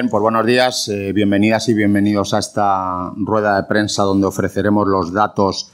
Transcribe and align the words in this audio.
Bien, 0.00 0.08
buenos 0.10 0.46
días, 0.46 0.88
eh, 0.88 1.12
bienvenidas 1.12 1.68
y 1.68 1.74
bienvenidos 1.74 2.32
a 2.32 2.38
esta 2.38 3.12
rueda 3.16 3.56
de 3.56 3.64
prensa 3.64 4.02
donde 4.02 4.26
ofreceremos 4.26 4.88
los 4.88 5.12
datos 5.12 5.72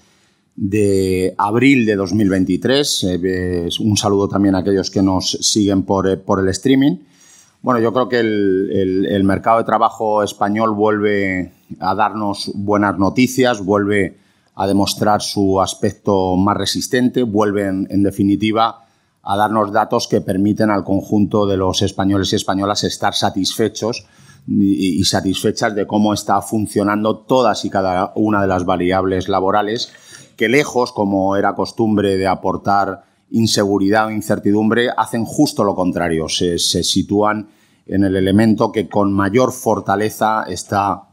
de 0.57 1.33
abril 1.39 1.87
de 1.87 1.95
2023. 1.95 3.07
Eh, 3.23 3.69
un 3.79 3.97
saludo 3.97 4.29
también 4.29 4.57
a 4.57 4.59
aquellos 4.59 4.91
que 4.91 5.01
nos 5.01 5.31
siguen 5.31 5.85
por, 5.85 6.09
eh, 6.09 6.17
por 6.17 6.41
el 6.41 6.49
streaming. 6.49 6.97
Bueno, 7.63 7.79
yo 7.79 7.93
creo 7.93 8.09
que 8.09 8.19
el, 8.19 9.07
el, 9.09 9.23
mercado 9.23 9.59
de 9.59 9.65
trabajo 9.65 10.25
español 10.25 10.75
vuelve 10.75 11.53
a 11.79 11.95
darnos 11.95 12.51
buenas 12.53 12.99
noticias, 12.99 13.65
vuelve 13.65 14.19
a 14.57 14.67
demostrar 14.67 15.23
su 15.23 15.61
aspecto 15.61 16.35
más 16.35 16.57
resistente, 16.57 17.23
vuelve 17.23 17.69
en 17.69 18.03
definitiva 18.03 18.87
a 19.23 19.37
darnos 19.37 19.73
datos 19.73 20.07
que 20.07 20.21
permiten 20.21 20.71
al 20.71 20.85
conjunto 20.85 21.47
de 21.47 21.57
los 21.57 21.83
españoles 21.83 22.33
y 22.33 22.37
españolas 22.37 22.85
estar 22.85 23.13
satisfechos 23.13 24.07
y, 24.49 25.03
satisfechas 25.05 25.75
de 25.75 25.87
cómo 25.87 26.13
está 26.13 26.41
funcionando 26.41 27.19
todas 27.19 27.65
y 27.65 27.71
cada 27.71 28.13
una 28.15 28.41
de 28.41 28.47
las 28.47 28.65
variables 28.65 29.29
laborales, 29.29 29.93
que 30.37 30.49
lejos, 30.49 30.93
como 30.93 31.37
era 31.37 31.55
costumbre, 31.55 32.17
de 32.17 32.27
aportar 32.27 33.05
inseguridad 33.31 34.07
o 34.07 34.11
incertidumbre, 34.11 34.91
hacen 34.97 35.25
justo 35.25 35.65
lo 35.65 35.75
contrario, 35.75 36.29
se, 36.29 36.59
se 36.59 36.85
sitúan 36.85 37.49
en 37.87 38.05
el 38.05 38.17
elemento 38.17 38.71
que 38.71 38.89
con 38.89 39.13
mayor 39.13 39.53
fortaleza 39.53 40.45
está 40.49 41.09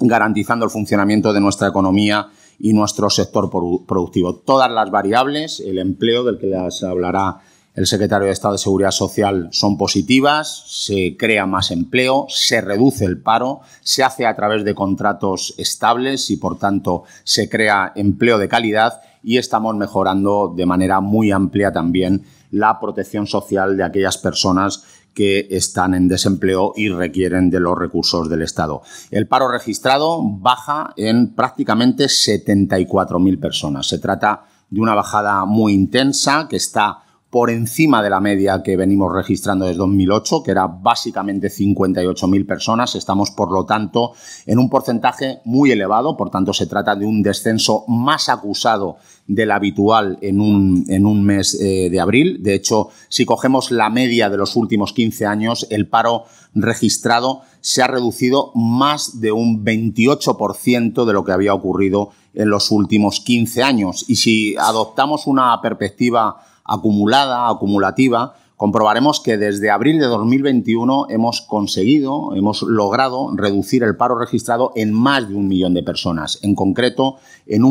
garantizando 0.00 0.64
el 0.64 0.70
funcionamiento 0.70 1.32
de 1.32 1.40
nuestra 1.40 1.68
economía 1.68 2.28
y 2.58 2.72
nuestro 2.72 3.10
sector 3.10 3.50
productivo. 3.50 4.36
Todas 4.36 4.70
las 4.70 4.90
variables, 4.90 5.60
el 5.60 5.78
empleo 5.78 6.24
del 6.24 6.38
que 6.38 6.46
les 6.46 6.82
hablará 6.82 7.40
el 7.76 7.86
secretario 7.86 8.26
de 8.26 8.32
Estado 8.32 8.54
de 8.54 8.58
Seguridad 8.58 8.90
Social 8.90 9.48
son 9.52 9.76
positivas, 9.76 10.64
se 10.66 11.16
crea 11.18 11.44
más 11.44 11.70
empleo, 11.70 12.26
se 12.30 12.62
reduce 12.62 13.04
el 13.04 13.20
paro, 13.20 13.60
se 13.82 14.02
hace 14.02 14.26
a 14.26 14.34
través 14.34 14.64
de 14.64 14.74
contratos 14.74 15.54
estables 15.58 16.30
y 16.30 16.38
por 16.38 16.58
tanto 16.58 17.04
se 17.22 17.50
crea 17.50 17.92
empleo 17.94 18.38
de 18.38 18.48
calidad 18.48 19.02
y 19.22 19.36
estamos 19.36 19.76
mejorando 19.76 20.54
de 20.56 20.64
manera 20.64 21.00
muy 21.00 21.30
amplia 21.30 21.70
también 21.70 22.24
la 22.50 22.80
protección 22.80 23.26
social 23.26 23.76
de 23.76 23.84
aquellas 23.84 24.16
personas 24.16 24.84
que 25.12 25.48
están 25.50 25.92
en 25.92 26.08
desempleo 26.08 26.72
y 26.76 26.88
requieren 26.88 27.50
de 27.50 27.60
los 27.60 27.76
recursos 27.76 28.30
del 28.30 28.42
Estado. 28.42 28.82
El 29.10 29.26
paro 29.26 29.48
registrado 29.48 30.20
baja 30.22 30.94
en 30.96 31.34
prácticamente 31.34 32.04
74.000 32.04 33.40
personas. 33.40 33.86
Se 33.86 33.98
trata 33.98 34.44
de 34.70 34.80
una 34.80 34.94
bajada 34.94 35.44
muy 35.44 35.72
intensa 35.72 36.46
que 36.48 36.56
está 36.56 37.05
por 37.30 37.50
encima 37.50 38.02
de 38.02 38.10
la 38.10 38.20
media 38.20 38.62
que 38.62 38.76
venimos 38.76 39.12
registrando 39.12 39.66
desde 39.66 39.78
2008, 39.78 40.42
que 40.44 40.52
era 40.52 40.66
básicamente 40.66 41.48
58.000 41.48 42.46
personas. 42.46 42.94
Estamos, 42.94 43.32
por 43.32 43.52
lo 43.52 43.66
tanto, 43.66 44.12
en 44.46 44.58
un 44.58 44.70
porcentaje 44.70 45.40
muy 45.44 45.72
elevado, 45.72 46.16
por 46.16 46.30
tanto, 46.30 46.52
se 46.52 46.66
trata 46.66 46.94
de 46.94 47.04
un 47.04 47.22
descenso 47.22 47.84
más 47.88 48.28
acusado 48.28 48.96
del 49.26 49.50
habitual 49.50 50.18
en 50.20 50.40
un, 50.40 50.84
en 50.88 51.04
un 51.04 51.24
mes 51.24 51.58
eh, 51.60 51.90
de 51.90 52.00
abril. 52.00 52.42
De 52.42 52.54
hecho, 52.54 52.88
si 53.08 53.24
cogemos 53.24 53.72
la 53.72 53.90
media 53.90 54.30
de 54.30 54.36
los 54.36 54.54
últimos 54.54 54.92
15 54.92 55.26
años, 55.26 55.66
el 55.70 55.88
paro 55.88 56.24
registrado 56.54 57.42
se 57.60 57.82
ha 57.82 57.88
reducido 57.88 58.52
más 58.54 59.20
de 59.20 59.32
un 59.32 59.64
28% 59.64 61.04
de 61.04 61.12
lo 61.12 61.24
que 61.24 61.32
había 61.32 61.54
ocurrido 61.54 62.10
en 62.34 62.50
los 62.50 62.70
últimos 62.70 63.20
15 63.20 63.64
años. 63.64 64.04
Y 64.08 64.16
si 64.16 64.56
adoptamos 64.56 65.26
una 65.26 65.60
perspectiva 65.60 66.36
acumulada, 66.66 67.48
acumulativa, 67.48 68.34
comprobaremos 68.56 69.20
que 69.20 69.36
desde 69.36 69.70
abril 69.70 69.98
de 69.98 70.06
2021 70.06 71.06
hemos 71.10 71.42
conseguido, 71.42 72.34
hemos 72.34 72.62
logrado 72.62 73.30
reducir 73.36 73.82
el 73.82 73.96
paro 73.96 74.18
registrado 74.18 74.72
en 74.74 74.92
más 74.92 75.28
de 75.28 75.34
un 75.34 75.46
millón 75.46 75.74
de 75.74 75.82
personas, 75.82 76.38
en 76.42 76.54
concreto 76.54 77.16
en 77.46 77.64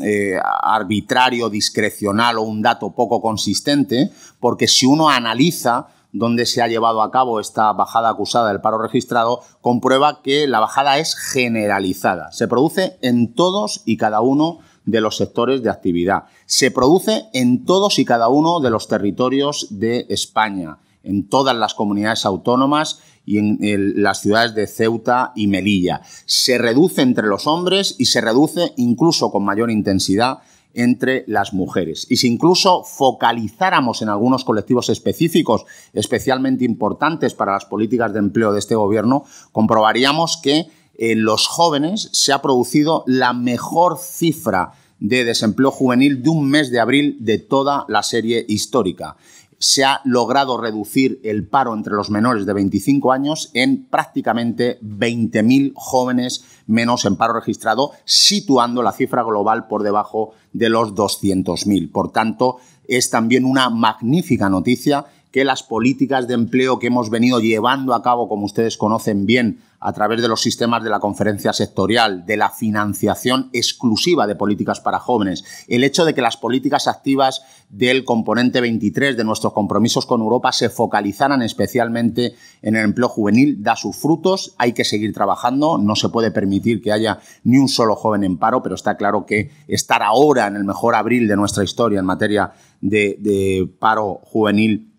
eh, 0.03 0.39
arbitrario, 0.43 1.51
discrecional 1.51 2.39
o 2.39 2.43
un 2.43 2.63
dato 2.63 2.95
poco 2.95 3.21
consistente, 3.21 4.11
porque 4.41 4.67
si 4.67 4.87
uno 4.87 5.11
analiza 5.11 5.89
dónde 6.15 6.47
se 6.47 6.63
ha 6.63 6.69
llevado 6.69 7.03
a 7.03 7.11
cabo 7.11 7.41
esta 7.41 7.71
bajada 7.73 8.09
acusada 8.09 8.49
del 8.49 8.63
paro 8.63 8.79
registrado, 8.79 9.43
comprueba 9.61 10.23
que 10.23 10.47
la 10.47 10.61
bajada 10.61 10.99
es 10.99 11.17
generalizada. 11.17 12.33
Se 12.33 12.49
produce 12.49 12.97
en 13.03 13.35
todos 13.35 13.83
y 13.85 13.99
cada 13.99 14.21
uno 14.21 14.61
de 14.87 15.01
los 15.01 15.17
sectores 15.17 15.63
de 15.63 15.71
actividad. 15.71 16.25
Se 16.47 16.71
produce 16.71 17.25
en 17.35 17.65
todos 17.65 17.99
y 17.99 18.05
cada 18.05 18.29
uno 18.29 18.61
de 18.61 18.71
los 18.71 18.87
territorios 18.87 19.67
de 19.71 20.07
España, 20.09 20.79
en 21.03 21.29
todas 21.29 21.57
las 21.57 21.75
comunidades 21.75 22.25
autónomas 22.25 23.01
y 23.27 23.39
en 23.39 24.03
las 24.03 24.21
ciudades 24.21 24.55
de 24.55 24.67
Ceuta 24.67 25.33
y 25.35 25.49
Melilla. 25.49 26.03
Se 26.27 26.59
reduce 26.59 27.03
entre 27.03 27.27
los 27.27 27.47
hombres 27.47 27.97
y 27.99 28.07
se 28.07 28.21
reduce 28.21 28.73
incluso 28.77 29.33
con 29.33 29.45
mayor 29.45 29.71
intensidad 29.71 30.39
entre 30.75 31.25
las 31.27 31.53
mujeres. 31.53 32.07
Y 32.11 32.17
si 32.17 32.29
incluso 32.29 32.85
focalizáramos 32.85 34.03
en 34.03 34.09
algunos 34.09 34.45
colectivos 34.45 34.89
específicos, 34.89 35.65
especialmente 35.93 36.65
importantes 36.65 37.35
para 37.35 37.53
las 37.53 37.65
políticas 37.65 38.13
de 38.13 38.19
empleo 38.19 38.53
de 38.53 38.59
este 38.59 38.75
gobierno, 38.75 39.25
comprobaríamos 39.53 40.37
que 40.37 40.67
en 40.97 41.25
los 41.25 41.47
jóvenes 41.47 42.09
se 42.13 42.33
ha 42.33 42.43
producido 42.43 43.05
la 43.07 43.33
mejor 43.33 43.99
cifra 43.99 44.73
de 45.01 45.25
desempleo 45.25 45.71
juvenil 45.71 46.23
de 46.23 46.31
un 46.31 46.49
mes 46.49 46.71
de 46.71 46.81
abril 46.81 47.17
de 47.21 47.39
toda 47.39 47.85
la 47.89 48.03
serie 48.03 48.45
histórica 48.49 49.17
se 49.59 49.85
ha 49.85 50.01
logrado 50.05 50.61
reducir 50.61 51.21
el 51.25 51.47
paro 51.47 51.75
entre 51.75 51.95
los 51.95 52.11
menores 52.11 52.47
de 52.47 52.53
25 52.53 53.13
años 53.13 53.51
en 53.55 53.87
prácticamente 53.87 54.79
20.000 54.81 55.73
jóvenes 55.75 56.45
menos 56.67 57.05
en 57.05 57.17
paro 57.17 57.35
registrado, 57.35 57.93
situando 58.05 58.83
la 58.83 58.93
cifra 58.93 59.23
global 59.23 59.67
por 59.67 59.83
debajo 59.83 60.33
de 60.53 60.69
los 60.69 60.95
200.000. 60.95 61.91
Por 61.91 62.13
tanto, 62.13 62.59
es 62.89 63.11
también 63.11 63.45
una 63.45 63.71
magnífica 63.71 64.49
noticia 64.49 65.07
que 65.35 65.45
las 65.45 65.65
políticas 65.65 66.29
de 66.29 66.35
empleo 66.35 66.79
que 66.79 66.87
hemos 66.87 67.11
venido 67.11 67.41
llevando 67.41 67.93
a 67.93 68.03
cabo, 68.03 68.29
como 68.29 68.47
ustedes 68.47 68.77
conocen 68.77 69.27
bien, 69.27 69.59
a 69.85 69.93
través 69.93 70.23
de 70.23 70.29
los 70.29 70.41
sistemas 70.41 70.83
de 70.83 70.89
la 70.89 70.99
conferencia 70.99 71.53
sectorial, 71.53 72.25
de 72.25 72.39
la 72.39 72.49
financiación 72.49 73.51
exclusiva 73.53 74.27
de 74.27 74.35
políticas 74.35 74.81
para 74.81 74.99
jóvenes, 74.99 75.45
el 75.69 75.85
hecho 75.85 76.07
de 76.07 76.15
que 76.15 76.23
las 76.23 76.39
políticas 76.39 76.89
activas 76.89 77.43
del 77.69 78.07
componente 78.07 78.63
23 78.63 79.15
de 79.15 79.25
nuestros 79.25 79.53
compromisos 79.53 80.07
con 80.07 80.23
Europa 80.23 80.53
se 80.53 80.71
focalizaran 80.71 81.43
especialmente 81.43 82.35
en 82.63 82.77
el 82.77 82.85
empleo 82.85 83.11
juvenil 83.11 83.63
da 83.63 83.77
sus 83.77 83.95
frutos, 83.95 84.55
hay 84.57 84.73
que 84.73 84.85
seguir 84.85 85.13
trabajando, 85.13 85.77
no 85.77 85.97
se 85.97 86.09
puede 86.09 86.31
permitir 86.31 86.81
que 86.81 86.91
haya 86.91 87.19
ni 87.43 87.59
un 87.59 87.69
solo 87.69 87.95
joven 87.95 88.25
en 88.25 88.39
paro, 88.39 88.63
pero 88.63 88.77
está 88.77 88.97
claro 88.97 89.27
que 89.27 89.51
estar 89.69 90.03
ahora 90.03 90.47
en 90.47 90.57
el 90.57 90.65
mejor 90.65 90.95
abril 90.95 91.29
de 91.29 91.37
nuestra 91.37 91.63
historia 91.63 91.99
en 91.99 92.07
materia 92.07 92.53
de, 92.81 93.19
de 93.21 93.69
paro 93.79 94.21
juvenil 94.25 94.94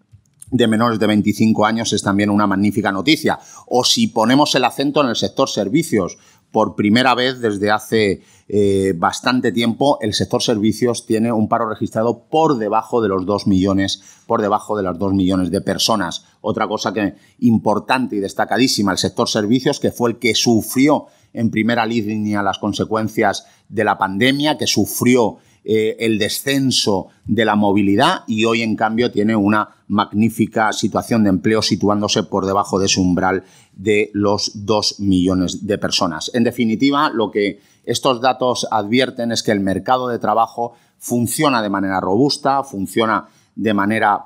de 0.58 0.68
menores 0.68 1.00
de 1.00 1.08
25 1.08 1.66
años 1.66 1.94
es 1.94 2.02
también 2.02 2.30
una 2.30 2.48
magnífica 2.48 2.92
noticia. 2.92 3.40
O 3.68 3.84
si 3.84 4.08
ponemos 4.08 4.56
el 4.56 4.64
acento 4.64 5.02
en 5.02 5.10
el 5.10 5.16
sector 5.16 5.50
servicios, 5.50 6.18
por 6.52 6.76
primera 6.76 7.16
vez 7.16 7.42
desde 7.42 7.70
hace 7.70 8.22
eh, 8.48 8.94
bastante 8.96 9.52
tiempo 9.52 9.98
el 10.02 10.14
sector 10.14 10.42
servicios 10.42 11.06
tiene 11.06 11.32
un 11.32 11.50
paro 11.50 11.68
registrado 11.68 12.30
por 12.30 12.58
debajo 12.58 13.02
de 13.02 13.10
los 13.10 13.26
2 13.26 13.48
millones, 13.48 14.02
por 14.26 14.42
debajo 14.42 14.78
de 14.78 14.84
los 14.84 14.98
2 14.98 15.14
millones 15.14 15.52
de 15.52 15.60
personas. 15.60 16.24
Otra 16.40 16.68
cosa 16.68 16.94
que 16.94 17.16
importante 17.40 18.16
y 18.16 18.20
destacadísima, 18.20 18.94
el 18.94 18.98
sector 18.98 19.28
servicios, 19.28 19.82
que 19.82 19.92
fue 19.92 20.12
el 20.12 20.18
que 20.18 20.34
sufrió 20.34 21.08
en 21.34 21.52
primera 21.52 21.86
línea 21.86 22.42
las 22.42 22.60
consecuencias 22.60 23.46
de 23.68 23.84
la 23.84 23.98
pandemia, 23.98 24.58
que 24.58 24.68
sufrió 24.68 25.40
eh, 25.68 25.98
el 26.00 26.20
descenso 26.20 27.08
de 27.26 27.44
la 27.44 27.56
movilidad 27.56 28.24
y 28.28 28.46
hoy 28.46 28.62
en 28.62 28.76
cambio 28.76 29.12
tiene 29.12 29.36
una 29.36 29.70
magnífica 29.88 30.72
situación 30.72 31.24
de 31.24 31.32
empleo 31.32 31.64
situándose 31.64 32.22
por 32.22 32.46
debajo 32.46 32.78
de 32.78 32.86
ese 32.86 33.00
umbral 33.00 33.44
de 33.74 34.12
los 34.14 34.66
2 34.66 35.00
millones 35.00 35.66
de 35.66 35.80
personas. 35.80 36.30
En 36.36 36.44
definitiva, 36.44 37.10
lo 37.10 37.32
que 37.32 37.62
estos 37.84 38.22
datos 38.22 38.68
advierten 38.70 39.32
es 39.32 39.42
que 39.42 39.52
el 39.52 39.60
mercado 39.60 40.08
de 40.08 40.20
trabajo 40.20 40.74
funciona 41.00 41.64
de 41.64 41.70
manera 41.70 42.00
robusta, 42.00 42.64
funciona 42.64 43.28
de 43.56 43.74
manera 43.74 44.26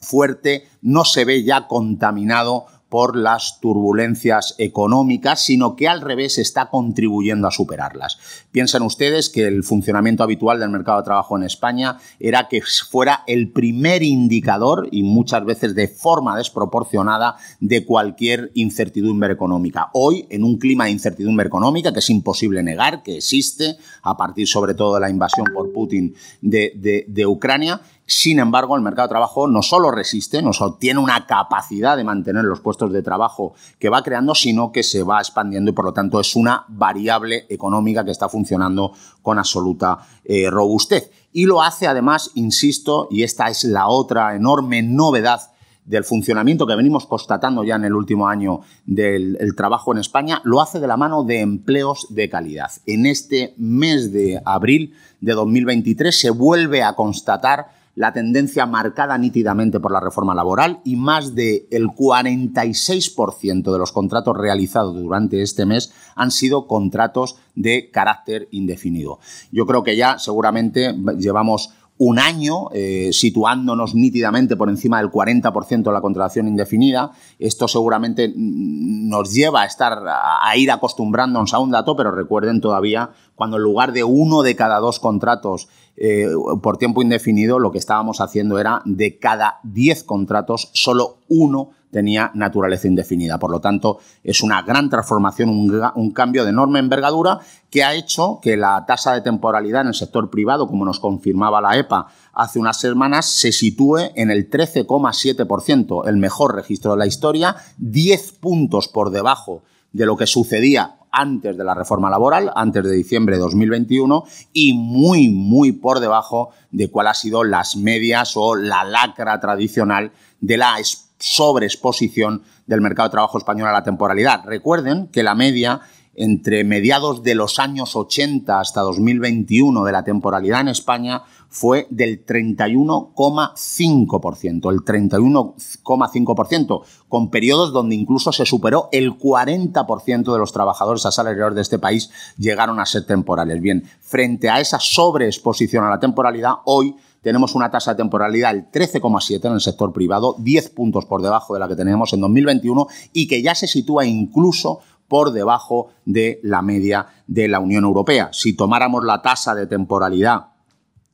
fuerte, 0.00 0.66
no 0.82 1.04
se 1.04 1.24
ve 1.24 1.44
ya 1.44 1.68
contaminado 1.68 2.66
por 2.96 3.14
las 3.14 3.60
turbulencias 3.60 4.54
económicas, 4.56 5.44
sino 5.44 5.76
que 5.76 5.86
al 5.86 6.00
revés 6.00 6.38
está 6.38 6.70
contribuyendo 6.70 7.46
a 7.46 7.50
superarlas. 7.50 8.16
Piensen 8.52 8.80
ustedes 8.80 9.28
que 9.28 9.46
el 9.46 9.64
funcionamiento 9.64 10.22
habitual 10.22 10.58
del 10.58 10.70
mercado 10.70 10.96
de 10.96 11.04
trabajo 11.04 11.36
en 11.36 11.42
España 11.42 11.98
era 12.18 12.48
que 12.48 12.62
fuera 12.62 13.22
el 13.26 13.52
primer 13.52 14.02
indicador, 14.02 14.88
y 14.90 15.02
muchas 15.02 15.44
veces 15.44 15.74
de 15.74 15.88
forma 15.88 16.38
desproporcionada, 16.38 17.36
de 17.60 17.84
cualquier 17.84 18.50
incertidumbre 18.54 19.30
económica. 19.30 19.90
Hoy, 19.92 20.24
en 20.30 20.42
un 20.42 20.56
clima 20.56 20.86
de 20.86 20.92
incertidumbre 20.92 21.48
económica 21.48 21.92
que 21.92 21.98
es 21.98 22.08
imposible 22.08 22.62
negar, 22.62 23.02
que 23.02 23.18
existe, 23.18 23.76
a 24.00 24.16
partir 24.16 24.48
sobre 24.48 24.72
todo 24.72 24.94
de 24.94 25.00
la 25.00 25.10
invasión 25.10 25.48
por 25.52 25.70
Putin 25.70 26.14
de, 26.40 27.04
de 27.06 27.26
Ucrania, 27.26 27.78
sin 28.06 28.38
embargo, 28.38 28.76
el 28.76 28.82
mercado 28.82 29.08
de 29.08 29.12
trabajo 29.12 29.48
no 29.48 29.62
solo 29.62 29.90
resiste, 29.90 30.40
no 30.40 30.52
solo 30.52 30.74
tiene 30.74 31.00
una 31.00 31.26
capacidad 31.26 31.96
de 31.96 32.04
mantener 32.04 32.44
los 32.44 32.60
puestos 32.60 32.92
de 32.92 33.02
trabajo 33.02 33.54
que 33.80 33.88
va 33.88 34.04
creando, 34.04 34.32
sino 34.36 34.70
que 34.70 34.84
se 34.84 35.02
va 35.02 35.18
expandiendo 35.18 35.72
y 35.72 35.74
por 35.74 35.84
lo 35.84 35.92
tanto 35.92 36.20
es 36.20 36.36
una 36.36 36.64
variable 36.68 37.46
económica 37.48 38.04
que 38.04 38.12
está 38.12 38.28
funcionando 38.28 38.92
con 39.22 39.40
absoluta 39.40 39.98
eh, 40.24 40.48
robustez. 40.48 41.10
Y 41.32 41.46
lo 41.46 41.62
hace 41.62 41.88
además, 41.88 42.30
insisto, 42.34 43.08
y 43.10 43.24
esta 43.24 43.48
es 43.48 43.64
la 43.64 43.88
otra 43.88 44.36
enorme 44.36 44.82
novedad 44.82 45.40
del 45.84 46.04
funcionamiento 46.04 46.66
que 46.66 46.76
venimos 46.76 47.06
constatando 47.06 47.64
ya 47.64 47.76
en 47.76 47.84
el 47.84 47.94
último 47.94 48.28
año 48.28 48.60
del 48.84 49.36
trabajo 49.56 49.92
en 49.92 49.98
España, 49.98 50.40
lo 50.44 50.60
hace 50.60 50.80
de 50.80 50.86
la 50.86 50.96
mano 50.96 51.24
de 51.24 51.40
empleos 51.40 52.06
de 52.10 52.28
calidad. 52.28 52.70
En 52.86 53.06
este 53.06 53.54
mes 53.56 54.12
de 54.12 54.40
abril 54.44 54.94
de 55.20 55.32
2023 55.32 56.18
se 56.18 56.30
vuelve 56.30 56.82
a 56.82 56.94
constatar 56.94 57.75
la 57.96 58.12
tendencia 58.12 58.66
marcada 58.66 59.18
nítidamente 59.18 59.80
por 59.80 59.90
la 59.90 60.00
reforma 60.00 60.34
laboral 60.34 60.80
y 60.84 60.94
más 60.96 61.34
del 61.34 61.88
46% 61.88 63.72
de 63.72 63.78
los 63.78 63.90
contratos 63.90 64.36
realizados 64.36 64.94
durante 64.94 65.42
este 65.42 65.66
mes 65.66 65.92
han 66.14 66.30
sido 66.30 66.68
contratos 66.68 67.36
de 67.54 67.90
carácter 67.90 68.48
indefinido. 68.52 69.18
Yo 69.50 69.66
creo 69.66 69.82
que 69.82 69.96
ya 69.96 70.18
seguramente 70.18 70.94
llevamos 71.18 71.72
un 71.98 72.18
año, 72.18 72.68
eh, 72.72 73.08
situándonos 73.12 73.94
nítidamente 73.94 74.56
por 74.56 74.68
encima 74.68 74.98
del 74.98 75.10
40% 75.10 75.82
de 75.84 75.92
la 75.92 76.02
contratación 76.02 76.46
indefinida. 76.46 77.12
Esto 77.38 77.68
seguramente 77.68 78.32
nos 78.36 79.32
lleva 79.32 79.62
a 79.62 79.64
estar 79.64 80.02
a 80.06 80.56
ir 80.56 80.70
acostumbrándonos 80.70 81.54
a 81.54 81.58
un 81.58 81.70
dato, 81.70 81.96
pero 81.96 82.10
recuerden 82.10 82.60
todavía 82.60 83.10
cuando 83.36 83.58
en 83.58 83.62
lugar 83.62 83.92
de 83.92 84.02
uno 84.02 84.42
de 84.42 84.56
cada 84.56 84.80
dos 84.80 84.98
contratos 84.98 85.68
eh, 85.96 86.28
por 86.62 86.76
tiempo 86.76 87.00
indefinido, 87.00 87.58
lo 87.58 87.70
que 87.70 87.78
estábamos 87.78 88.20
haciendo 88.20 88.58
era 88.58 88.82
de 88.84 89.18
cada 89.18 89.60
10 89.62 90.04
contratos, 90.04 90.70
solo 90.72 91.18
uno 91.28 91.70
tenía 91.90 92.30
naturaleza 92.34 92.88
indefinida. 92.88 93.38
Por 93.38 93.50
lo 93.50 93.60
tanto, 93.60 94.00
es 94.22 94.42
una 94.42 94.60
gran 94.60 94.90
transformación, 94.90 95.48
un, 95.48 96.10
cambio 96.10 96.44
de 96.44 96.50
enorme 96.50 96.78
envergadura 96.78 97.40
que 97.70 97.84
ha 97.84 97.94
hecho 97.94 98.38
que 98.42 98.58
la 98.58 98.84
tasa 98.86 99.14
de 99.14 99.22
temporalidad 99.22 99.82
en 99.82 99.88
el 99.88 99.94
sector 99.94 100.28
privado, 100.28 100.66
como 100.66 100.84
nos 100.84 101.00
confirmaba 101.00 101.62
la 101.62 101.78
EPA 101.78 102.08
hace 102.34 102.58
unas 102.58 102.78
semanas, 102.78 103.24
se 103.26 103.52
sitúe 103.52 104.10
en 104.14 104.30
el 104.30 104.50
13,7%, 104.50 106.06
el 106.06 106.16
mejor 106.18 106.54
registro 106.54 106.90
de 106.92 106.98
la 106.98 107.06
historia, 107.06 107.56
10 107.78 108.32
puntos 108.32 108.88
por 108.88 109.10
debajo 109.10 109.62
de 109.96 110.04
lo 110.04 110.16
que 110.16 110.26
sucedía 110.26 110.96
antes 111.10 111.56
de 111.56 111.64
la 111.64 111.74
reforma 111.74 112.10
laboral, 112.10 112.52
antes 112.54 112.84
de 112.84 112.92
diciembre 112.92 113.36
de 113.36 113.40
2021, 113.40 114.24
y 114.52 114.74
muy, 114.74 115.30
muy 115.30 115.72
por 115.72 116.00
debajo 116.00 116.50
de 116.70 116.90
cuál 116.90 117.06
ha 117.06 117.14
sido 117.14 117.44
las 117.44 117.76
medias 117.76 118.36
o 118.36 118.54
la 118.54 118.84
lacra 118.84 119.40
tradicional 119.40 120.12
de 120.40 120.58
la 120.58 120.76
sobreexposición 121.18 122.42
del 122.66 122.82
mercado 122.82 123.08
de 123.08 123.12
trabajo 123.12 123.38
español 123.38 123.68
a 123.68 123.72
la 123.72 123.84
temporalidad. 123.84 124.44
Recuerden 124.44 125.06
que 125.06 125.22
la 125.22 125.34
media 125.34 125.80
entre 126.16 126.64
mediados 126.64 127.22
de 127.22 127.34
los 127.34 127.58
años 127.58 127.94
80 127.94 128.58
hasta 128.58 128.80
2021 128.80 129.84
de 129.84 129.92
la 129.92 130.04
temporalidad 130.04 130.62
en 130.62 130.68
España 130.68 131.24
fue 131.48 131.86
del 131.90 132.24
31,5%, 132.26 134.70
el 134.70 134.80
31,5%, 134.80 136.82
con 137.08 137.30
periodos 137.30 137.72
donde 137.72 137.94
incluso 137.94 138.32
se 138.32 138.44
superó 138.44 138.88
el 138.92 139.16
40% 139.16 140.32
de 140.32 140.38
los 140.38 140.52
trabajadores 140.52 141.06
asalariados 141.06 141.54
de 141.54 141.62
este 141.62 141.78
país 141.78 142.10
llegaron 142.36 142.80
a 142.80 142.86
ser 142.86 143.06
temporales. 143.06 143.60
Bien, 143.60 143.84
frente 144.00 144.50
a 144.50 144.58
esa 144.60 144.80
sobreexposición 144.80 145.84
a 145.84 145.90
la 145.90 146.00
temporalidad, 146.00 146.54
hoy 146.64 146.96
tenemos 147.22 147.54
una 147.56 147.70
tasa 147.72 147.92
de 147.92 147.96
temporalidad 147.96 148.54
del 148.54 148.70
13,7 148.70 149.46
en 149.46 149.54
el 149.54 149.60
sector 149.60 149.92
privado, 149.92 150.36
10 150.38 150.70
puntos 150.70 151.06
por 151.06 151.22
debajo 151.22 151.54
de 151.54 151.60
la 151.60 151.66
que 151.66 151.74
teníamos 151.74 152.12
en 152.12 152.20
2021 152.20 152.86
y 153.12 153.26
que 153.26 153.42
ya 153.42 153.56
se 153.56 153.66
sitúa 153.66 154.06
incluso 154.06 154.78
por 155.08 155.32
debajo 155.32 155.88
de 156.04 156.40
la 156.42 156.62
media 156.62 157.06
de 157.26 157.48
la 157.48 157.60
Unión 157.60 157.84
Europea. 157.84 158.30
Si 158.32 158.54
tomáramos 158.54 159.04
la 159.04 159.22
tasa 159.22 159.54
de 159.54 159.66
temporalidad 159.66 160.48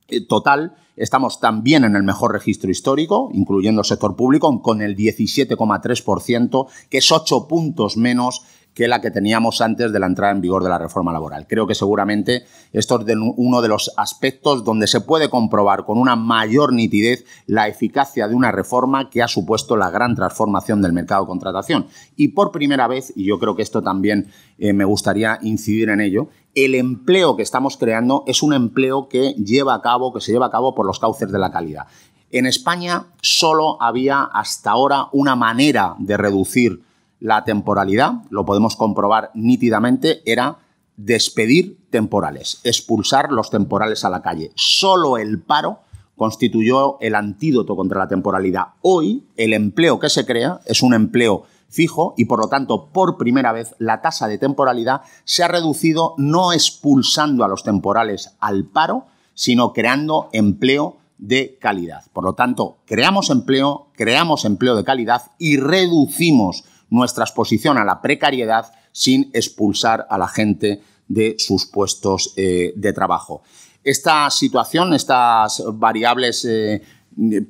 eh, 0.08 0.26
total, 0.26 0.74
estamos 0.96 1.40
también 1.40 1.84
en 1.84 1.96
el 1.96 2.02
mejor 2.02 2.32
registro 2.32 2.70
histórico, 2.70 3.30
incluyendo 3.32 3.80
el 3.80 3.86
sector 3.86 4.16
público, 4.16 4.62
con 4.62 4.82
el 4.82 4.96
17,3%, 4.96 6.66
que 6.90 6.98
es 6.98 7.12
8 7.12 7.48
puntos 7.48 7.96
menos 7.96 8.44
que 8.74 8.88
la 8.88 9.00
que 9.00 9.10
teníamos 9.10 9.60
antes 9.60 9.92
de 9.92 9.98
la 9.98 10.06
entrada 10.06 10.32
en 10.32 10.40
vigor 10.40 10.62
de 10.62 10.70
la 10.70 10.78
reforma 10.78 11.12
laboral. 11.12 11.46
Creo 11.46 11.66
que 11.66 11.74
seguramente 11.74 12.44
esto 12.72 13.00
es 13.00 13.16
uno 13.36 13.62
de 13.62 13.68
los 13.68 13.92
aspectos 13.96 14.64
donde 14.64 14.86
se 14.86 15.00
puede 15.00 15.28
comprobar 15.28 15.84
con 15.84 15.98
una 15.98 16.16
mayor 16.16 16.72
nitidez 16.72 17.24
la 17.46 17.68
eficacia 17.68 18.28
de 18.28 18.34
una 18.34 18.50
reforma 18.52 19.10
que 19.10 19.22
ha 19.22 19.28
supuesto 19.28 19.76
la 19.76 19.90
gran 19.90 20.14
transformación 20.14 20.80
del 20.80 20.92
mercado 20.92 21.22
de 21.22 21.28
contratación. 21.28 21.86
Y 22.16 22.28
por 22.28 22.52
primera 22.52 22.88
vez, 22.88 23.12
y 23.14 23.24
yo 23.24 23.38
creo 23.38 23.56
que 23.56 23.62
esto 23.62 23.82
también 23.82 24.28
eh, 24.58 24.72
me 24.72 24.84
gustaría 24.84 25.38
incidir 25.42 25.90
en 25.90 26.00
ello, 26.00 26.28
el 26.54 26.74
empleo 26.74 27.36
que 27.36 27.42
estamos 27.42 27.76
creando 27.76 28.24
es 28.26 28.42
un 28.42 28.52
empleo 28.52 29.08
que 29.08 29.32
lleva 29.34 29.74
a 29.74 29.82
cabo, 29.82 30.12
que 30.12 30.20
se 30.20 30.32
lleva 30.32 30.46
a 30.46 30.50
cabo 30.50 30.74
por 30.74 30.86
los 30.86 30.98
cauces 30.98 31.30
de 31.30 31.38
la 31.38 31.50
calidad. 31.50 31.86
En 32.30 32.46
España 32.46 33.06
solo 33.20 33.80
había 33.80 34.22
hasta 34.22 34.70
ahora 34.70 35.08
una 35.12 35.36
manera 35.36 35.94
de 35.98 36.16
reducir 36.16 36.82
la 37.22 37.44
temporalidad, 37.44 38.14
lo 38.30 38.44
podemos 38.44 38.74
comprobar 38.74 39.30
nítidamente, 39.34 40.22
era 40.26 40.58
despedir 40.96 41.78
temporales, 41.88 42.60
expulsar 42.64 43.30
los 43.30 43.48
temporales 43.48 44.04
a 44.04 44.10
la 44.10 44.22
calle. 44.22 44.50
Solo 44.56 45.18
el 45.18 45.40
paro 45.40 45.78
constituyó 46.16 46.98
el 47.00 47.14
antídoto 47.14 47.76
contra 47.76 48.00
la 48.00 48.08
temporalidad. 48.08 48.74
Hoy 48.82 49.24
el 49.36 49.52
empleo 49.52 50.00
que 50.00 50.08
se 50.08 50.26
crea 50.26 50.60
es 50.66 50.82
un 50.82 50.94
empleo 50.94 51.44
fijo 51.68 52.12
y 52.16 52.24
por 52.24 52.40
lo 52.40 52.48
tanto 52.48 52.88
por 52.88 53.16
primera 53.16 53.52
vez 53.52 53.76
la 53.78 54.02
tasa 54.02 54.26
de 54.26 54.38
temporalidad 54.38 55.02
se 55.24 55.44
ha 55.44 55.48
reducido 55.48 56.14
no 56.18 56.52
expulsando 56.52 57.44
a 57.44 57.48
los 57.48 57.62
temporales 57.62 58.36
al 58.40 58.64
paro, 58.64 59.06
sino 59.34 59.72
creando 59.72 60.28
empleo 60.32 60.96
de 61.18 61.56
calidad. 61.60 62.02
Por 62.12 62.24
lo 62.24 62.34
tanto, 62.34 62.78
creamos 62.84 63.30
empleo, 63.30 63.86
creamos 63.92 64.44
empleo 64.44 64.74
de 64.74 64.82
calidad 64.82 65.22
y 65.38 65.56
reducimos 65.56 66.64
nuestra 66.92 67.24
exposición 67.24 67.78
a 67.78 67.84
la 67.84 68.00
precariedad 68.00 68.72
sin 68.92 69.30
expulsar 69.32 70.06
a 70.08 70.18
la 70.18 70.28
gente 70.28 70.82
de 71.08 71.36
sus 71.38 71.66
puestos 71.66 72.34
eh, 72.36 72.72
de 72.76 72.92
trabajo. 72.92 73.42
Esta 73.82 74.30
situación, 74.30 74.92
estas 74.94 75.62
variables 75.72 76.44
eh, 76.44 76.82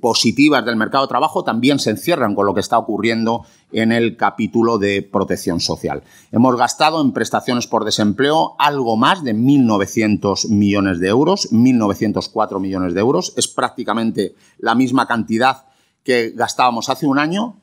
positivas 0.01 0.65
del 0.65 0.77
mercado 0.77 1.05
de 1.05 1.09
trabajo 1.09 1.45
también 1.45 1.79
se 1.79 1.91
encierran 1.91 2.35
con 2.35 2.47
lo 2.47 2.55
que 2.55 2.61
está 2.61 2.79
ocurriendo 2.79 3.45
en 3.73 3.93
el 3.93 4.17
capítulo 4.17 4.79
de 4.79 5.03
protección 5.03 5.61
social. 5.61 6.03
Hemos 6.31 6.57
gastado 6.57 7.01
en 7.01 7.13
prestaciones 7.13 7.67
por 7.67 7.85
desempleo 7.85 8.55
algo 8.59 8.97
más 8.97 9.23
de 9.25 9.35
1.900 9.35 10.49
millones 10.49 11.01
de 11.01 11.09
euros, 11.09 11.51
1.904 11.53 12.61
millones 12.61 12.95
de 12.95 13.01
euros. 13.01 13.35
Es 13.37 13.49
prácticamente 13.49 14.35
la 14.59 14.75
misma 14.75 15.07
cantidad 15.07 15.67
que 16.05 16.31
gastábamos 16.31 16.89
hace 16.89 17.07
un 17.07 17.19
año, 17.19 17.57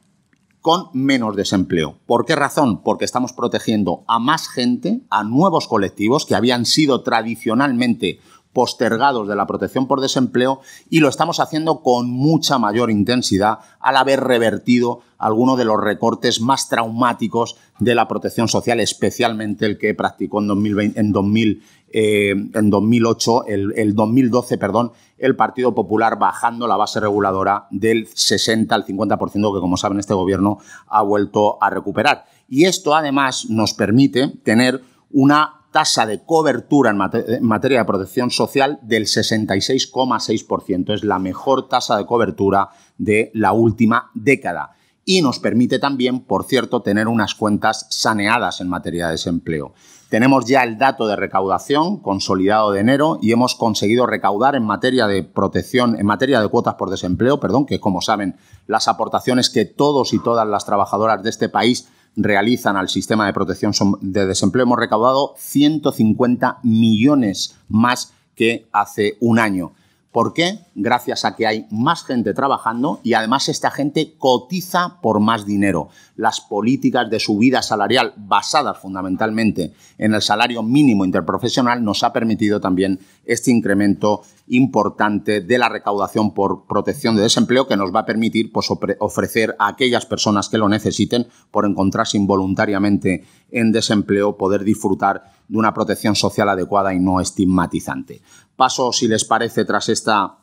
con 0.61 0.89
menos 0.93 1.35
desempleo. 1.35 1.97
¿Por 2.05 2.25
qué 2.25 2.35
razón? 2.35 2.81
Porque 2.83 3.05
estamos 3.05 3.33
protegiendo 3.33 4.03
a 4.07 4.19
más 4.19 4.49
gente, 4.49 5.01
a 5.09 5.23
nuevos 5.23 5.67
colectivos 5.67 6.25
que 6.25 6.35
habían 6.35 6.65
sido 6.65 7.01
tradicionalmente 7.01 8.19
postergados 8.53 9.27
de 9.27 9.35
la 9.35 9.47
protección 9.47 9.87
por 9.87 10.01
desempleo 10.01 10.59
y 10.89 10.99
lo 10.99 11.07
estamos 11.07 11.39
haciendo 11.39 11.81
con 11.81 12.09
mucha 12.09 12.57
mayor 12.57 12.89
intensidad 12.89 13.59
al 13.79 13.95
haber 13.95 14.21
revertido 14.21 15.01
algunos 15.17 15.57
de 15.57 15.65
los 15.65 15.79
recortes 15.79 16.41
más 16.41 16.67
traumáticos 16.67 17.57
de 17.77 17.93
la 17.93 18.07
protección 18.07 18.47
social, 18.47 18.79
especialmente 18.79 19.65
el 19.65 19.77
que 19.77 19.93
practicó 19.93 20.39
en, 20.39 20.47
2020, 20.47 20.99
en, 20.99 21.11
2000, 21.11 21.63
eh, 21.91 22.31
en 22.31 22.69
2008, 22.69 23.45
el, 23.47 23.73
el 23.75 23.95
2012, 23.95 24.57
perdón, 24.57 24.91
el 25.17 25.35
Partido 25.35 25.75
Popular 25.75 26.17
bajando 26.17 26.67
la 26.67 26.77
base 26.77 26.99
reguladora 26.99 27.67
del 27.71 28.07
60 28.07 28.73
al 28.73 28.85
50% 28.85 29.53
que, 29.53 29.59
como 29.59 29.77
saben, 29.77 29.99
este 29.99 30.13
gobierno 30.13 30.59
ha 30.87 31.01
vuelto 31.01 31.61
a 31.61 31.69
recuperar. 31.69 32.25
Y 32.47 32.65
esto, 32.65 32.95
además, 32.95 33.47
nos 33.49 33.73
permite 33.73 34.29
tener 34.43 34.81
una 35.11 35.59
tasa 35.71 36.05
de 36.05 36.23
cobertura 36.23 36.91
en, 36.91 36.97
materia 37.43 37.79
de 37.79 37.85
protección 37.85 38.31
social 38.31 38.79
del 38.81 39.05
66,6%. 39.05 40.93
Es 40.93 41.03
la 41.03 41.19
mejor 41.19 41.67
tasa 41.67 41.97
de 41.97 42.05
cobertura 42.05 42.69
de 42.97 43.31
la 43.33 43.53
última 43.53 44.09
década. 44.13 44.71
Y 45.05 45.21
nos 45.21 45.39
permite 45.39 45.79
también, 45.79 46.21
por 46.21 46.45
cierto, 46.45 46.81
tener 46.81 47.07
unas 47.07 47.35
cuentas 47.35 47.87
saneadas 47.89 48.61
en 48.61 48.69
materia 48.69 49.07
de 49.07 49.13
desempleo. 49.13 49.73
Tenemos 50.09 50.45
ya 50.45 50.63
el 50.63 50.79
dato 50.79 51.07
de 51.07 51.15
recaudación 51.15 51.97
consolidado 51.97 52.71
de 52.71 52.79
enero 52.79 53.19
y 53.21 53.31
hemos 53.31 53.53
conseguido 53.53 54.07
recaudar 54.07 54.55
en 54.55 54.63
materia 54.63 55.05
de 55.05 55.21
protección, 55.23 55.99
en 55.99 56.05
materia 56.07 56.41
de 56.41 56.47
cuotas 56.47 56.73
por 56.75 56.89
desempleo, 56.89 57.39
perdón, 57.39 57.67
que 57.67 57.79
como 57.79 58.01
saben, 58.01 58.35
las 58.65 58.87
aportaciones 58.87 59.51
que 59.51 59.65
todos 59.65 60.13
y 60.13 60.19
todas 60.19 60.47
las 60.47 60.65
trabajadoras 60.65 61.21
de 61.21 61.29
este 61.29 61.47
país 61.47 61.89
realizan 62.15 62.75
al 62.75 62.89
sistema 62.89 63.27
de 63.27 63.33
protección 63.33 63.71
de 64.01 64.25
desempleo, 64.25 64.63
hemos 64.63 64.79
recaudado 64.79 65.35
150 65.37 66.57
millones 66.63 67.55
más 67.67 68.11
que 68.35 68.67
hace 68.71 69.15
un 69.19 69.37
año. 69.37 69.73
¿Por 70.11 70.33
qué? 70.33 70.59
Gracias 70.73 71.23
a 71.23 71.35
que 71.35 71.45
hay 71.45 71.67
más 71.69 72.03
gente 72.03 72.33
trabajando 72.33 72.99
y 73.03 73.13
además 73.13 73.47
esta 73.47 73.69
gente 73.69 74.15
cotiza 74.17 74.99
por 75.01 75.19
más 75.19 75.45
dinero. 75.45 75.89
Las 76.15 76.41
políticas 76.41 77.11
de 77.11 77.19
subida 77.19 77.61
salarial 77.61 78.13
basadas 78.17 78.79
fundamentalmente 78.79 79.73
en 79.99 80.15
el 80.15 80.23
salario 80.23 80.63
mínimo 80.63 81.05
interprofesional 81.05 81.83
nos 81.83 82.03
ha 82.03 82.11
permitido 82.11 82.59
también 82.59 82.99
este 83.23 83.51
incremento 83.51 84.23
importante 84.47 85.41
de 85.41 85.57
la 85.59 85.69
recaudación 85.69 86.33
por 86.33 86.65
protección 86.65 87.15
de 87.15 87.21
desempleo 87.21 87.67
que 87.67 87.77
nos 87.77 87.93
va 87.93 87.99
a 87.99 88.05
permitir 88.05 88.51
pues, 88.51 88.67
ofrecer 88.99 89.55
a 89.59 89.67
aquellas 89.67 90.07
personas 90.07 90.49
que 90.49 90.57
lo 90.57 90.69
necesiten 90.69 91.27
por 91.51 91.67
encontrarse 91.67 92.17
involuntariamente 92.17 93.25
en 93.51 93.71
desempleo 93.71 94.37
poder 94.37 94.63
disfrutar 94.63 95.33
de 95.47 95.57
una 95.57 95.73
protección 95.73 96.15
social 96.15 96.49
adecuada 96.49 96.93
y 96.93 96.99
no 96.99 97.19
estigmatizante. 97.19 98.21
Paso, 98.59 98.91
si 98.91 99.07
les 99.07 99.23
parece, 99.23 99.63
tras 99.63 99.87
esta 99.87 100.35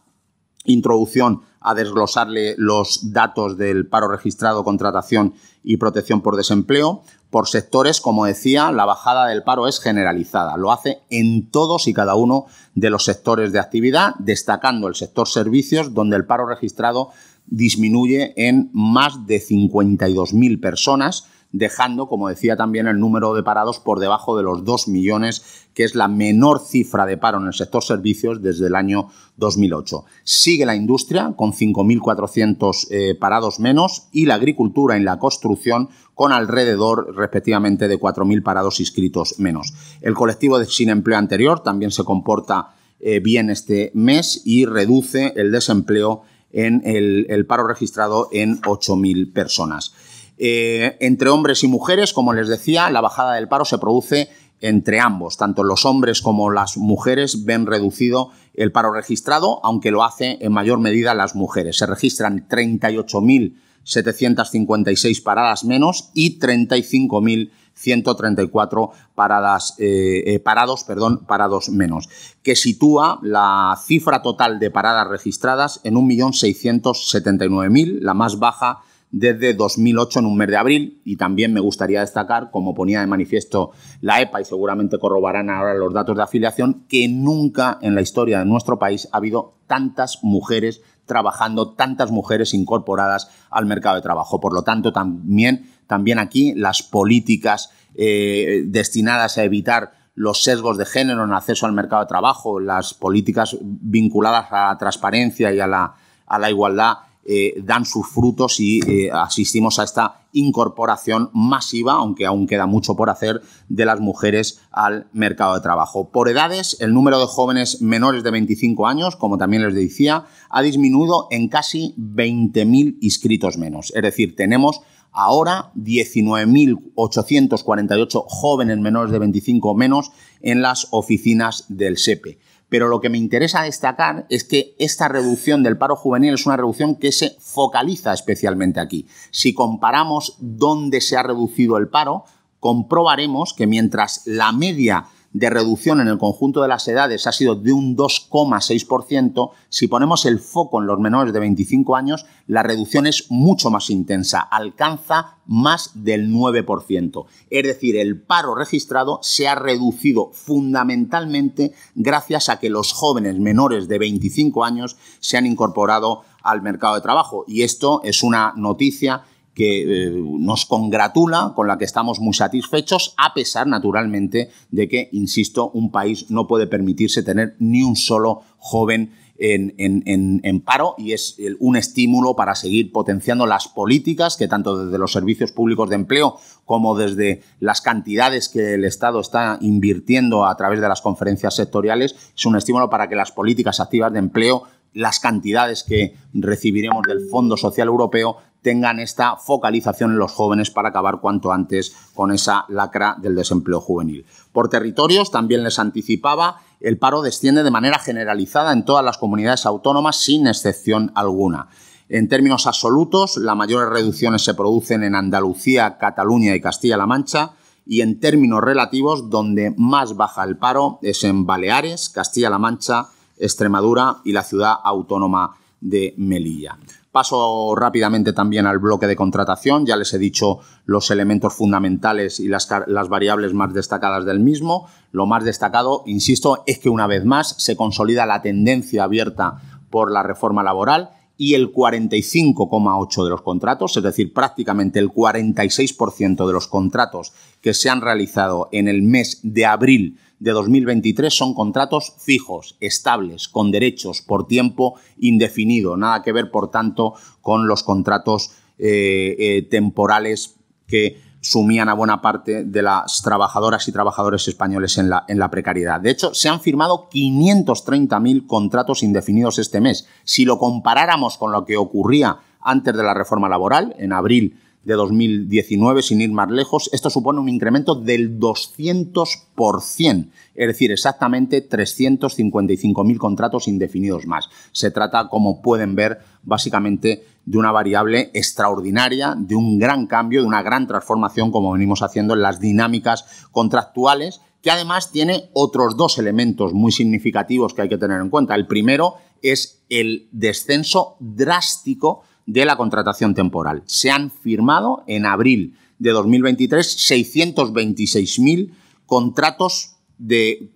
introducción 0.64 1.42
a 1.60 1.74
desglosarle 1.74 2.54
los 2.56 3.12
datos 3.12 3.58
del 3.58 3.88
paro 3.88 4.08
registrado, 4.08 4.64
contratación 4.64 5.34
y 5.62 5.76
protección 5.76 6.22
por 6.22 6.34
desempleo. 6.34 7.02
Por 7.28 7.46
sectores, 7.46 8.00
como 8.00 8.24
decía, 8.24 8.72
la 8.72 8.86
bajada 8.86 9.26
del 9.26 9.42
paro 9.42 9.68
es 9.68 9.80
generalizada. 9.80 10.56
Lo 10.56 10.72
hace 10.72 11.02
en 11.10 11.50
todos 11.50 11.88
y 11.88 11.92
cada 11.92 12.14
uno 12.14 12.46
de 12.74 12.88
los 12.88 13.04
sectores 13.04 13.52
de 13.52 13.58
actividad, 13.58 14.14
destacando 14.18 14.88
el 14.88 14.94
sector 14.94 15.28
servicios, 15.28 15.92
donde 15.92 16.16
el 16.16 16.24
paro 16.24 16.46
registrado 16.46 17.10
disminuye 17.44 18.32
en 18.38 18.70
más 18.72 19.26
de 19.26 19.42
52.000 19.42 20.58
personas, 20.58 21.28
dejando, 21.52 22.08
como 22.08 22.28
decía 22.28 22.56
también, 22.56 22.86
el 22.86 22.98
número 22.98 23.34
de 23.34 23.42
parados 23.42 23.78
por 23.78 23.98
debajo 23.98 24.36
de 24.36 24.42
los 24.42 24.64
2 24.64 24.88
millones, 24.88 25.66
que 25.74 25.84
es 25.84 25.94
la 25.94 26.08
menor 26.08 26.60
cifra 26.60 27.06
de 27.06 27.16
paro 27.16 27.38
en 27.38 27.46
el 27.46 27.54
sector 27.54 27.82
servicios 27.82 28.42
desde 28.42 28.66
el 28.66 28.74
año 28.74 29.08
2008. 29.36 30.04
Sigue 30.24 30.66
la 30.66 30.76
industria 30.76 31.34
con 31.36 31.52
5.400 31.52 32.86
eh, 32.90 33.14
parados 33.14 33.60
menos 33.60 34.08
y 34.12 34.26
la 34.26 34.34
agricultura 34.34 34.98
y 34.98 35.02
la 35.02 35.18
construcción 35.18 35.88
con 36.14 36.32
alrededor, 36.32 37.14
respectivamente, 37.14 37.88
de 37.88 38.00
4.000 38.00 38.42
parados 38.42 38.80
inscritos 38.80 39.38
menos. 39.38 39.74
El 40.00 40.14
colectivo 40.14 40.58
de 40.58 40.66
sin 40.66 40.88
empleo 40.88 41.18
anterior 41.18 41.60
también 41.60 41.90
se 41.90 42.04
comporta 42.04 42.74
eh, 43.00 43.20
bien 43.20 43.50
este 43.50 43.90
mes 43.94 44.42
y 44.44 44.64
reduce 44.64 45.34
el 45.36 45.52
desempleo 45.52 46.22
en 46.52 46.80
el, 46.86 47.26
el 47.28 47.44
paro 47.44 47.66
registrado 47.66 48.28
en 48.32 48.60
8.000 48.62 49.32
personas. 49.32 49.92
Eh, 50.38 50.98
entre 51.00 51.30
hombres 51.30 51.64
y 51.64 51.68
mujeres, 51.68 52.12
como 52.12 52.34
les 52.34 52.48
decía, 52.48 52.90
la 52.90 53.00
bajada 53.00 53.34
del 53.34 53.48
paro 53.48 53.64
se 53.64 53.78
produce 53.78 54.28
entre 54.60 55.00
ambos. 55.00 55.36
Tanto 55.36 55.64
los 55.64 55.84
hombres 55.84 56.22
como 56.22 56.50
las 56.50 56.76
mujeres 56.76 57.44
ven 57.44 57.66
reducido 57.66 58.30
el 58.54 58.70
paro 58.72 58.92
registrado, 58.92 59.60
aunque 59.64 59.90
lo 59.90 60.04
hace 60.04 60.38
en 60.40 60.52
mayor 60.52 60.78
medida 60.78 61.14
las 61.14 61.34
mujeres. 61.34 61.78
Se 61.78 61.86
registran 61.86 62.46
38.756 62.48 65.22
paradas 65.22 65.64
menos 65.64 66.10
y 66.14 66.38
35.134 66.38 68.90
paradas, 69.14 69.74
eh, 69.78 70.22
eh, 70.26 70.40
parados, 70.40 70.84
perdón, 70.84 71.26
parados 71.26 71.68
menos, 71.68 72.08
que 72.42 72.56
sitúa 72.56 73.18
la 73.22 73.78
cifra 73.84 74.22
total 74.22 74.58
de 74.58 74.70
paradas 74.70 75.08
registradas 75.08 75.82
en 75.84 75.96
1.679.000, 75.96 77.98
la 78.00 78.14
más 78.14 78.38
baja 78.38 78.78
desde 79.10 79.54
2008 79.54 80.18
en 80.18 80.26
un 80.26 80.36
mes 80.36 80.48
de 80.48 80.56
abril 80.56 81.00
y 81.04 81.16
también 81.16 81.52
me 81.52 81.60
gustaría 81.60 82.00
destacar, 82.00 82.50
como 82.50 82.74
ponía 82.74 83.00
de 83.00 83.06
manifiesto 83.06 83.72
la 84.00 84.20
EPA 84.20 84.40
y 84.40 84.44
seguramente 84.44 84.98
corroborarán 84.98 85.50
ahora 85.50 85.74
los 85.74 85.94
datos 85.94 86.16
de 86.16 86.22
afiliación, 86.22 86.84
que 86.88 87.08
nunca 87.08 87.78
en 87.80 87.94
la 87.94 88.02
historia 88.02 88.40
de 88.40 88.44
nuestro 88.44 88.78
país 88.78 89.08
ha 89.12 89.18
habido 89.18 89.54
tantas 89.66 90.22
mujeres 90.22 90.82
trabajando, 91.06 91.70
tantas 91.70 92.10
mujeres 92.10 92.52
incorporadas 92.52 93.30
al 93.50 93.66
mercado 93.66 93.96
de 93.96 94.02
trabajo. 94.02 94.40
Por 94.40 94.52
lo 94.52 94.62
tanto, 94.62 94.92
también, 94.92 95.70
también 95.86 96.18
aquí 96.18 96.52
las 96.54 96.82
políticas 96.82 97.70
eh, 97.94 98.64
destinadas 98.66 99.38
a 99.38 99.44
evitar 99.44 99.92
los 100.14 100.42
sesgos 100.42 100.78
de 100.78 100.86
género 100.86 101.24
en 101.24 101.32
acceso 101.32 101.66
al 101.66 101.72
mercado 101.72 102.02
de 102.02 102.08
trabajo, 102.08 102.58
las 102.58 102.94
políticas 102.94 103.56
vinculadas 103.60 104.46
a 104.50 104.68
la 104.68 104.78
transparencia 104.78 105.52
y 105.52 105.60
a 105.60 105.66
la, 105.66 105.94
a 106.26 106.38
la 106.38 106.50
igualdad 106.50 106.96
eh, 107.28 107.60
dan 107.62 107.84
sus 107.84 108.06
frutos 108.06 108.60
y 108.60 108.80
eh, 108.88 109.10
asistimos 109.12 109.78
a 109.78 109.84
esta 109.84 110.22
incorporación 110.32 111.30
masiva, 111.32 111.92
aunque 111.94 112.26
aún 112.26 112.46
queda 112.46 112.66
mucho 112.66 112.94
por 112.94 113.10
hacer, 113.10 113.42
de 113.68 113.84
las 113.84 113.98
mujeres 114.00 114.60
al 114.70 115.08
mercado 115.12 115.54
de 115.54 115.60
trabajo. 115.60 116.10
Por 116.10 116.28
edades, 116.28 116.76
el 116.80 116.94
número 116.94 117.18
de 117.18 117.26
jóvenes 117.26 117.82
menores 117.82 118.22
de 118.22 118.30
25 118.30 118.86
años, 118.86 119.16
como 119.16 119.38
también 119.38 119.64
les 119.64 119.74
decía, 119.74 120.26
ha 120.50 120.62
disminuido 120.62 121.26
en 121.30 121.48
casi 121.48 121.96
20.000 121.98 122.98
inscritos 123.00 123.58
menos. 123.58 123.92
Es 123.96 124.02
decir, 124.02 124.36
tenemos 124.36 124.82
ahora 125.10 125.72
19.848 125.74 128.24
jóvenes 128.28 128.78
menores 128.78 129.10
de 129.10 129.18
25 129.18 129.74
menos 129.74 130.12
en 130.42 130.62
las 130.62 130.86
oficinas 130.90 131.64
del 131.68 131.96
SEPE. 131.96 132.38
Pero 132.68 132.88
lo 132.88 133.00
que 133.00 133.08
me 133.08 133.18
interesa 133.18 133.62
destacar 133.62 134.26
es 134.28 134.44
que 134.44 134.74
esta 134.78 135.08
reducción 135.08 135.62
del 135.62 135.78
paro 135.78 135.96
juvenil 135.96 136.34
es 136.34 136.46
una 136.46 136.56
reducción 136.56 136.96
que 136.96 137.12
se 137.12 137.36
focaliza 137.38 138.12
especialmente 138.12 138.80
aquí. 138.80 139.06
Si 139.30 139.54
comparamos 139.54 140.36
dónde 140.40 141.00
se 141.00 141.16
ha 141.16 141.22
reducido 141.22 141.76
el 141.76 141.88
paro, 141.88 142.24
comprobaremos 142.58 143.54
que 143.54 143.66
mientras 143.66 144.22
la 144.26 144.50
media 144.50 145.06
de 145.36 145.50
reducción 145.50 146.00
en 146.00 146.08
el 146.08 146.16
conjunto 146.16 146.62
de 146.62 146.68
las 146.68 146.88
edades 146.88 147.26
ha 147.26 147.32
sido 147.32 147.56
de 147.56 147.70
un 147.70 147.94
2,6%, 147.94 149.50
si 149.68 149.86
ponemos 149.86 150.24
el 150.24 150.38
foco 150.38 150.80
en 150.80 150.86
los 150.86 150.98
menores 150.98 151.34
de 151.34 151.40
25 151.40 151.94
años, 151.94 152.24
la 152.46 152.62
reducción 152.62 153.06
es 153.06 153.30
mucho 153.30 153.68
más 153.68 153.90
intensa, 153.90 154.40
alcanza 154.40 155.36
más 155.44 155.90
del 155.92 156.30
9%. 156.30 157.26
Es 157.50 157.64
decir, 157.64 157.98
el 157.98 158.18
paro 158.18 158.54
registrado 158.54 159.18
se 159.20 159.46
ha 159.46 159.54
reducido 159.54 160.30
fundamentalmente 160.32 161.74
gracias 161.94 162.48
a 162.48 162.58
que 162.58 162.70
los 162.70 162.94
jóvenes 162.94 163.38
menores 163.38 163.88
de 163.88 163.98
25 163.98 164.64
años 164.64 164.96
se 165.20 165.36
han 165.36 165.44
incorporado 165.44 166.22
al 166.42 166.62
mercado 166.62 166.94
de 166.94 167.02
trabajo. 167.02 167.44
Y 167.46 167.60
esto 167.60 168.00
es 168.04 168.22
una 168.22 168.54
noticia 168.56 169.24
que 169.56 170.08
eh, 170.08 170.10
nos 170.12 170.66
congratula, 170.66 171.54
con 171.56 171.66
la 171.66 171.78
que 171.78 171.86
estamos 171.86 172.20
muy 172.20 172.34
satisfechos, 172.34 173.14
a 173.16 173.32
pesar, 173.32 173.66
naturalmente, 173.66 174.50
de 174.70 174.86
que, 174.86 175.08
insisto, 175.12 175.70
un 175.70 175.90
país 175.90 176.30
no 176.30 176.46
puede 176.46 176.66
permitirse 176.66 177.22
tener 177.22 177.56
ni 177.58 177.82
un 177.82 177.96
solo 177.96 178.42
joven 178.58 179.12
en, 179.38 179.74
en, 179.76 180.60
paro 180.60 180.94
y 180.96 181.12
es 181.12 181.36
un 181.58 181.76
estímulo 181.76 182.36
para 182.36 182.54
seguir 182.54 182.90
potenciando 182.90 183.46
las 183.46 183.68
políticas 183.68 184.36
que 184.36 184.48
tanto 184.48 184.84
desde 184.86 184.98
los 184.98 185.12
servicios 185.12 185.52
públicos 185.52 185.90
de 185.90 185.96
empleo 185.96 186.38
como 186.64 186.96
desde 186.96 187.42
las 187.60 187.82
cantidades 187.82 188.48
que 188.48 188.74
el 188.74 188.84
Estado 188.86 189.20
está 189.20 189.58
invirtiendo 189.60 190.46
a 190.46 190.56
través 190.56 190.80
de 190.80 190.88
las 190.88 191.02
conferencias 191.02 191.54
sectoriales, 191.54 192.14
es 192.34 192.46
un 192.46 192.56
estímulo 192.56 192.88
para 192.88 193.10
que 193.10 193.14
las 193.14 193.30
políticas 193.30 193.78
activas 193.78 194.12
de 194.12 194.20
empleo 194.20 194.64
las 194.96 195.20
cantidades 195.20 195.82
que 195.82 196.14
recibiremos 196.32 197.02
del 197.06 197.28
Fondo 197.28 197.58
Social 197.58 197.88
Europeo 197.88 198.38
tengan 198.66 198.98
esta 198.98 199.36
focalización 199.36 200.10
en 200.10 200.18
los 200.18 200.32
jóvenes 200.32 200.72
para 200.72 200.88
acabar 200.88 201.20
cuanto 201.20 201.52
antes 201.52 201.94
con 202.16 202.32
esa 202.32 202.64
lacra 202.68 203.14
del 203.16 203.36
desempleo 203.36 203.80
juvenil. 203.80 204.26
Por 204.50 204.68
territorios, 204.68 205.30
también 205.30 205.62
les 205.62 205.78
anticipaba, 205.78 206.56
el 206.80 206.98
paro 206.98 207.22
desciende 207.22 207.62
de 207.62 207.70
manera 207.70 208.00
generalizada 208.00 208.72
en 208.72 208.84
todas 208.84 209.04
las 209.04 209.18
comunidades 209.18 209.66
autónomas 209.66 210.16
sin 210.16 210.48
excepción 210.48 211.12
alguna. 211.14 211.68
En 212.08 212.28
términos 212.28 212.66
absolutos, 212.66 213.36
las 213.36 213.54
mayores 213.54 213.88
reducciones 213.88 214.42
se 214.42 214.54
producen 214.54 215.04
en 215.04 215.14
Andalucía, 215.14 215.96
Cataluña 215.96 216.52
y 216.56 216.60
Castilla-La 216.60 217.06
Mancha, 217.06 217.52
y 217.86 218.00
en 218.00 218.18
términos 218.18 218.62
relativos, 218.62 219.30
donde 219.30 219.76
más 219.76 220.16
baja 220.16 220.42
el 220.42 220.56
paro 220.56 220.98
es 221.02 221.22
en 221.22 221.46
Baleares, 221.46 222.08
Castilla-La 222.08 222.58
Mancha, 222.58 223.10
Extremadura 223.38 224.16
y 224.24 224.32
la 224.32 224.42
ciudad 224.42 224.74
autónoma 224.82 225.56
de 225.80 226.14
Melilla. 226.16 226.78
Paso 227.16 227.74
rápidamente 227.74 228.34
también 228.34 228.66
al 228.66 228.78
bloque 228.78 229.06
de 229.06 229.16
contratación. 229.16 229.86
Ya 229.86 229.96
les 229.96 230.12
he 230.12 230.18
dicho 230.18 230.58
los 230.84 231.10
elementos 231.10 231.54
fundamentales 231.54 232.40
y 232.40 232.48
las, 232.48 232.68
variables 233.08 233.54
más 233.54 233.72
destacadas 233.72 234.26
del 234.26 234.38
mismo. 234.38 234.86
Lo 235.12 235.24
más 235.24 235.42
destacado, 235.42 236.02
insisto, 236.04 236.62
es 236.66 236.78
que 236.78 236.90
una 236.90 237.06
vez 237.06 237.24
más 237.24 237.54
se 237.56 237.74
consolida 237.74 238.26
la 238.26 238.42
tendencia 238.42 239.04
abierta 239.04 239.62
por 239.88 240.12
la 240.12 240.22
reforma 240.24 240.62
laboral 240.62 241.08
y 241.38 241.54
el 241.54 241.72
45,8% 241.72 243.24
de 243.24 243.30
los 243.30 243.40
contratos, 243.40 243.96
es 243.96 244.02
decir, 244.02 244.34
prácticamente 244.34 244.98
el 244.98 245.08
46% 245.08 246.46
de 246.46 246.52
los 246.52 246.68
contratos 246.68 247.32
que 247.62 247.72
se 247.72 247.88
han 247.88 248.02
realizado 248.02 248.68
en 248.72 248.88
el 248.88 249.00
mes 249.00 249.40
de 249.42 249.64
abril 249.64 250.18
de 250.38 250.50
2023 250.50 251.32
son 251.32 251.54
contratos 251.54 252.14
fijos, 252.18 252.76
estables, 252.80 253.48
con 253.48 253.70
derechos 253.70 254.22
por 254.22 254.46
tiempo 254.46 254.94
indefinido. 255.18 255.96
Nada 255.96 256.22
que 256.22 256.32
ver, 256.32 256.50
por 256.50 256.70
tanto, 256.70 257.14
con 257.40 257.66
los 257.66 257.82
contratos 257.82 258.52
eh, 258.78 259.36
eh, 259.38 259.62
temporales 259.70 260.56
que 260.86 261.20
sumían 261.40 261.88
a 261.88 261.94
buena 261.94 262.20
parte 262.20 262.64
de 262.64 262.82
las 262.82 263.22
trabajadoras 263.22 263.86
y 263.86 263.92
trabajadores 263.92 264.48
españoles 264.48 264.98
en 264.98 265.08
la, 265.08 265.24
en 265.28 265.38
la 265.38 265.50
precariedad. 265.50 266.00
De 266.00 266.10
hecho, 266.10 266.34
se 266.34 266.48
han 266.48 266.60
firmado 266.60 267.08
530.000 267.10 268.46
contratos 268.46 269.02
indefinidos 269.02 269.58
este 269.58 269.80
mes. 269.80 270.08
Si 270.24 270.44
lo 270.44 270.58
comparáramos 270.58 271.38
con 271.38 271.52
lo 271.52 271.64
que 271.64 271.76
ocurría 271.76 272.38
antes 272.60 272.96
de 272.96 273.02
la 273.02 273.14
reforma 273.14 273.48
laboral, 273.48 273.94
en 273.98 274.12
abril 274.12 274.58
de 274.86 274.94
2019, 274.94 276.00
sin 276.00 276.20
ir 276.20 276.30
más 276.30 276.48
lejos, 276.48 276.88
esto 276.92 277.10
supone 277.10 277.40
un 277.40 277.48
incremento 277.48 277.96
del 277.96 278.38
200%, 278.38 280.28
es 280.54 280.66
decir, 280.68 280.92
exactamente 280.92 281.68
355.000 281.68 283.18
contratos 283.18 283.66
indefinidos 283.66 284.26
más. 284.26 284.48
Se 284.70 284.92
trata, 284.92 285.28
como 285.28 285.60
pueden 285.60 285.96
ver, 285.96 286.20
básicamente 286.44 287.26
de 287.44 287.58
una 287.58 287.72
variable 287.72 288.30
extraordinaria, 288.32 289.34
de 289.36 289.56
un 289.56 289.80
gran 289.80 290.06
cambio, 290.06 290.42
de 290.42 290.46
una 290.46 290.62
gran 290.62 290.86
transformación, 290.86 291.50
como 291.50 291.72
venimos 291.72 292.02
haciendo 292.02 292.34
en 292.34 292.42
las 292.42 292.60
dinámicas 292.60 293.48
contractuales, 293.50 294.40
que 294.62 294.70
además 294.70 295.10
tiene 295.10 295.50
otros 295.52 295.96
dos 295.96 296.18
elementos 296.18 296.74
muy 296.74 296.92
significativos 296.92 297.74
que 297.74 297.82
hay 297.82 297.88
que 297.88 297.98
tener 297.98 298.20
en 298.20 298.30
cuenta. 298.30 298.54
El 298.54 298.68
primero 298.68 299.14
es 299.42 299.82
el 299.88 300.28
descenso 300.30 301.16
drástico 301.18 302.22
de 302.46 302.64
la 302.64 302.76
contratación 302.76 303.34
temporal. 303.34 303.82
Se 303.86 304.10
han 304.10 304.30
firmado 304.30 305.02
en 305.06 305.26
abril 305.26 305.76
de 305.98 306.10
2023 306.10 306.96
626.000 307.10 308.70
contratos 309.06 309.96
de, 310.18 310.70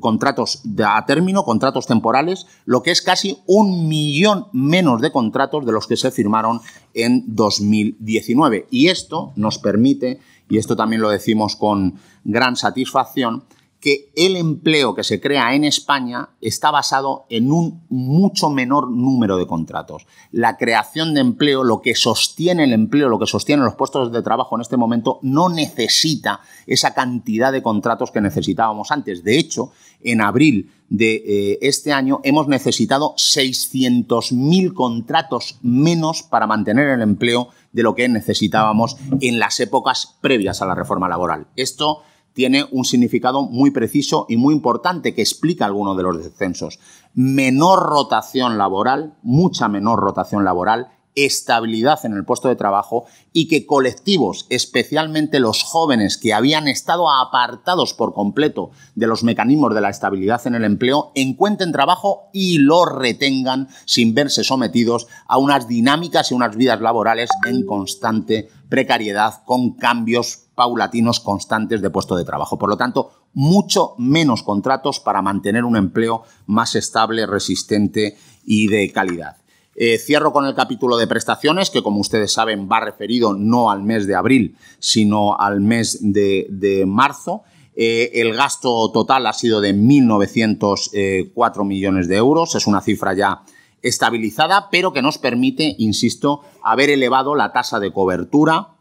contratos 0.00 0.62
a 0.84 1.06
término, 1.06 1.44
contratos 1.44 1.86
temporales, 1.86 2.46
lo 2.66 2.82
que 2.82 2.90
es 2.90 3.00
casi 3.00 3.38
un 3.46 3.88
millón 3.88 4.48
menos 4.52 5.00
de 5.00 5.12
contratos 5.12 5.64
de 5.64 5.72
los 5.72 5.86
que 5.86 5.96
se 5.96 6.10
firmaron 6.10 6.60
en 6.94 7.24
2019. 7.34 8.66
Y 8.70 8.88
esto 8.88 9.32
nos 9.36 9.58
permite, 9.58 10.20
y 10.48 10.58
esto 10.58 10.76
también 10.76 11.00
lo 11.00 11.08
decimos 11.08 11.56
con 11.56 11.94
gran 12.24 12.56
satisfacción, 12.56 13.44
que 13.80 14.12
el 14.14 14.36
empleo 14.36 14.94
que 14.94 15.04
se 15.04 15.20
crea 15.20 15.54
en 15.54 15.64
España 15.64 16.30
está 16.40 16.70
basado 16.70 17.24
en 17.30 17.50
un 17.50 17.82
mucho 17.88 18.50
menor 18.50 18.90
número 18.90 19.38
de 19.38 19.46
contratos. 19.46 20.06
La 20.30 20.58
creación 20.58 21.14
de 21.14 21.20
empleo, 21.20 21.64
lo 21.64 21.80
que 21.80 21.94
sostiene 21.94 22.64
el 22.64 22.74
empleo, 22.74 23.08
lo 23.08 23.18
que 23.18 23.26
sostiene 23.26 23.64
los 23.64 23.74
puestos 23.74 24.12
de 24.12 24.22
trabajo 24.22 24.54
en 24.54 24.60
este 24.60 24.76
momento, 24.76 25.18
no 25.22 25.48
necesita 25.48 26.40
esa 26.66 26.92
cantidad 26.92 27.52
de 27.52 27.62
contratos 27.62 28.10
que 28.10 28.20
necesitábamos 28.20 28.90
antes. 28.90 29.24
De 29.24 29.38
hecho, 29.38 29.72
en 30.02 30.20
abril 30.20 30.70
de 30.90 31.14
eh, 31.14 31.58
este 31.62 31.92
año 31.92 32.20
hemos 32.24 32.48
necesitado 32.48 33.14
600.000 33.14 34.74
contratos 34.74 35.56
menos 35.62 36.22
para 36.22 36.46
mantener 36.46 36.88
el 36.88 37.00
empleo 37.00 37.48
de 37.72 37.82
lo 37.82 37.94
que 37.94 38.08
necesitábamos 38.08 38.96
en 39.20 39.38
las 39.38 39.60
épocas 39.60 40.16
previas 40.20 40.60
a 40.60 40.66
la 40.66 40.74
reforma 40.74 41.08
laboral. 41.08 41.46
Esto 41.56 42.02
tiene 42.32 42.64
un 42.70 42.84
significado 42.84 43.42
muy 43.42 43.70
preciso 43.70 44.26
y 44.28 44.36
muy 44.36 44.54
importante 44.54 45.14
que 45.14 45.22
explica 45.22 45.66
algunos 45.66 45.96
de 45.96 46.02
los 46.02 46.18
descensos. 46.18 46.78
Menor 47.14 47.88
rotación 47.88 48.58
laboral, 48.58 49.14
mucha 49.22 49.68
menor 49.68 50.00
rotación 50.00 50.44
laboral, 50.44 50.88
estabilidad 51.14 52.04
en 52.04 52.12
el 52.12 52.24
puesto 52.24 52.48
de 52.48 52.56
trabajo 52.56 53.06
y 53.32 53.48
que 53.48 53.66
colectivos, 53.66 54.46
especialmente 54.48 55.40
los 55.40 55.62
jóvenes 55.62 56.16
que 56.16 56.32
habían 56.32 56.68
estado 56.68 57.10
apartados 57.10 57.94
por 57.94 58.14
completo 58.14 58.70
de 58.94 59.06
los 59.06 59.24
mecanismos 59.24 59.74
de 59.74 59.80
la 59.80 59.90
estabilidad 59.90 60.46
en 60.46 60.54
el 60.54 60.64
empleo, 60.64 61.12
encuentren 61.14 61.72
trabajo 61.72 62.28
y 62.32 62.58
lo 62.58 62.84
retengan 62.84 63.68
sin 63.84 64.14
verse 64.14 64.44
sometidos 64.44 65.08
a 65.26 65.38
unas 65.38 65.68
dinámicas 65.68 66.30
y 66.30 66.34
unas 66.34 66.56
vidas 66.56 66.80
laborales 66.80 67.30
en 67.46 67.66
constante 67.66 68.48
precariedad 68.68 69.42
con 69.44 69.72
cambios 69.72 70.49
paulatinos 70.60 71.20
constantes 71.20 71.80
de 71.80 71.88
puesto 71.88 72.16
de 72.16 72.26
trabajo. 72.26 72.58
Por 72.58 72.68
lo 72.68 72.76
tanto, 72.76 73.12
mucho 73.32 73.94
menos 73.96 74.42
contratos 74.42 75.00
para 75.00 75.22
mantener 75.22 75.64
un 75.64 75.74
empleo 75.74 76.24
más 76.44 76.74
estable, 76.74 77.24
resistente 77.24 78.18
y 78.44 78.66
de 78.66 78.92
calidad. 78.92 79.38
Eh, 79.74 79.96
cierro 79.96 80.34
con 80.34 80.44
el 80.44 80.54
capítulo 80.54 80.98
de 80.98 81.06
prestaciones, 81.06 81.70
que 81.70 81.82
como 81.82 81.98
ustedes 81.98 82.34
saben 82.34 82.68
va 82.70 82.80
referido 82.80 83.32
no 83.32 83.70
al 83.70 83.82
mes 83.82 84.06
de 84.06 84.14
abril, 84.14 84.54
sino 84.80 85.34
al 85.40 85.62
mes 85.62 86.00
de, 86.02 86.84
marzo. 86.86 87.42
Eh, 87.74 88.10
el 88.16 88.34
gasto 88.34 88.90
total 88.92 89.26
ha 89.28 89.32
sido 89.32 89.62
de 89.62 89.74
1.904 89.74 91.64
millones 91.64 92.06
de 92.06 92.16
euros, 92.16 92.54
es 92.54 92.66
una 92.66 92.82
cifra 92.82 93.14
ya 93.14 93.44
estabilizada, 93.80 94.68
pero 94.70 94.92
que 94.92 95.00
nos 95.00 95.16
permite, 95.16 95.74
insisto, 95.78 96.42
haber 96.62 96.90
elevado 96.90 97.34
la 97.34 97.50
tasa 97.50 97.80
de 97.80 97.94
cobertura 97.94 98.74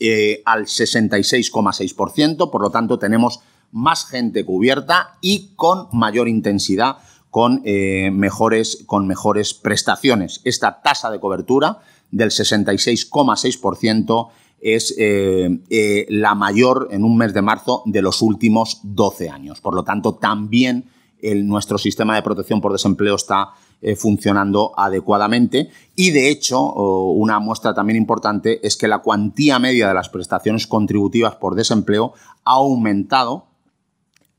eh, 0.00 0.42
al 0.44 0.66
66,6%, 0.66 2.50
por 2.50 2.60
lo 2.60 2.70
tanto 2.70 2.98
tenemos 2.98 3.40
más 3.70 4.06
gente 4.06 4.44
cubierta 4.44 5.18
y 5.20 5.52
con 5.56 5.86
mayor 5.92 6.28
intensidad, 6.28 6.98
con, 7.30 7.62
eh, 7.64 8.10
mejores, 8.12 8.82
con 8.86 9.06
mejores 9.06 9.54
prestaciones. 9.54 10.40
Esta 10.44 10.82
tasa 10.82 11.10
de 11.10 11.20
cobertura 11.20 11.78
del 12.10 12.30
66,6% 12.30 14.28
es 14.60 14.94
eh, 14.98 16.06
la 16.08 16.34
mayor 16.34 16.88
en 16.90 17.04
un 17.04 17.16
mes 17.16 17.32
de 17.34 17.42
marzo 17.42 17.82
de 17.86 18.02
los 18.02 18.22
últimos 18.22 18.80
12 18.82 19.30
años. 19.30 19.60
Por 19.60 19.74
lo 19.74 19.84
tanto, 19.84 20.14
también 20.14 20.86
nuestro 21.22 21.78
sistema 21.78 22.14
de 22.14 22.22
protección 22.22 22.60
por 22.60 22.72
desempleo 22.72 23.14
está 23.14 23.54
eh, 23.84 23.96
funcionando 23.96 24.72
adecuadamente. 24.76 25.68
Y 25.94 26.10
de 26.10 26.30
hecho, 26.30 26.72
una 26.72 27.38
muestra 27.38 27.74
también 27.74 27.98
importante 27.98 28.66
es 28.66 28.76
que 28.76 28.88
la 28.88 29.00
cuantía 29.00 29.58
media 29.58 29.86
de 29.88 29.94
las 29.94 30.08
prestaciones 30.08 30.66
contributivas 30.66 31.34
por 31.34 31.54
desempleo 31.54 32.14
ha 32.44 32.52
aumentado 32.52 33.46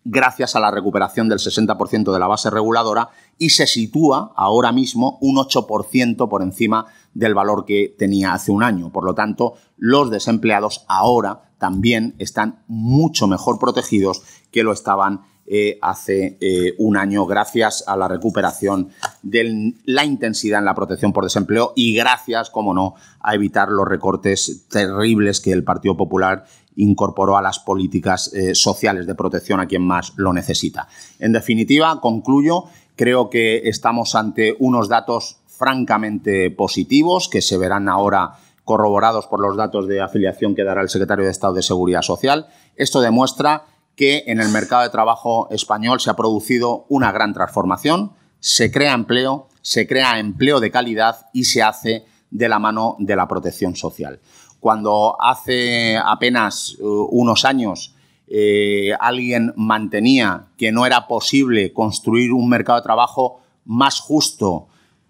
gracias 0.04 0.56
a 0.56 0.60
la 0.60 0.72
recuperación 0.72 1.30
del 1.30 1.38
60% 1.38 2.12
de 2.12 2.20
la 2.20 2.28
base 2.28 2.50
reguladora 2.50 3.10
y 3.38 3.52
se 3.52 3.68
sitúa 3.68 4.34
ahora 4.36 4.72
mismo 4.72 5.20
un 5.22 5.36
8% 5.36 6.28
por 6.28 6.42
encima 6.42 6.88
del 7.14 7.36
valor 7.36 7.66
que 7.66 7.96
tenía 7.98 8.34
hace 8.34 8.52
un 8.52 8.64
año. 8.64 8.92
Por 8.92 9.04
lo 9.04 9.14
tanto, 9.14 9.54
los 9.78 10.10
desempleados 10.10 10.86
ahora 10.88 11.52
también 11.60 12.16
están 12.18 12.64
mucho 12.68 13.28
mejor 13.28 13.60
protegidos 13.60 14.24
que 14.52 14.64
lo 14.64 14.72
estaban 14.72 15.22
eh, 15.48 15.78
hace 15.82 16.38
eh, 16.42 16.74
un 16.80 16.98
año 16.98 17.28
gracias 17.28 17.84
a 17.86 17.96
la 17.96 18.08
recuperación 18.08 18.90
de 19.22 19.76
la 19.86 20.04
intensidad 20.04 20.58
en 20.58 20.66
la 20.66 20.74
protección 20.74 21.14
por 21.14 21.24
desempleo 21.24 21.74
y 21.76 21.94
gracias, 21.96 22.50
como 22.50 22.74
no, 22.74 22.96
a 23.20 23.36
evitar 23.36 23.70
los 23.70 23.88
recortes 23.88 24.66
terribles 24.70 25.42
que 25.42 25.52
el 25.52 25.64
Partido 25.64 25.96
Popular 25.96 26.46
incorporó 26.78 27.38
a 27.38 27.44
las 27.44 27.60
políticas 27.60 28.34
eh, 28.34 28.56
sociales 28.56 29.06
de 29.06 29.14
protección 29.14 29.60
a 29.60 29.68
quien 29.68 29.84
más 29.84 30.14
lo 30.16 30.34
necesita. 30.34 30.88
En 31.20 31.32
definitiva, 31.32 32.02
concluyo, 32.02 32.66
creo 32.96 33.30
que 33.30 33.70
estamos 33.70 34.16
ante 34.16 34.56
unos 34.60 34.90
datos 34.90 35.38
francamente 35.46 36.50
positivos 36.50 37.30
que 37.30 37.42
se 37.42 37.58
verán 37.58 37.88
ahora 37.88 38.38
corroborados 38.64 39.28
por 39.28 39.40
los 39.40 39.56
datos 39.56 39.88
de 39.88 40.02
afiliación 40.02 40.56
que 40.56 40.64
dará 40.64 40.82
el 40.82 40.90
secretario 40.90 41.24
de 41.24 41.32
Estado 41.32 41.54
de 41.54 41.62
Seguridad 41.62 42.02
Social. 42.02 42.48
Esto 42.76 43.00
demuestra 43.00 43.66
que 43.96 44.24
en 44.28 44.40
el 44.40 44.50
mercado 44.50 44.84
de 44.84 44.90
trabajo 44.90 45.48
español 45.52 46.00
se 46.00 46.10
ha 46.10 46.16
producido 46.16 46.86
una 46.90 47.12
gran 47.12 47.34
transformación, 47.34 48.12
se 48.40 48.72
crea 48.72 48.94
empleo, 48.94 49.48
se 49.62 49.88
crea 49.88 50.20
empleo 50.20 50.60
de 50.60 50.72
calidad 50.72 51.28
y 51.34 51.46
se 51.46 51.64
hace 51.64 52.06
de 52.30 52.50
la 52.50 52.60
mano 52.60 52.96
de 53.00 53.16
la 53.16 53.28
protección 53.28 53.76
social. 53.76 54.20
Cuando 54.60 55.16
hace 55.22 55.98
apenas 55.98 56.76
uh, 56.80 57.08
unos 57.12 57.46
años 57.46 57.96
eh, 58.28 58.92
alguien 59.00 59.54
mantenía 59.56 60.48
que 60.58 60.72
no 60.72 60.86
era 60.86 61.08
posible 61.08 61.72
construir 61.72 62.34
un 62.34 62.50
mercado 62.50 62.80
de 62.80 62.84
trabajo 62.84 63.42
más 63.64 64.00
justo, 64.00 64.68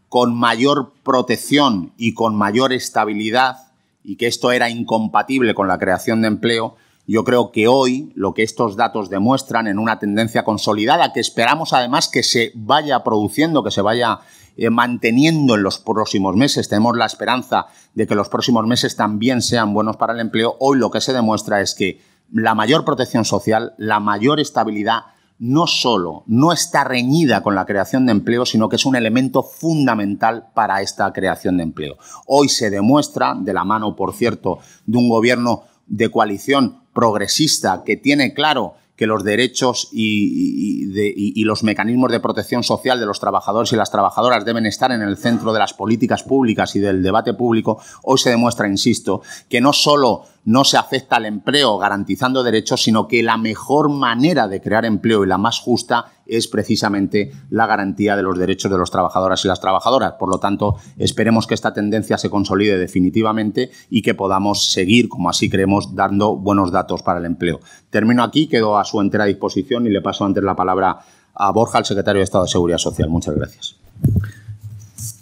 con 0.09 0.35
mayor 0.35 0.93
protección 1.03 1.93
y 1.97 2.13
con 2.13 2.35
mayor 2.35 2.71
estabilidad, 2.71 3.73
y 4.03 4.17
que 4.17 4.27
esto 4.27 4.51
era 4.51 4.69
incompatible 4.69 5.53
con 5.53 5.67
la 5.67 5.79
creación 5.79 6.21
de 6.21 6.27
empleo, 6.27 6.75
yo 7.07 7.23
creo 7.23 7.51
que 7.51 7.67
hoy 7.67 8.11
lo 8.15 8.33
que 8.33 8.43
estos 8.43 8.75
datos 8.75 9.09
demuestran 9.09 9.67
en 9.67 9.79
una 9.79 9.99
tendencia 9.99 10.43
consolidada, 10.43 11.13
que 11.13 11.19
esperamos 11.19 11.73
además 11.73 12.07
que 12.07 12.23
se 12.23 12.51
vaya 12.55 13.03
produciendo, 13.03 13.63
que 13.63 13.71
se 13.71 13.81
vaya 13.81 14.19
eh, 14.57 14.69
manteniendo 14.69 15.55
en 15.55 15.63
los 15.63 15.79
próximos 15.79 16.35
meses, 16.35 16.69
tenemos 16.69 16.97
la 16.97 17.05
esperanza 17.05 17.67
de 17.93 18.07
que 18.07 18.15
los 18.15 18.29
próximos 18.29 18.65
meses 18.65 18.95
también 18.95 19.41
sean 19.41 19.73
buenos 19.73 19.97
para 19.97 20.13
el 20.13 20.19
empleo, 20.19 20.55
hoy 20.59 20.79
lo 20.79 20.89
que 20.89 21.01
se 21.01 21.13
demuestra 21.13 21.61
es 21.61 21.75
que 21.75 22.01
la 22.31 22.55
mayor 22.55 22.85
protección 22.85 23.23
social, 23.23 23.75
la 23.77 23.99
mayor 23.99 24.39
estabilidad, 24.39 25.03
no 25.37 25.67
solo 25.67 26.23
no 26.27 26.53
está 26.53 26.85
reñida 26.85 27.43
con 27.43 27.55
la 27.55 27.65
creación 27.65 28.05
de 28.05 28.13
empleo, 28.13 28.45
sino 28.45 28.69
que 28.69 28.77
es 28.77 28.85
un 28.85 28.95
elemento 28.95 29.43
fundamental 29.43 30.47
para 30.53 30.81
esta 30.81 31.11
creación 31.11 31.57
de 31.57 31.63
empleo. 31.63 31.97
Hoy 32.25 32.47
se 32.47 32.69
demuestra, 32.69 33.35
de 33.37 33.53
la 33.53 33.65
mano, 33.65 33.95
por 33.95 34.13
cierto, 34.13 34.59
de 34.85 34.97
un 34.97 35.09
gobierno 35.09 35.63
de 35.87 36.09
coalición 36.09 36.84
progresista 36.95 37.83
que 37.85 37.97
tiene 37.97 38.33
claro 38.33 38.75
que 38.95 39.05
los 39.05 39.25
derechos 39.25 39.89
y, 39.91 41.43
los 41.43 41.63
mecanismos 41.63 42.09
de 42.09 42.21
protección 42.21 42.63
social 42.63 42.99
de 42.99 43.05
los 43.05 43.19
trabajadores 43.19 43.71
y 43.73 43.75
las 43.75 43.91
trabajadoras 43.91 44.45
deben 44.45 44.65
estar 44.65 44.91
en 44.91 45.01
el 45.01 45.17
centro 45.17 45.51
de 45.53 45.59
las 45.59 45.73
políticas 45.73 46.23
públicas 46.23 46.75
y 46.75 46.79
del 46.79 47.03
debate 47.03 47.33
público, 47.33 47.79
hoy 48.01 48.17
se 48.17 48.29
demuestra, 48.31 48.67
insisto, 48.67 49.21
que 49.49 49.61
no 49.61 49.73
solo 49.73 50.23
no 50.45 50.63
se 50.63 50.77
afecta 50.77 51.17
al 51.17 51.25
empleo 51.25 51.77
garantizando 51.77 52.43
derechos, 52.43 52.83
sino 52.83 53.07
que 53.07 53.23
la 53.23 53.37
mejor 53.37 53.89
manera 53.89 54.47
de 54.47 54.61
crear 54.61 54.85
empleo 54.85 55.23
y 55.23 55.27
la 55.27 55.37
más 55.37 55.59
justa 55.59 56.05
es 56.27 56.47
precisamente 56.47 57.31
la 57.49 57.67
garantía 57.67 58.15
de 58.15 58.23
los 58.23 58.37
derechos 58.37 58.71
de 58.71 58.77
los 58.77 58.91
trabajadores 58.91 59.43
y 59.43 59.47
las 59.47 59.59
trabajadoras. 59.59 60.13
Por 60.13 60.29
lo 60.29 60.39
tanto, 60.39 60.77
esperemos 60.97 61.47
que 61.47 61.53
esta 61.55 61.73
tendencia 61.73 62.17
se 62.17 62.29
consolide 62.29 62.77
definitivamente 62.77 63.71
y 63.89 64.01
que 64.01 64.13
podamos 64.13 64.71
seguir, 64.71 65.09
como 65.09 65.29
así 65.29 65.49
creemos, 65.49 65.95
dando 65.95 66.35
buenos 66.35 66.71
datos 66.71 67.01
para 67.01 67.19
el 67.19 67.25
empleo. 67.25 67.59
Termino 67.89 68.23
aquí, 68.23 68.47
quedo 68.47 68.77
a 68.77 68.85
su 68.85 69.01
entera 69.01 69.25
disposición 69.25 69.87
y 69.87 69.89
le 69.89 70.01
paso 70.01 70.25
antes 70.25 70.43
la 70.43 70.55
palabra 70.55 70.99
a 71.33 71.51
Borja, 71.51 71.79
el 71.79 71.85
secretario 71.85 72.19
de 72.19 72.23
Estado 72.23 72.45
de 72.45 72.51
Seguridad 72.51 72.77
Social. 72.77 73.09
Muchas 73.09 73.35
gracias. 73.35 73.75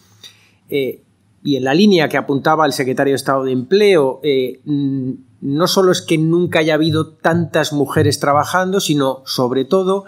y 1.44 1.56
en 1.56 1.64
la 1.64 1.74
línea 1.74 2.08
que 2.10 2.18
apuntaba 2.18 2.66
el 2.66 2.74
secretario 2.74 3.12
de 3.12 3.16
Estado 3.16 3.44
de 3.44 3.52
Empleo, 3.52 4.20
eh, 4.24 4.62
mm, 4.66 5.12
no 5.42 5.68
solo 5.68 5.92
es 5.92 6.02
que 6.02 6.18
nunca 6.18 6.60
haya 6.60 6.76
habido 6.76 7.14
tantas 7.14 7.74
mujeres 7.74 8.20
trabajando, 8.20 8.80
sino 8.80 9.24
sobre 9.26 9.66
todo 9.66 10.06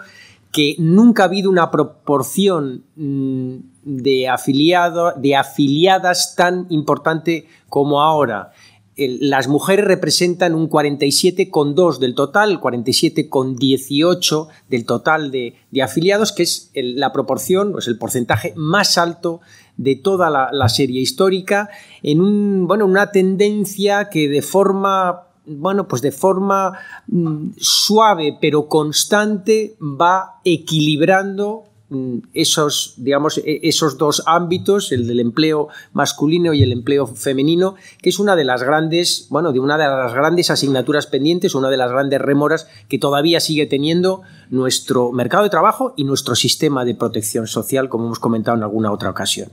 que 0.52 0.76
nunca 0.78 1.24
ha 1.24 1.26
habido 1.26 1.50
una 1.50 1.72
proporción 1.72 2.84
mm, 2.94 3.56
de, 3.82 4.28
afiliado, 4.28 5.12
de 5.16 5.34
afiliadas 5.34 6.36
tan 6.36 6.66
importante 6.70 7.48
como 7.68 8.00
ahora. 8.00 8.52
las 8.96 9.48
mujeres 9.48 9.84
representan 9.84 10.54
un 10.54 10.70
47,2 10.70 11.98
del 11.98 12.14
total, 12.14 12.60
47,18 12.60 14.46
del 14.68 14.86
total 14.86 15.32
de, 15.32 15.56
afiliados, 15.82 16.30
que 16.30 16.44
es 16.44 16.70
la 16.74 17.12
proporción, 17.12 17.74
es 17.76 17.88
el 17.88 17.98
porcentaje 17.98 18.52
más 18.54 18.96
alto 18.96 19.40
de 19.76 19.96
toda 19.96 20.30
la, 20.30 20.68
serie 20.68 21.00
histórica 21.00 21.68
en 22.02 22.20
un, 22.20 22.66
bueno, 22.66 22.86
una 22.86 23.10
tendencia 23.10 24.08
que 24.08 24.28
de 24.28 24.42
forma 24.42 25.24
bueno, 25.46 25.88
pues 25.88 26.00
de 26.02 26.12
forma 26.12 26.78
mm, 27.06 27.50
suave 27.58 28.38
pero 28.40 28.68
constante 28.68 29.76
va 29.80 30.40
equilibrando 30.44 31.64
mm, 31.90 32.18
esos, 32.32 32.94
digamos, 32.96 33.38
e, 33.38 33.60
esos 33.62 33.98
dos 33.98 34.22
ámbitos, 34.26 34.90
el 34.90 35.06
del 35.06 35.20
empleo 35.20 35.68
masculino 35.92 36.54
y 36.54 36.62
el 36.62 36.72
empleo 36.72 37.06
femenino, 37.06 37.74
que 38.00 38.08
es 38.08 38.18
una 38.18 38.36
de 38.36 38.44
las 38.44 38.62
grandes, 38.62 39.26
bueno, 39.28 39.52
de 39.52 39.60
una 39.60 39.76
de 39.76 39.84
las 39.84 40.14
grandes 40.14 40.50
asignaturas 40.50 41.06
pendientes, 41.06 41.54
una 41.54 41.68
de 41.68 41.76
las 41.76 41.90
grandes 41.90 42.22
remoras 42.22 42.66
que 42.88 42.98
todavía 42.98 43.40
sigue 43.40 43.66
teniendo 43.66 44.22
nuestro 44.48 45.12
mercado 45.12 45.44
de 45.44 45.50
trabajo 45.50 45.92
y 45.96 46.04
nuestro 46.04 46.34
sistema 46.36 46.86
de 46.86 46.94
protección 46.94 47.46
social, 47.46 47.90
como 47.90 48.06
hemos 48.06 48.18
comentado 48.18 48.56
en 48.56 48.62
alguna 48.62 48.92
otra 48.92 49.10
ocasión. 49.10 49.50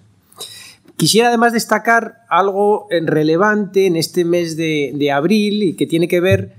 Quisiera 1.02 1.30
además 1.30 1.52
destacar 1.52 2.28
algo 2.30 2.86
relevante 2.92 3.88
en 3.88 3.96
este 3.96 4.24
mes 4.24 4.56
de, 4.56 5.12
abril 5.12 5.64
y 5.64 5.74
que 5.76 5.88
tiene 5.88 6.08
que 6.08 6.20
ver 6.20 6.54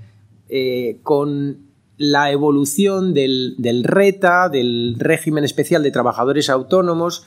eh, 0.49 0.99
con 1.01 1.59
la 1.95 2.29
evolución 2.29 3.13
del, 3.13 3.55
RETA, 3.85 4.49
del 4.49 4.97
régimen 4.99 5.45
especial 5.45 5.81
de 5.81 5.91
trabajadores 5.91 6.49
autónomos, 6.49 7.25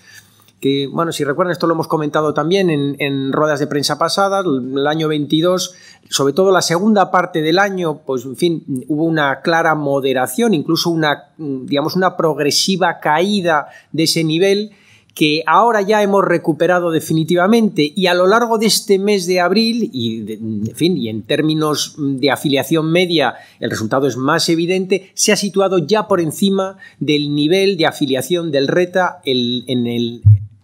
que, 0.61 0.88
bueno, 0.92 1.11
si 1.11 1.24
recuerdan, 1.24 1.52
esto 1.52 1.66
lo 1.66 1.72
hemos 1.72 1.88
comentado 1.88 2.35
también 2.35 2.68
en, 2.68 3.33
ruedas 3.33 3.61
de 3.61 3.66
prensa 3.66 3.96
pasadas, 3.96 4.44
el 4.44 4.87
año 4.87 5.09
22, 5.09 5.74
sobre 6.11 6.35
todo 6.35 6.52
la 6.52 6.61
segunda 6.61 7.11
parte 7.11 7.40
del 7.40 7.59
año, 7.59 8.02
pues, 8.05 8.26
en 8.26 8.37
fin, 8.37 8.62
hubo 8.88 9.05
una 9.05 9.40
clara 9.40 9.74
moderación, 9.74 10.52
incluso 10.52 10.90
una, 10.90 11.31
digamos, 11.38 11.96
una 11.96 12.14
progresiva 12.14 13.00
caída 13.00 13.68
de 13.92 14.02
ese 14.02 14.22
nivel, 14.22 14.72
que 15.16 15.42
ahora 15.46 15.81
ya 15.81 16.02
hemos 16.02 16.22
recuperado 16.22 16.90
definitivamente 16.90 17.90
y 17.96 18.07
a 18.07 18.12
lo 18.12 18.26
largo 18.26 18.59
de 18.59 18.66
este 18.66 18.98
mes 18.98 19.26
de 19.26 19.40
abril 19.40 19.88
y, 19.90 20.31
en 20.31 20.76
fin, 20.76 20.98
y 20.98 21.09
en 21.09 21.22
términos 21.22 21.94
de 21.96 22.31
afiliación 22.31 22.92
media 22.92 23.35
el 23.59 23.70
resultado 23.70 24.07
es 24.07 24.18
más 24.18 24.50
evidente, 24.50 25.11
se 25.14 25.33
ha 25.33 25.37
situado 25.37 25.79
ya 25.79 26.07
por 26.07 26.20
encima 26.20 26.76
del 27.00 27.35
nivel 27.35 27.79
de 27.79 27.87
afiliación 27.87 28.52
del 28.52 28.68
RETA 28.68 29.22
en 29.24 29.87
el 29.87 30.20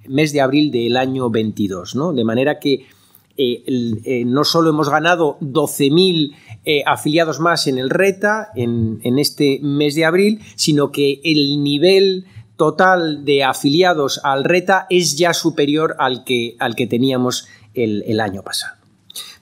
mes 0.07 0.35
de 0.35 0.43
abril 0.43 0.71
del 0.71 0.99
año 0.99 1.31
22, 1.31 1.97
¿no? 1.97 2.13
De 2.13 2.25
manera 2.25 2.59
que 2.59 2.87
eh, 3.39 3.65
eh, 4.05 4.25
no 4.27 4.45
solo 4.45 4.69
hemos 4.69 4.91
ganado 4.91 5.39
12.000 5.41 6.35
eh, 6.65 6.83
afiliados 6.85 7.41
más 7.41 7.67
en 7.67 7.79
el 7.79 7.89
RETA 7.89 8.51
en, 8.55 9.01
este 9.19 9.59
mes 9.63 9.95
de 9.95 10.05
abril, 10.05 10.41
sino 10.55 10.93
que 10.93 11.21
el 11.25 11.63
nivel 11.63 12.27
total 12.57 13.25
de 13.25 13.45
afiliados 13.45 14.21
al 14.23 14.45
RETA 14.45 14.87
es 14.91 15.17
ya 15.17 15.35
superior 15.35 15.97
al 15.99 16.25
que, 16.25 16.57
al 16.59 16.75
que 16.75 16.87
teníamos 16.87 17.47
el, 17.75 18.21
año 18.21 18.43
pasado. 18.43 18.77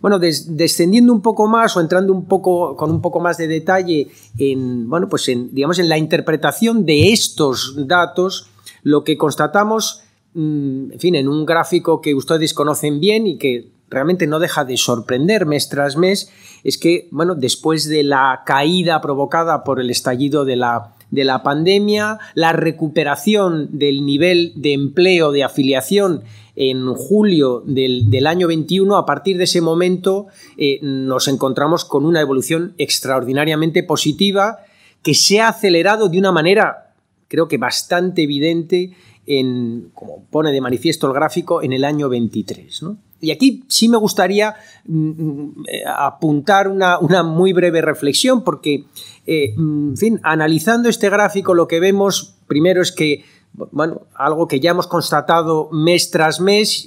Bueno, 0.01 0.18
descendiendo 0.18 1.12
un 1.12 1.20
poco 1.20 1.46
más 1.46 1.77
o 1.77 1.81
entrando 1.81 2.12
un 2.12 2.27
poco 2.27 2.77
con 2.77 2.90
un 2.90 3.01
poco 3.03 3.20
más 3.20 3.37
de 3.37 3.49
detalle 3.49 4.09
en, 4.38 4.88
bueno, 4.88 5.09
pues 5.09 5.31
digamos, 5.53 5.79
en 5.79 5.88
la 5.88 5.99
interpretación 5.99 6.87
de 6.87 7.12
estos 7.12 7.75
datos, 7.87 8.49
lo 8.83 9.05
que 9.05 9.18
constatamos, 9.18 10.03
mm, 10.35 10.92
en 10.92 11.01
fin, 11.01 11.14
en 11.14 11.29
un 11.29 11.44
gráfico 11.44 12.01
que 12.01 12.14
ustedes 12.14 12.55
conocen 12.55 13.01
bien 13.01 13.27
y 13.27 13.37
que 13.37 13.70
realmente 13.90 14.27
no 14.27 14.38
deja 14.38 14.64
de 14.64 14.77
sorprender 14.77 15.44
mes 15.44 15.68
tras 15.68 15.96
mes, 15.96 16.31
es 16.64 16.79
que, 16.79 17.09
bueno, 17.11 17.35
después 17.35 17.88
de 17.88 18.05
la 18.05 18.42
caída 18.46 19.01
provocada 19.01 19.64
por 19.64 19.81
el 19.81 19.90
estallido 19.90 20.44
de 20.44 20.57
la 20.57 20.94
de 21.11 21.25
la 21.25 21.42
pandemia, 21.42 22.18
la 22.35 22.53
recuperación 22.53 23.68
del 23.73 24.05
nivel 24.05 24.53
de 24.57 24.73
empleo 24.73 25.33
de 25.33 25.44
afiliación 25.44 26.23
en 26.57 26.92
julio 26.94 27.62
del, 27.66 28.27
año 28.27 28.49
21, 28.49 28.96
a 28.96 29.07
partir 29.07 29.38
de 29.38 29.44
ese 29.44 29.61
momento 29.61 30.27
eh, 30.57 30.79
nos 30.83 31.29
encontramos 31.29 31.85
con 31.85 32.05
una 32.05 32.20
evolución 32.20 32.75
extraordinariamente 32.77 33.83
positiva 33.83 34.59
que 35.03 35.14
se 35.14 35.40
ha 35.40 35.49
acelerado 35.49 36.09
de 36.09 36.18
una 36.18 36.33
manera, 36.33 36.92
creo 37.29 37.49
que 37.49 37.57
bastante 37.57 38.23
evidente, 38.23 38.94
en, 39.27 39.90
como 39.94 40.25
pone 40.31 40.53
de 40.53 40.61
manifiesto 40.61 41.07
el 41.07 41.14
gráfico, 41.14 41.62
en 41.62 41.73
el 41.73 41.85
año 41.85 42.09
23. 42.09 42.83
Y 43.20 43.30
aquí 43.30 43.64
sí 43.68 43.88
me 43.88 43.98
gustaría 43.98 44.54
mm, 44.87 45.09
mm, 45.09 45.64
eh, 45.68 45.83
apuntar 45.87 46.68
una, 46.68 47.22
muy 47.22 47.52
breve 47.52 47.83
reflexión, 47.83 48.42
porque, 48.42 48.85
eh, 49.26 49.54
mm, 49.56 49.90
en 49.90 49.96
fin, 49.96 50.20
analizando 50.22 50.88
este 50.88 51.11
gráfico, 51.11 51.54
lo 51.54 51.68
que 51.68 51.80
vemos 51.80 52.35
primero 52.46 52.83
es 52.83 52.92
que, 52.92 53.24
bueno, 53.72 54.02
algo 54.14 54.48
que 54.48 54.61
ya 54.61 54.70
hemos 54.70 54.87
constatado 54.87 55.68
mes 55.72 56.11
tras 56.11 56.40
mes, 56.40 56.87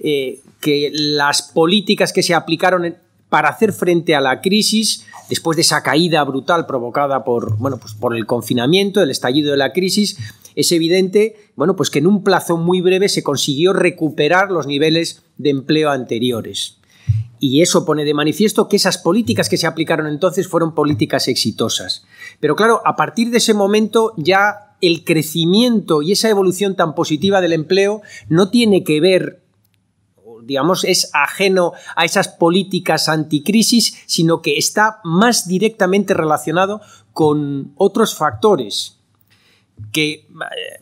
eh, 0.00 0.40
que 0.60 0.90
las 0.92 1.42
políticas 1.42 2.12
que 2.12 2.22
se 2.22 2.34
aplicaron 2.34 2.96
para 3.28 3.48
hacer 3.48 3.72
frente 3.72 4.14
a 4.14 4.20
la 4.20 4.40
crisis, 4.40 5.04
después 5.28 5.56
de 5.56 5.62
esa 5.62 5.82
caída 5.82 6.22
brutal 6.22 6.66
provocada 6.66 7.24
por, 7.24 7.56
bueno, 7.56 7.78
pues 7.78 7.94
por 7.94 8.16
el 8.16 8.26
confinamiento, 8.26 9.02
el 9.02 9.10
estallido 9.10 9.50
de 9.50 9.56
la 9.56 9.72
crisis, 9.72 10.18
es 10.54 10.72
evidente 10.72 11.36
bueno, 11.56 11.76
pues 11.76 11.90
que 11.90 12.00
en 12.00 12.06
un 12.06 12.22
plazo 12.22 12.56
muy 12.56 12.80
breve 12.80 13.08
se 13.08 13.22
consiguió 13.22 13.72
recuperar 13.72 14.50
los 14.50 14.66
niveles 14.66 15.22
de 15.38 15.50
empleo 15.50 15.90
anteriores. 15.90 16.78
Y 17.38 17.60
eso 17.60 17.84
pone 17.84 18.04
de 18.04 18.14
manifiesto 18.14 18.68
que 18.68 18.76
esas 18.76 18.98
políticas 18.98 19.48
que 19.48 19.58
se 19.58 19.66
aplicaron 19.66 20.06
entonces 20.06 20.48
fueron 20.48 20.74
políticas 20.74 21.28
exitosas. 21.28 22.04
Pero 22.40 22.56
claro, 22.56 22.80
a 22.84 22.96
partir 22.96 23.30
de 23.30 23.38
ese 23.38 23.54
momento 23.54 24.14
ya 24.16 24.76
el 24.80 25.04
crecimiento 25.04 26.02
y 26.02 26.12
esa 26.12 26.28
evolución 26.28 26.74
tan 26.74 26.94
positiva 26.94 27.40
del 27.40 27.52
empleo 27.52 28.02
no 28.28 28.50
tiene 28.50 28.82
que 28.84 29.00
ver 29.00 29.40
digamos, 30.46 30.84
es 30.84 31.08
ajeno 31.14 31.72
a 31.96 32.04
esas 32.04 32.28
políticas 32.28 33.08
anticrisis, 33.08 34.02
sino 34.04 34.42
que 34.42 34.58
está 34.58 35.00
más 35.02 35.48
directamente 35.48 36.12
relacionado 36.12 36.82
con 37.14 37.72
otros 37.76 38.14
factores 38.14 38.98
que, 39.92 40.26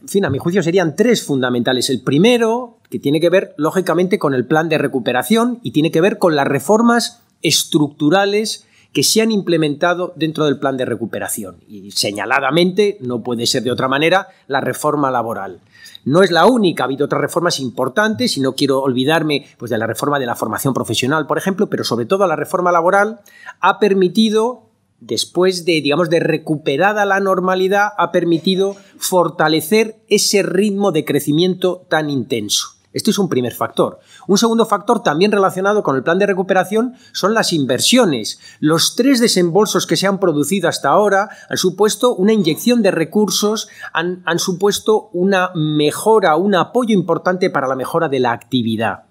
en 0.00 0.08
fin, 0.08 0.24
a 0.24 0.30
mi 0.30 0.38
juicio 0.38 0.62
serían 0.62 0.96
tres 0.96 1.24
fundamentales. 1.24 1.90
El 1.90 2.02
primero, 2.02 2.78
que 2.90 2.98
tiene 2.98 3.20
que 3.20 3.30
ver, 3.30 3.54
lógicamente, 3.56 4.18
con 4.18 4.34
el 4.34 4.46
plan 4.46 4.68
de 4.68 4.78
recuperación 4.78 5.60
y 5.62 5.72
tiene 5.72 5.90
que 5.90 6.00
ver 6.00 6.18
con 6.18 6.36
las 6.36 6.46
reformas 6.46 7.22
estructurales 7.42 8.66
que 8.92 9.02
se 9.02 9.22
han 9.22 9.30
implementado 9.30 10.12
dentro 10.16 10.44
del 10.44 10.58
plan 10.58 10.76
de 10.76 10.84
recuperación. 10.84 11.56
Y 11.68 11.90
señaladamente, 11.92 12.98
no 13.00 13.22
puede 13.22 13.46
ser 13.46 13.62
de 13.62 13.70
otra 13.70 13.88
manera, 13.88 14.28
la 14.48 14.60
reforma 14.60 15.10
laboral. 15.10 15.60
No 16.04 16.22
es 16.22 16.30
la 16.30 16.46
única, 16.46 16.82
ha 16.82 16.86
habido 16.86 17.06
otras 17.06 17.20
reformas 17.20 17.60
importantes 17.60 18.36
y 18.36 18.40
no 18.40 18.54
quiero 18.54 18.82
olvidarme 18.82 19.46
pues, 19.56 19.70
de 19.70 19.78
la 19.78 19.86
reforma 19.86 20.18
de 20.18 20.26
la 20.26 20.34
formación 20.34 20.74
profesional, 20.74 21.26
por 21.26 21.38
ejemplo, 21.38 21.68
pero 21.68 21.84
sobre 21.84 22.06
todo 22.06 22.26
la 22.26 22.36
reforma 22.36 22.72
laboral 22.72 23.20
ha 23.60 23.78
permitido 23.78 24.71
después 25.02 25.64
de, 25.64 25.80
digamos, 25.80 26.10
de 26.10 26.20
recuperada 26.20 27.04
la 27.04 27.20
normalidad, 27.20 27.88
ha 27.98 28.12
permitido 28.12 28.76
fortalecer 28.98 29.96
ese 30.08 30.42
ritmo 30.42 30.92
de 30.92 31.04
crecimiento 31.04 31.84
tan 31.88 32.08
intenso. 32.08 32.68
Este 32.92 33.10
es 33.10 33.18
un 33.18 33.28
primer 33.28 33.54
factor. 33.54 34.00
Un 34.28 34.36
segundo 34.36 34.66
factor 34.66 35.02
también 35.02 35.32
relacionado 35.32 35.82
con 35.82 35.96
el 35.96 36.02
plan 36.02 36.18
de 36.18 36.26
recuperación 36.26 36.94
son 37.12 37.32
las 37.32 37.52
inversiones. 37.52 38.38
Los 38.60 38.96
tres 38.96 39.18
desembolsos 39.18 39.86
que 39.86 39.96
se 39.96 40.06
han 40.06 40.20
producido 40.20 40.68
hasta 40.68 40.90
ahora 40.90 41.30
han 41.48 41.56
supuesto 41.56 42.14
una 42.14 42.34
inyección 42.34 42.82
de 42.82 42.90
recursos, 42.90 43.68
han, 43.94 44.22
han 44.26 44.38
supuesto 44.38 45.08
una 45.14 45.50
mejora, 45.54 46.36
un 46.36 46.54
apoyo 46.54 46.94
importante 46.94 47.48
para 47.48 47.66
la 47.66 47.76
mejora 47.76 48.08
de 48.08 48.20
la 48.20 48.32
actividad. 48.32 49.04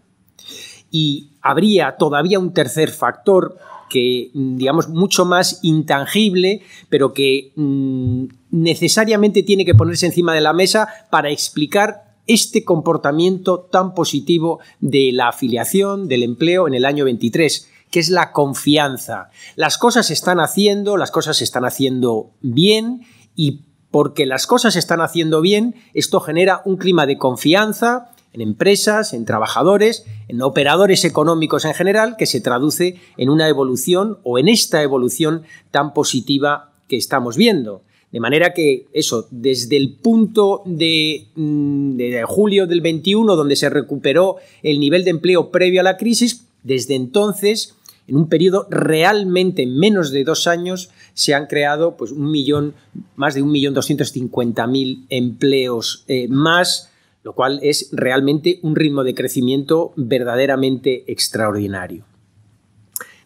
Y 0.92 1.32
habría 1.42 1.98
todavía 1.98 2.38
un 2.38 2.54
tercer 2.54 2.92
factor 2.92 3.58
que, 3.92 4.32
mm, 4.34 4.56
digamos, 4.56 4.88
mucho 4.88 5.26
más 5.26 5.60
intangible, 5.62 6.62
pero 6.90 7.14
que 7.14 7.52
mm, 7.56 8.26
necesariamente 8.52 9.44
tiene 9.44 9.66
que 9.66 9.76
ponerse 9.76 10.06
encima 10.06 10.34
de 10.34 10.42
la 10.42 10.54
mesa 10.54 10.88
para 11.10 11.30
explicar 11.30 12.16
este 12.26 12.64
comportamiento 12.64 13.60
tan 13.60 13.94
positivo 13.94 14.60
de 14.80 15.12
la 15.12 15.28
afiliación, 15.28 16.08
del 16.08 16.24
empleo 16.24 16.68
en 16.68 16.74
el 16.74 16.86
año 16.86 17.04
23 17.06 17.68
que 17.92 18.00
es 18.00 18.08
la 18.08 18.32
confianza. 18.32 19.32
Las 19.58 19.78
cosas 19.78 20.08
se 20.08 20.14
están 20.14 20.40
haciendo, 20.40 20.96
las 20.96 21.12
cosas 21.12 21.36
se 21.36 21.44
están 21.44 21.66
haciendo 21.66 22.32
bien 22.40 23.02
y 23.36 23.64
porque 23.92 24.26
las 24.26 24.48
cosas 24.48 24.76
se 24.76 24.80
están 24.80 25.02
haciendo 25.02 25.42
bien, 25.42 25.76
esto 25.94 26.22
genera 26.22 26.62
un 26.64 26.78
clima 26.78 27.06
de 27.06 27.18
confianza 27.18 28.11
en 28.34 28.41
empresas, 28.41 29.13
en 29.13 29.26
trabajadores, 29.26 30.06
en 30.28 30.41
operadores 30.41 31.04
económicos 31.06 31.65
en 31.65 31.74
general, 31.74 32.15
que 32.17 32.26
se 32.26 32.41
traduce 32.41 32.96
en 33.17 33.30
una 33.30 33.50
evolución 33.50 34.17
o 34.24 34.39
en 34.39 34.48
esta 34.48 34.82
evolución 34.82 35.44
tan 35.72 35.94
positiva 35.94 36.72
que 36.88 36.98
estamos 36.98 37.38
viendo. 37.38 37.82
De 38.12 38.20
manera 38.20 38.54
que 38.54 38.88
eso, 38.91 39.28
desde 39.32 39.78
el 39.78 39.94
punto 39.94 40.63
de, 40.65 41.28
mm, 41.36 41.98
julio 42.26 42.67
del 42.67 42.82
21, 42.82 43.36
donde 43.36 43.56
se 43.56 43.70
recuperó 43.70 44.36
el 44.63 44.80
nivel 44.80 45.06
de 45.06 45.12
empleo 45.12 45.50
previo 45.50 45.80
a 45.80 45.84
la 45.86 45.98
crisis, 45.98 46.46
desde 46.63 46.96
entonces, 46.96 47.76
en 48.08 48.17
un 48.17 48.28
periodo 48.28 48.67
realmente 48.70 49.65
menos 49.65 50.12
de 50.12 50.26
dos 50.26 50.48
años, 50.48 50.89
se 51.13 51.34
han 51.34 51.48
creado 51.48 51.96
pues, 51.96 52.12
un 52.12 52.30
millón, 52.30 52.74
más 53.15 53.34
de 53.34 53.44
1.250.000 53.44 55.06
empleos 55.10 56.04
eh, 56.08 56.28
más 56.28 56.91
lo 57.24 57.34
cual 57.34 57.60
es 57.62 57.90
realmente 57.92 58.60
un 58.64 58.76
ritmo 58.76 59.04
de 59.04 59.14
crecimiento 59.14 59.94
verdaderamente 59.96 61.04
extraordinario. 61.12 62.06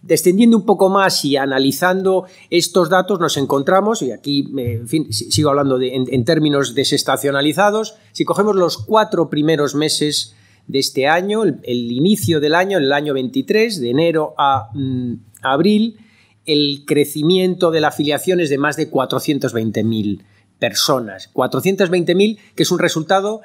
Descendiendo 0.01 0.57
un 0.57 0.65
poco 0.65 0.89
más 0.89 1.25
y 1.25 1.35
analizando 1.35 2.25
estos 2.51 2.89
datos, 2.89 3.19
nos 3.19 3.37
encontramos, 3.37 4.03
y 4.03 4.11
aquí 4.11 4.47
fin, 4.85 5.11
sigo 5.11 5.49
hablando 5.49 5.79
en, 5.81 6.25
términos 6.25 6.75
desestacionalizados, 6.75 7.95
si 8.11 8.23
cogemos 8.23 8.55
los 8.55 8.77
cuatro 8.77 9.31
primeros 9.31 9.73
meses 9.73 10.35
de 10.67 10.79
este 10.79 11.07
año, 11.07 11.43
el, 11.43 11.91
inicio 11.91 12.39
del 12.39 12.53
año, 12.53 12.77
el 12.77 12.93
año 12.93 13.15
23, 13.15 13.81
de 13.81 13.89
enero 13.89 14.35
a 14.37 14.69
mm, 14.73 15.13
abril, 15.41 15.97
el 16.45 16.83
crecimiento 16.85 17.71
de 17.71 17.81
la 17.81 17.87
afiliación 17.87 18.39
es 18.39 18.51
de 18.51 18.59
más 18.59 18.77
de 18.77 18.91
420.000 18.91 20.21
personas. 20.59 21.31
420.000, 21.33 22.37
que 22.55 22.63
es 22.63 22.71
un 22.71 22.77
resultado 22.77 23.41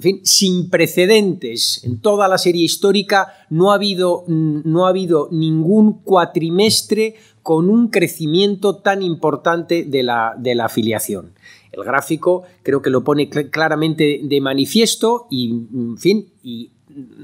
fin, 0.00 0.20
sin 0.24 0.70
precedentes 0.70 1.82
en 1.84 2.00
toda 2.00 2.28
la 2.28 2.38
serie 2.38 2.64
histórica, 2.64 3.28
no 3.50 3.72
ha 3.72 3.74
habido, 3.74 4.24
no 4.26 4.86
ha 4.86 4.90
habido 4.90 5.28
ningún 5.30 6.00
cuatrimestre 6.02 7.16
con 7.42 7.68
un 7.68 7.88
crecimiento 7.88 8.76
tan 8.76 9.02
importante 9.02 9.84
de 9.84 10.02
la, 10.02 10.34
de 10.38 10.54
la 10.54 10.66
afiliación. 10.66 11.32
El 11.72 11.84
gráfico 11.84 12.42
creo 12.62 12.82
que 12.82 12.90
lo 12.90 13.04
pone 13.04 13.28
claramente 13.28 14.20
de 14.22 14.40
manifiesto 14.40 15.26
y, 15.30 15.50
en 15.50 15.98
fin, 15.98 16.28
y 16.42 16.70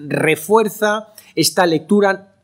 refuerza 0.07 1.09
esta 1.35 1.67
lectura 1.67 2.36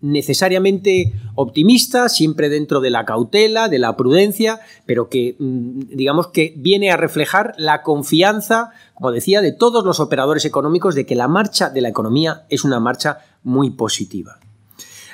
necesariamente 0.00 1.12
optimista, 1.34 2.08
siempre 2.08 2.48
dentro 2.48 2.80
de 2.80 2.90
la 2.90 3.04
cautela, 3.04 3.68
de 3.68 3.78
la 3.78 3.96
prudencia, 3.96 4.60
pero 4.86 5.08
que 5.08 5.36
mm, 5.38 5.96
digamos 5.96 6.28
que 6.28 6.54
viene 6.56 6.90
a 6.90 6.96
reflejar 6.96 7.54
la 7.58 7.82
confianza, 7.82 8.70
como 8.94 9.10
decía, 9.10 9.40
de 9.40 9.52
todos 9.52 9.84
los 9.84 10.00
operadores 10.00 10.44
económicos 10.44 10.94
de 10.94 11.06
que 11.06 11.16
la 11.16 11.28
marcha 11.28 11.70
de 11.70 11.80
la 11.80 11.88
economía 11.88 12.44
es 12.48 12.64
una 12.64 12.80
marcha 12.80 13.18
muy 13.42 13.70
positiva. 13.70 14.38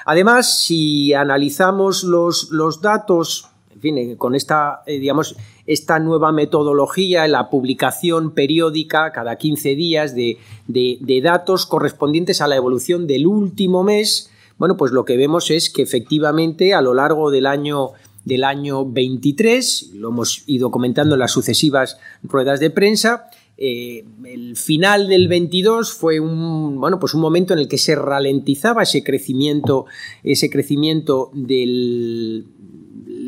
Además, 0.05 0.59
si 0.63 1.15
analizamos 1.15 2.05
los, 2.05 2.51
los 2.51 2.83
datos, 2.83 3.49
en 3.73 3.81
fin, 3.81 3.99
eh, 3.99 4.17
con 4.19 4.35
esta, 4.35 4.83
eh, 4.85 4.99
digamos, 4.99 5.35
esta 5.67 5.99
nueva 5.99 6.31
metodología, 6.31 7.27
la 7.27 7.49
publicación 7.49 8.33
periódica 8.33 9.13
cada 9.13 9.37
15 9.37 9.75
días 9.77 10.15
de, 10.15 10.39
de 10.67 11.21
datos 11.23 11.65
correspondientes 11.65 12.43
a 12.43 12.49
la 12.49 12.57
evolución 12.57 13.07
del 13.07 13.27
último 13.27 13.83
mes, 13.83 14.31
bueno, 14.59 14.77
pues 14.77 14.93
lo 14.93 15.05
que 15.05 15.17
vemos 15.17 15.51
es 15.51 15.71
que 15.71 15.83
efectivamente 15.83 16.75
a 16.75 16.81
lo 16.81 16.95
largo 16.95 17.31
del 17.31 17.47
año 17.47 17.93
del 18.25 18.45
año 18.45 18.87
23, 18.87 19.91
lo 19.97 20.09
hemos 20.09 20.45
ido 20.47 20.71
comentando 20.71 21.15
en 21.15 21.19
las 21.19 21.33
sucesivas 21.33 21.99
ruedas 22.23 22.59
de 22.59 22.71
prensa, 22.71 23.27
eh, 23.57 24.05
el 24.25 24.57
final 24.57 25.09
del 25.09 25.29
22 25.29 25.93
fue 25.93 26.19
un, 26.19 26.81
bueno, 26.81 26.99
pues 26.99 27.15
un 27.15 27.21
momento 27.21 27.53
en 27.53 27.61
el 27.61 27.69
que 27.69 27.79
se 27.79 27.95
ralentizaba 27.95 28.83
ese 28.83 29.05
crecimiento, 29.05 29.87
ese 30.25 30.51
crecimiento 30.51 31.31
del 31.35 32.47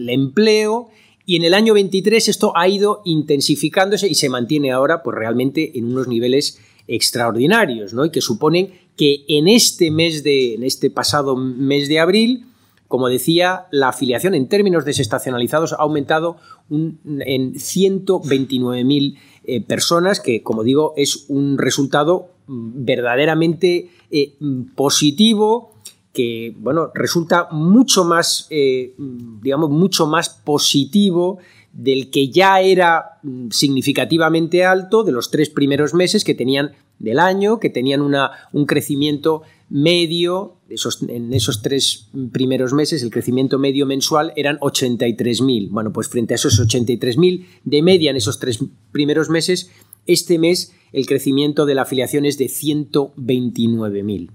empleo 0.08 0.88
y 1.26 1.36
en 1.36 1.44
el 1.44 1.54
año 1.54 1.74
23 1.74 2.28
esto 2.28 2.52
ha 2.56 2.68
ido 2.68 3.02
intensificándose 3.04 4.08
y 4.08 4.14
se 4.14 4.28
mantiene 4.28 4.72
ahora 4.72 5.02
pues 5.02 5.16
realmente 5.16 5.78
en 5.78 5.86
unos 5.86 6.08
niveles 6.08 6.58
extraordinarios, 6.88 7.94
¿no? 7.94 8.04
Y 8.04 8.10
que 8.10 8.20
suponen 8.20 8.70
que 8.96 9.24
en 9.28 9.48
este 9.48 9.90
mes 9.90 10.22
de, 10.22 10.54
en 10.54 10.62
este 10.62 10.90
pasado 10.90 11.36
mes 11.36 11.88
de 11.88 11.98
abril, 11.98 12.46
como 12.88 13.08
decía, 13.08 13.66
la 13.70 13.88
afiliación 13.88 14.34
en 14.34 14.48
términos 14.48 14.84
desestacionalizados 14.84 15.72
ha 15.72 15.76
aumentado 15.76 16.36
en 16.70 17.54
129.000 17.54 19.16
eh, 19.44 19.60
personas, 19.60 20.20
que 20.20 20.42
como 20.42 20.62
digo 20.62 20.94
es 20.96 21.26
un 21.28 21.58
resultado 21.58 22.30
mm, 22.46 22.84
verdaderamente 22.84 23.90
eh, 24.10 24.34
positivo 24.74 25.72
que 26.12 26.54
bueno, 26.58 26.90
resulta 26.94 27.48
mucho 27.50 28.02
más, 28.04 28.46
eh, 28.48 28.94
digamos, 29.42 29.68
mucho 29.68 30.06
más 30.06 30.30
positivo 30.30 31.38
del 31.76 32.10
que 32.10 32.30
ya 32.30 32.60
era 32.60 33.18
mm, 33.22 33.50
significativamente 33.50 34.64
alto 34.64 35.04
de 35.04 35.12
los 35.12 35.30
tres 35.30 35.50
primeros 35.50 35.92
meses 35.92 36.24
que 36.24 36.34
tenían 36.34 36.72
del 36.98 37.18
año, 37.18 37.60
que 37.60 37.68
tenían 37.68 38.00
una, 38.00 38.30
un 38.52 38.64
crecimiento 38.64 39.42
medio, 39.68 40.56
esos, 40.70 41.02
en 41.02 41.34
esos 41.34 41.60
tres 41.60 42.08
primeros 42.32 42.72
meses 42.72 43.02
el 43.02 43.10
crecimiento 43.10 43.58
medio 43.58 43.84
mensual 43.84 44.32
eran 44.36 44.58
83.000. 44.58 45.68
Bueno, 45.70 45.92
pues 45.92 46.08
frente 46.08 46.32
a 46.32 46.36
esos 46.36 46.58
83.000 46.58 47.46
de 47.64 47.82
media 47.82 48.10
en 48.10 48.16
esos 48.16 48.38
tres 48.38 48.58
primeros 48.90 49.28
meses, 49.28 49.70
este 50.06 50.38
mes 50.38 50.72
el 50.92 51.06
crecimiento 51.06 51.66
de 51.66 51.74
la 51.74 51.82
afiliación 51.82 52.24
es 52.24 52.38
de 52.38 52.46
129.000. 52.46 54.30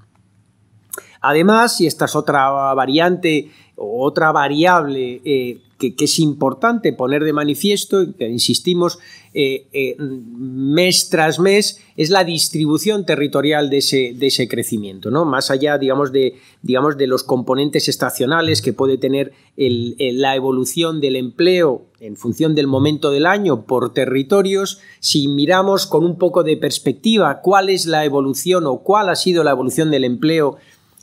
Además, 1.21 1.81
y 1.81 1.87
esta 1.87 2.05
es 2.05 2.15
otra 2.15 2.49
variante 2.73 3.49
o 3.75 4.05
otra 4.05 4.31
variable 4.31 5.21
eh, 5.23 5.61
que, 5.89 6.05
es 6.05 6.19
importante 6.19 6.93
poner 6.93 7.23
de 7.23 7.33
manifiesto, 7.33 8.15
que 8.17 8.29
insistimos 8.29 8.99
eh, 9.33 9.67
eh, 9.73 9.95
mes 9.99 11.09
tras 11.09 11.39
mes, 11.39 11.79
es 11.97 12.09
la 12.09 12.23
distribución 12.23 13.05
territorial 13.05 13.69
de 13.69 13.77
ese, 13.77 14.13
de 14.15 14.27
ese 14.27 14.47
crecimiento, 14.47 15.09
¿no? 15.09 15.25
Más 15.25 15.49
allá, 15.49 15.77
digamos 15.77 16.11
de, 16.11 16.35
digamos, 16.61 16.97
de 16.97 17.07
los 17.07 17.23
componentes 17.23 17.87
estacionales 17.89 18.61
que 18.61 18.73
puede 18.73 18.97
tener 18.97 19.33
la 19.55 20.35
evolución 20.35 21.01
del 21.01 21.15
empleo 21.15 21.87
en 21.99 22.17
función 22.17 22.55
del 22.55 22.67
momento 22.67 23.11
del 23.11 23.25
año 23.25 23.65
por 23.65 23.93
territorios, 23.93 24.79
si 24.99 25.27
miramos 25.27 25.85
con 25.85 26.03
un 26.03 26.17
poco 26.17 26.43
de 26.43 26.57
perspectiva 26.57 27.41
cuál 27.41 27.69
es 27.69 27.85
la 27.85 28.05
evolución 28.05 28.65
o 28.65 28.79
cuál 28.79 29.09
ha 29.09 29.15
sido 29.15 29.43
la 29.43 29.51
evolución 29.51 29.91
del 29.91 30.03
empleo 30.03 30.57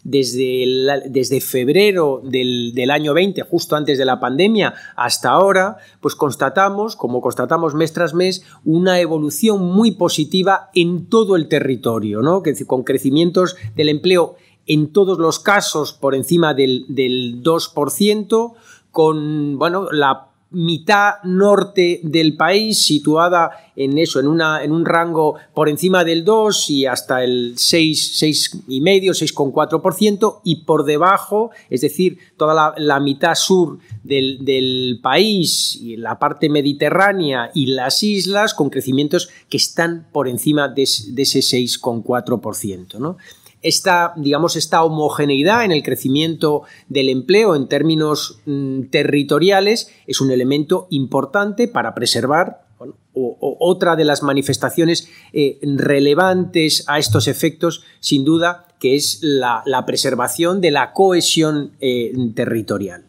desde, 0.08 0.64
desde 1.06 1.40
febrero 1.40 2.22
del, 2.24 2.72
del, 2.74 2.90
año 2.90 3.12
20, 3.12 3.42
justo 3.42 3.76
antes 3.76 3.98
de 3.98 4.06
la 4.06 4.18
pandemia, 4.18 4.72
hasta 4.96 5.30
ahora, 5.30 5.76
pues 6.00 6.14
constatamos, 6.14 6.96
como 6.96 7.20
constatamos 7.20 7.74
mes 7.74 7.92
tras 7.92 8.14
mes, 8.14 8.42
una 8.64 9.00
evolución 9.00 9.60
muy 9.62 9.90
positiva 9.90 10.70
en 10.74 11.06
todo 11.06 11.36
el 11.36 11.48
territorio, 11.48 12.22
¿no? 12.22 12.42
con 12.66 12.84
crecimientos 12.84 13.56
del 13.76 13.90
empleo 13.90 14.36
en 14.66 14.92
todos 14.92 15.18
los 15.18 15.40
casos 15.40 15.92
por 15.92 16.14
encima 16.14 16.54
del, 16.54 16.86
del 16.88 17.42
2%, 17.42 18.54
con 18.90 19.58
bueno, 19.58 19.88
la 19.92 20.27
mitad 20.50 21.22
norte 21.24 22.00
del 22.02 22.36
país, 22.36 22.82
situada 22.82 23.50
en 23.76 23.98
eso, 23.98 24.18
en, 24.18 24.26
una, 24.26 24.64
en 24.64 24.72
un 24.72 24.84
rango 24.86 25.36
por 25.54 25.68
encima 25.68 26.04
del 26.04 26.24
2 26.24 26.70
y 26.70 26.86
hasta 26.86 27.22
el 27.22 27.54
6, 27.56 28.22
6,5, 28.66 29.34
6,4%, 29.34 30.40
y 30.44 30.64
por 30.64 30.84
debajo, 30.84 31.50
es 31.68 31.82
decir, 31.82 32.18
toda 32.36 32.74
la, 32.76 33.00
mitad 33.00 33.34
sur 33.34 33.78
del, 34.02 34.98
país, 35.02 35.78
y 35.80 35.96
la 35.96 36.18
parte 36.18 36.48
mediterránea 36.48 37.50
y 37.54 37.66
las 37.66 38.02
islas, 38.02 38.54
con 38.54 38.70
crecimientos 38.70 39.28
que 39.48 39.58
están 39.58 40.08
por 40.12 40.28
encima 40.28 40.68
de, 40.68 40.88
de 41.08 41.22
ese 41.22 41.40
6,4%. 41.40 42.98
¿no? 42.98 43.18
Esta, 43.62 44.12
digamos, 44.16 44.56
esta 44.56 44.84
homogeneidad 44.84 45.64
en 45.64 45.72
el 45.72 45.82
crecimiento 45.82 46.62
del 46.88 47.08
empleo 47.08 47.56
en 47.56 47.68
términos 47.68 48.40
mm, 48.46 48.84
territoriales 48.90 49.90
es 50.06 50.20
un 50.20 50.30
elemento 50.30 50.86
importante 50.90 51.68
para 51.68 51.94
preservar 51.94 52.68
otra 53.12 53.96
de 53.96 54.04
las 54.04 54.22
manifestaciones 54.22 55.08
eh, 55.32 55.58
relevantes 55.62 56.84
a 56.86 56.98
estos 56.98 57.26
efectos, 57.26 57.82
sin 57.98 58.24
duda, 58.24 58.68
que 58.78 58.94
es 58.94 59.18
la, 59.22 59.64
preservación 59.86 60.60
de 60.60 60.70
la 60.70 60.92
cohesión 60.92 61.72
eh, 61.80 62.12
territorial. 62.34 63.06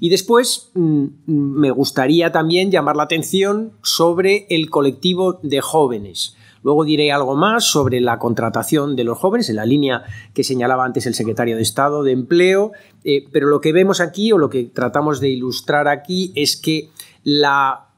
Y 0.00 0.08
después 0.08 0.70
mm, 0.74 1.06
me 1.26 1.70
gustaría 1.70 2.32
también 2.32 2.70
llamar 2.70 2.96
la 2.96 3.04
atención 3.04 3.72
sobre 3.82 4.46
el 4.50 4.68
colectivo 4.68 5.40
de 5.42 5.60
jóvenes. 5.60 6.36
Luego 6.62 6.84
diré 6.84 7.12
algo 7.12 7.36
más 7.36 7.64
sobre 7.64 8.00
la 8.00 8.18
contratación 8.18 8.96
de 8.96 9.04
los 9.04 9.18
jóvenes, 9.18 9.48
en 9.50 9.56
la 9.56 9.66
línea 9.66 10.04
que 10.34 10.44
señalaba 10.44 10.84
antes 10.84 11.06
el 11.06 11.14
secretario 11.14 11.56
de 11.56 11.62
Estado 11.62 12.02
de 12.02 12.12
Empleo, 12.12 12.72
eh, 13.04 13.24
pero 13.32 13.48
lo 13.48 13.60
que 13.60 13.72
vemos 13.72 14.00
aquí 14.00 14.32
o 14.32 14.38
lo 14.38 14.48
que 14.48 14.64
tratamos 14.64 15.20
de 15.20 15.30
ilustrar 15.30 15.88
aquí 15.88 16.32
es 16.34 16.56
que 16.56 16.90
la, 17.24 17.88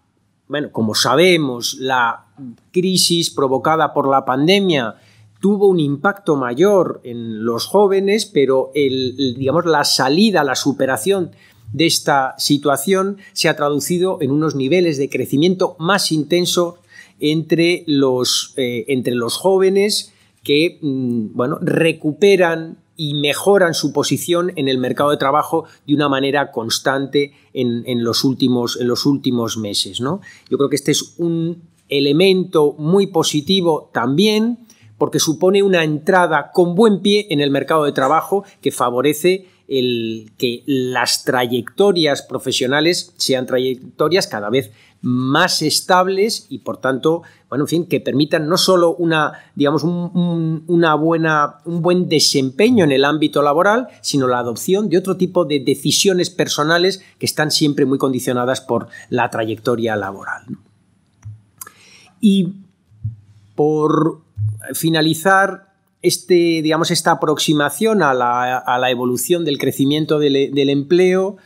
bueno, 0.48 0.70
como 0.72 0.94
sabemos, 0.94 1.76
la 1.78 2.26
crisis 2.72 3.30
provocada 3.30 3.92
por 3.92 4.08
la 4.08 4.24
pandemia 4.24 4.96
tuvo 5.40 5.68
un 5.68 5.78
impacto 5.78 6.36
mayor 6.36 7.02
en 7.04 7.44
los 7.44 7.66
jóvenes, 7.66 8.24
pero 8.24 8.70
el, 8.74 9.34
digamos, 9.36 9.66
la 9.66 9.84
salida, 9.84 10.42
la 10.42 10.54
superación 10.54 11.32
de 11.74 11.84
esta 11.84 12.34
situación 12.38 13.18
se 13.34 13.50
ha 13.50 13.56
traducido 13.56 14.18
en 14.22 14.30
unos 14.30 14.54
niveles 14.54 14.96
de 14.96 15.10
crecimiento 15.10 15.76
más 15.78 16.12
intenso 16.12 16.78
entre 17.20 17.84
los, 17.86 18.54
eh, 18.56 18.84
entre 18.88 19.14
los 19.14 19.36
jóvenes 19.36 20.12
que 20.42 20.78
mm, 20.80 21.34
bueno, 21.34 21.58
recuperan 21.60 22.78
y 22.96 23.14
mejoran 23.14 23.74
su 23.74 23.92
posición 23.92 24.52
en 24.56 24.68
el 24.68 24.78
mercado 24.78 25.10
de 25.10 25.16
trabajo 25.16 25.64
de 25.86 25.94
una 25.94 26.08
manera 26.08 26.52
constante 26.52 27.32
en, 27.52 28.04
los, 28.04 28.24
últimos, 28.24 28.78
en 28.80 28.88
los 28.88 29.04
últimos 29.06 29.56
meses. 29.56 30.00
¿no? 30.00 30.20
Yo 30.48 30.58
creo 30.58 30.70
que 30.70 30.76
este 30.76 30.92
es 30.92 31.14
un 31.18 31.62
elemento 31.88 32.74
muy 32.78 33.08
positivo 33.08 33.90
también 33.92 34.58
porque 34.96 35.18
supone 35.18 35.62
una 35.62 35.82
entrada 35.82 36.50
con 36.52 36.74
buen 36.74 37.00
pie 37.00 37.26
en 37.30 37.40
el 37.40 37.50
mercado 37.50 37.84
de 37.84 37.92
trabajo 37.92 38.44
que 38.60 38.70
favorece 38.70 39.48
el 39.66 40.30
que 40.38 40.62
las 40.66 41.24
trayectorias 41.24 42.22
profesionales 42.22 43.12
sean 43.16 43.46
trayectorias 43.46 44.26
cada 44.26 44.50
vez 44.50 44.72
más 45.04 45.60
estables 45.60 46.46
y 46.48 46.60
por 46.60 46.78
tanto, 46.78 47.22
bueno, 47.50 47.64
en 47.64 47.68
fin, 47.68 47.86
que 47.86 48.00
permitan 48.00 48.48
no 48.48 48.56
solo 48.56 48.94
una, 48.96 49.32
digamos, 49.54 49.84
un, 49.84 50.64
una 50.66 50.94
buena, 50.94 51.56
un 51.66 51.82
buen 51.82 52.08
desempeño 52.08 52.84
en 52.84 52.92
el 52.92 53.04
ámbito 53.04 53.42
laboral, 53.42 53.88
sino 54.00 54.26
la 54.26 54.38
adopción 54.38 54.88
de 54.88 54.96
otro 54.96 55.16
tipo 55.16 55.44
de 55.44 55.60
decisiones 55.60 56.30
personales 56.30 57.02
que 57.18 57.26
están 57.26 57.50
siempre 57.50 57.84
muy 57.84 57.98
condicionadas 57.98 58.62
por 58.62 58.88
la 59.10 59.28
trayectoria 59.30 59.94
laboral. 59.94 60.44
Y 62.20 62.54
Por 63.54 64.22
finalizar 64.72 65.74
este, 66.04 66.60
digamos, 66.62 66.90
esta 66.90 67.12
aproximación 67.12 68.02
a 68.02 68.12
la, 68.12 68.90
evolución 68.90 69.44
del 69.44 69.56
crecimiento 69.56 70.18
del, 70.18 70.68
empleo, 70.68 71.38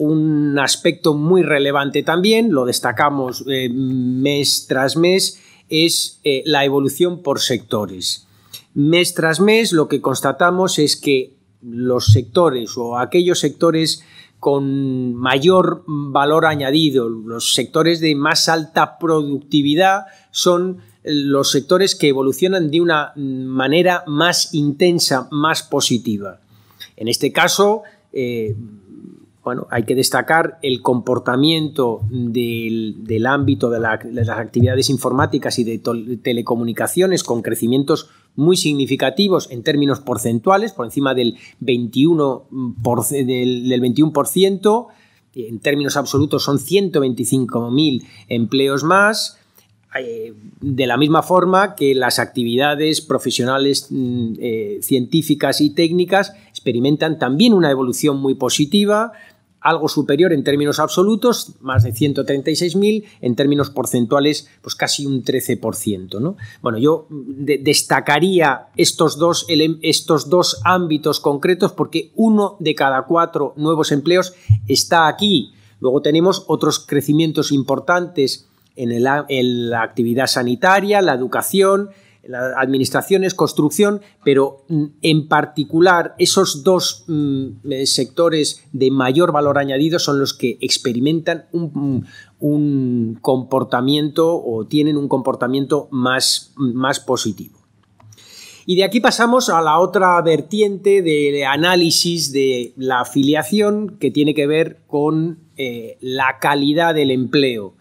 un 0.00 0.58
aspecto 0.58 1.12
muy 1.12 1.42
relevante 1.42 2.02
también, 2.02 2.52
lo 2.52 2.64
destacamos 2.64 3.44
eh, 3.46 3.68
mes 3.68 4.64
tras 4.66 4.96
mes, 4.96 5.38
es 5.68 6.20
eh, 6.24 6.42
la 6.46 6.64
evolución 6.64 7.22
por 7.22 7.38
sectores. 7.38 8.26
Mes 8.72 9.12
tras 9.12 9.40
mes 9.40 9.72
lo 9.72 9.88
que 9.88 10.00
constatamos 10.00 10.78
es 10.78 10.96
que 10.96 11.34
los 11.60 12.06
sectores 12.06 12.78
o 12.78 12.96
aquellos 12.96 13.40
sectores 13.40 14.02
con 14.38 15.14
mayor 15.14 15.84
valor 15.86 16.46
añadido, 16.46 17.10
los 17.10 17.52
sectores 17.52 18.00
de 18.00 18.14
más 18.14 18.48
alta 18.48 18.96
productividad 18.98 20.06
son 20.30 20.78
los 21.04 21.50
sectores 21.50 21.94
que 21.94 22.08
evolucionan 22.08 22.70
de 22.70 22.80
una 22.80 23.12
manera 23.16 24.02
más 24.06 24.54
intensa, 24.54 25.28
más 25.30 25.62
positiva. 25.62 26.40
En 26.96 27.08
este 27.08 27.32
caso, 27.32 27.82
eh, 28.14 28.56
bueno, 29.42 29.66
hay 29.70 29.84
que 29.84 29.94
destacar 29.94 30.58
el 30.62 30.82
comportamiento 30.82 32.00
del, 32.10 33.26
ámbito 33.26 33.70
de, 33.70 33.80
las 33.80 34.28
actividades 34.28 34.90
informáticas 34.90 35.58
y 35.58 35.64
de 35.64 35.78
telecomunicaciones 36.22 37.24
con 37.24 37.40
crecimientos 37.40 38.10
muy 38.36 38.56
significativos 38.56 39.50
en 39.50 39.62
términos 39.62 40.00
porcentuales, 40.00 40.72
por 40.72 40.86
encima 40.86 41.14
del 41.14 41.36
21%, 41.60 43.24
del 43.26 43.82
21% 43.82 44.86
en 45.34 45.60
términos 45.60 45.96
absolutos 45.96 46.42
son 46.44 46.58
125.000 46.58 48.04
empleos 48.28 48.82
más, 48.82 49.38
eh, 49.98 50.34
de 50.60 50.86
la 50.86 50.96
misma 50.96 51.22
forma 51.22 51.74
que 51.74 51.94
las 51.94 52.18
actividades 52.18 53.00
profesionales 53.00 53.88
mm, 53.90 54.34
eh, 54.38 54.78
científicas 54.82 55.60
y 55.60 55.70
técnicas 55.70 56.32
experimentan 56.48 57.18
también 57.18 57.54
una 57.54 57.70
evolución 57.70 58.20
muy 58.20 58.34
positiva, 58.34 59.12
algo 59.60 59.88
superior 59.88 60.32
en 60.32 60.44
términos 60.44 60.78
absolutos, 60.78 61.54
más 61.60 61.82
de 61.82 61.92
136.000, 61.92 63.04
en 63.20 63.36
términos 63.36 63.70
porcentuales, 63.70 64.48
pues 64.62 64.74
casi 64.74 65.06
un 65.06 65.22
13%. 65.22 66.36
Bueno, 66.62 66.78
yo 66.78 67.06
destacaría 67.10 68.68
estos 68.76 69.18
dos, 69.18 69.46
estos 69.82 70.28
dos 70.28 70.60
ámbitos 70.64 71.20
concretos 71.20 71.72
porque 71.72 72.10
uno 72.16 72.56
de 72.58 72.74
cada 72.74 73.02
cuatro 73.02 73.52
nuevos 73.56 73.92
empleos 73.92 74.34
está 74.66 75.06
aquí. 75.08 75.52
Luego 75.80 76.02
tenemos 76.02 76.44
otros 76.46 76.78
crecimientos 76.78 77.52
importantes 77.52 78.46
en, 78.76 79.02
la 79.02 79.82
actividad 79.82 80.26
sanitaria, 80.26 81.02
la 81.02 81.14
educación, 81.14 81.90
las 82.26 82.52
administraciones, 82.56 83.34
construcción, 83.34 84.00
pero 84.24 84.64
mm, 84.68 84.84
en 85.02 85.28
particular 85.28 86.14
esos 86.18 86.62
dos 86.64 87.04
mm, 87.06 87.46
eh, 87.70 87.86
sectores 87.86 88.64
de 88.72 88.90
mayor 88.90 89.32
valor 89.32 89.58
añadido 89.58 89.98
son 89.98 90.18
los 90.18 90.34
que 90.34 90.58
experimentan 90.60 91.46
un, 91.52 92.06
mm, 92.40 93.20
comportamiento 93.20 94.42
o 94.42 94.66
tienen 94.66 94.96
un 94.96 95.08
comportamiento 95.08 95.88
más, 95.90 96.52
más, 96.56 97.00
positivo. 97.00 97.58
Y 98.66 98.76
de 98.76 98.84
aquí 98.84 99.00
pasamos 99.00 99.48
a 99.48 99.60
la 99.62 99.78
otra 99.78 100.20
vertiente 100.22 101.02
de 101.02 101.44
análisis 101.44 102.30
de 102.30 102.72
la 102.76 103.00
afiliación 103.00 103.96
que 103.98 104.10
tiene 104.10 104.34
que 104.34 104.46
ver 104.46 104.80
con 104.86 105.38
eh, 105.56 105.98
la 106.00 106.38
calidad 106.40 106.94
del 106.94 107.10
empleo 107.10 107.74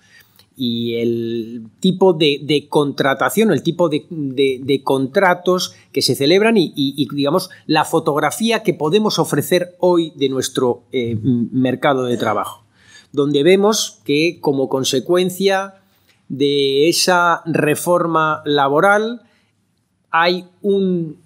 y 0.62 0.95
el 0.95 1.70
tipo 1.80 2.12
de, 2.12 2.68
contratación, 2.68 3.51
el 3.51 3.64
tipo 3.64 3.88
de, 3.88 4.82
contratos 4.84 5.74
que 5.93 6.01
se 6.01 6.16
celebran 6.16 6.55
y, 6.57 7.07
digamos, 7.16 7.49
la 7.66 7.86
fotografía 7.86 8.62
que 8.62 8.74
podemos 8.74 9.20
ofrecer 9.20 9.78
hoy 9.80 10.12
de 10.18 10.28
nuestro 10.28 10.84
eh, 10.91 11.18
mercado 11.24 12.03
de 12.03 12.18
trabajo, 12.18 12.66
donde 13.14 13.41
vemos 13.41 14.01
que 14.03 14.39
como 14.41 14.68
consecuencia 14.68 15.76
de 16.28 16.89
esa 16.89 17.41
reforma 17.45 18.41
laboral 18.43 19.22
hay 20.12 20.45
un 20.62 21.20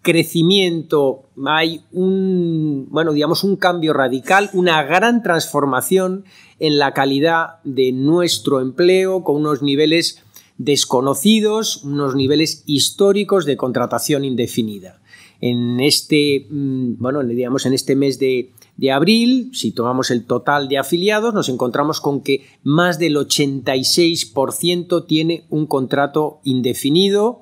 crecimiento, 0.00 1.24
hay 1.46 1.82
un, 1.92 2.86
bueno, 2.88 3.12
digamos, 3.12 3.44
un 3.44 3.56
cambio 3.56 3.92
radical, 3.92 4.48
una 4.54 4.82
gran 4.84 5.22
transformación 5.22 6.24
en 6.60 6.78
la 6.78 6.92
calidad 6.92 7.60
de 7.64 7.90
nuestro 7.92 8.60
empleo 8.60 9.24
con 9.24 9.36
unos 9.36 9.62
niveles 9.62 10.22
desconocidos, 10.58 11.82
unos 11.84 12.14
niveles 12.14 12.62
históricos 12.66 13.46
de 13.46 13.56
contratación 13.56 14.24
indefinida. 14.24 15.00
En 15.40 15.80
este, 15.80 16.46
mm, 16.50 16.98
bueno, 16.98 17.24
digamos, 17.24 17.66
en 17.66 17.72
este 17.72 17.96
mes 17.96 18.18
de, 18.18 18.52
de 18.76 18.92
abril, 18.92 19.50
si 19.54 19.72
tomamos 19.72 20.10
el 20.10 20.26
total 20.26 20.68
de 20.68 20.78
afiliados, 20.78 21.34
nos 21.34 21.48
encontramos 21.48 22.00
con 22.00 22.20
que 22.20 22.44
más 22.62 22.98
del 22.98 23.16
86% 23.16 25.06
tiene 25.06 25.46
un 25.48 25.66
contrato 25.66 26.40
indefinido 26.44 27.40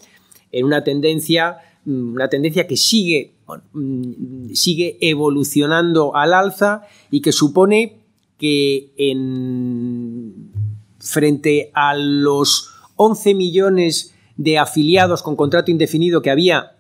en 0.53 0.65
una 0.65 0.85
tendencia 0.85 1.59
Mm, 1.89 2.13
una 2.13 2.29
tendencia 2.29 2.67
que 2.67 2.77
sigue, 2.77 3.33
mm, 3.73 4.53
sigue 4.53 4.99
evolucionando 5.01 6.15
al 6.15 6.35
alza 6.35 6.83
y 7.11 7.23
que 7.23 7.33
supone 7.33 7.98
que 8.39 8.93
en, 8.97 10.53
frente 10.99 11.71
a 11.75 11.95
los 11.95 12.71
11 12.97 13.35
millones 13.35 14.15
de 14.37 14.59
afiliados 14.59 15.23
con 15.23 15.37
contrato 15.37 15.71
indefinido 15.71 16.23
que 16.23 16.31
había 16.31 16.79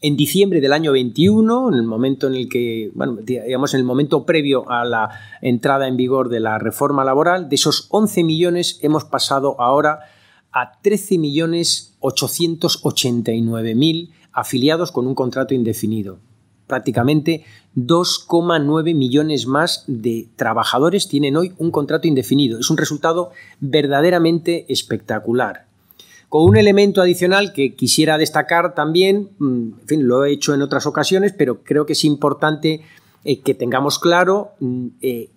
en 0.00 0.16
diciembre 0.16 0.60
del 0.60 0.72
año 0.72 0.92
21, 0.92 1.68
en 1.70 1.74
el 1.74 1.82
momento 1.82 2.28
en 2.28 2.34
el 2.34 2.48
que, 2.48 2.90
bueno, 2.94 3.16
digamos, 3.22 3.74
en 3.74 3.80
el 3.80 3.86
momento 3.86 4.24
previo 4.24 4.70
a 4.70 4.84
la 4.84 5.10
entrada 5.42 5.88
en 5.88 5.96
vigor 5.96 6.28
de 6.28 6.40
la 6.40 6.58
reforma 6.58 7.04
laboral, 7.04 7.48
de 7.48 7.56
esos 7.56 7.88
11 7.90 8.24
millones 8.24 8.78
hemos 8.82 9.04
pasado 9.04 9.60
ahora 9.60 10.00
a 10.52 10.80
13 10.80 11.18
millones 11.18 11.96
889 12.00 13.74
mil 13.74 14.12
afiliados 14.32 14.92
con 14.92 15.06
un 15.06 15.14
contrato 15.14 15.54
indefinido. 15.54 16.20
Prácticamente 16.68 17.44
2,9 17.76 18.94
millones 18.94 19.46
más 19.46 19.82
de 19.88 20.28
trabajadores 20.36 21.08
tienen 21.08 21.36
hoy 21.36 21.52
un 21.58 21.72
contrato 21.72 22.06
indefinido. 22.06 22.60
Es 22.60 22.70
un 22.70 22.76
resultado 22.76 23.32
verdaderamente 23.58 24.66
espectacular. 24.68 25.66
Con 26.28 26.44
un 26.44 26.56
elemento 26.58 27.00
adicional 27.00 27.52
que 27.52 27.74
quisiera 27.74 28.18
destacar 28.18 28.74
también, 28.74 29.30
mm, 29.38 29.80
en 29.80 29.86
fin, 29.86 30.06
lo 30.06 30.24
he 30.24 30.32
hecho 30.32 30.52
en 30.52 30.62
otras 30.62 30.86
ocasiones, 30.86 31.32
pero 31.36 31.62
creo 31.64 31.86
que 31.86 31.94
es 31.94 32.04
importante 32.04 32.82
eh, 33.24 33.40
que 33.40 33.54
tengamos 33.54 33.98
claro 33.98 34.50
mm, 34.60 34.86
eh, 35.00 35.30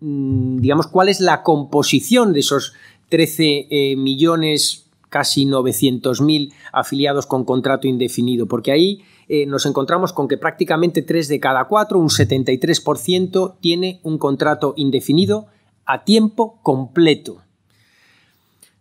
mm, 0.00 0.60
digamos, 0.60 0.86
cuál 0.86 1.08
es 1.08 1.20
la 1.20 1.42
composición 1.42 2.32
de 2.32 2.40
esos 2.40 2.74
13 3.08 3.66
eh, 3.70 3.96
millones 3.96 4.86
casi 5.08 5.46
900.000 5.46 6.52
afiliados 6.72 7.26
con 7.26 7.44
contrato 7.44 7.86
indefinido, 7.86 8.46
porque 8.46 8.72
ahí 8.72 9.02
eh, 9.28 9.46
nos 9.46 9.66
encontramos 9.66 10.12
con 10.12 10.28
que 10.28 10.36
prácticamente 10.36 11.02
3 11.02 11.28
de 11.28 11.40
cada 11.40 11.66
4, 11.66 11.98
un 11.98 12.08
73%, 12.08 13.54
tiene 13.60 14.00
un 14.02 14.18
contrato 14.18 14.74
indefinido 14.76 15.46
a 15.86 16.04
tiempo 16.04 16.58
completo. 16.62 17.42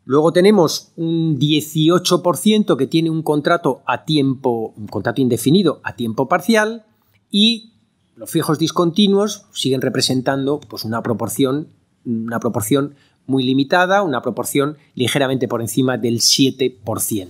Luego 0.06 0.34
tenemos 0.34 0.91
un 0.98 1.39
18% 1.39 2.76
que 2.76 2.88
tiene 2.88 3.10
un 3.10 3.24
contrato 3.24 3.82
a 3.86 4.04
tiempo, 4.04 4.74
un 4.76 4.88
contrato 4.88 5.22
indefinido 5.22 5.80
a 5.84 5.96
tiempo 5.96 6.28
parcial 6.28 6.86
y 7.32 7.72
los 8.16 8.30
fijos 8.30 8.60
discontinuos 8.60 9.46
siguen 9.54 9.82
representando 9.82 10.60
pues, 10.60 10.84
una 10.84 11.02
proporción, 11.02 11.70
una 12.06 12.39
proporción 12.39 12.96
muy 13.26 13.44
limitada, 13.44 14.04
una 14.04 14.22
proporción 14.22 14.78
ligeramente 14.94 15.48
por 15.48 15.62
encima 15.62 15.98
del 15.98 16.20
7%. 16.20 17.30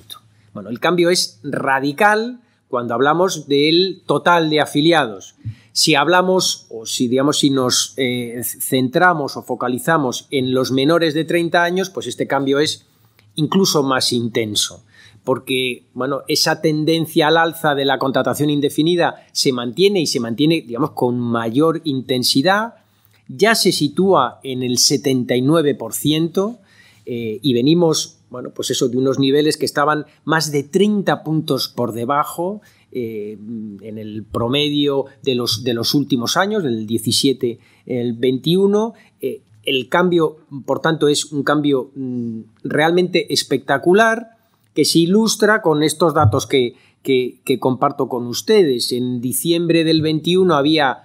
Bueno, 0.54 0.70
el 0.70 0.80
cambio 0.80 1.10
es 1.12 1.40
radical 1.44 2.42
cuando 2.74 2.96
hablamos 2.96 3.48
del 3.48 4.02
total 4.08 4.50
de 4.50 4.60
afiliados. 4.60 5.36
Si 5.74 5.94
hablamos 5.94 6.66
o 6.72 6.88
si 6.88 7.08
digamos 7.08 7.38
si 7.38 7.52
nos 7.52 7.94
eh, 7.98 8.42
centramos 8.44 9.38
o 9.38 9.44
focalizamos 9.44 10.26
en 10.32 10.56
los 10.56 10.72
menores 10.72 11.14
de 11.14 11.24
30 11.24 11.64
años, 11.64 11.92
pues 11.92 12.08
este 12.08 12.26
cambio 12.26 12.58
es 12.58 12.88
incluso 13.36 13.84
más 13.84 14.12
intenso, 14.12 14.84
porque 15.24 15.84
bueno, 15.94 16.24
esa 16.28 16.62
tendencia 16.62 17.28
al 17.28 17.38
alza 17.38 17.76
de 17.76 17.86
la 17.86 18.00
contratación 18.00 18.50
indefinida 18.50 19.24
se 19.34 19.52
mantiene 19.52 20.02
y 20.02 20.08
se 20.08 20.20
mantiene 20.20 20.62
digamos 20.62 20.94
con 20.94 21.20
mayor 21.20 21.82
intensidad 21.84 22.74
ya 23.28 23.54
se 23.54 23.72
sitúa 23.72 24.40
en 24.42 24.64
el 24.64 24.78
79% 24.78 26.58
eh, 27.06 27.40
y 27.40 27.54
venimos, 27.54 28.18
bueno, 28.34 28.50
pues 28.50 28.72
eso, 28.72 28.90
de 28.90 28.98
unos 28.98 29.20
niveles 29.20 29.58
que 29.58 29.66
estaban 29.66 30.08
más 30.26 30.52
de 30.52 30.64
30 30.64 31.24
puntos 31.24 31.70
por 31.70 31.94
debajo 31.94 32.62
eh, 32.92 33.38
en 33.82 34.00
el 34.00 34.24
promedio 34.24 35.06
de 35.22 35.36
los, 35.36 35.64
de 35.64 35.76
los 35.76 35.94
últimos 35.94 36.36
años, 36.36 36.64
del 36.64 36.88
17, 36.88 37.60
el 37.86 38.14
21. 38.14 38.96
el 39.22 39.88
cambio, 39.88 40.38
por 40.66 40.80
tanto, 40.80 41.08
es 41.08 41.32
un 41.32 41.44
cambio 41.44 41.92
mm, 41.94 42.40
realmente 42.64 43.32
espectacular 43.32 44.32
que 44.74 44.84
se 44.84 44.98
ilustra 44.98 45.62
con 45.62 45.84
estos 45.84 46.16
datos 46.16 46.48
que, 46.48 46.74
que, 47.04 47.60
comparto 47.60 48.08
con 48.08 48.26
ustedes. 48.26 48.92
En 48.92 49.22
diciembre 49.22 49.84
del 49.84 50.02
21 50.02 50.56
había 50.56 51.04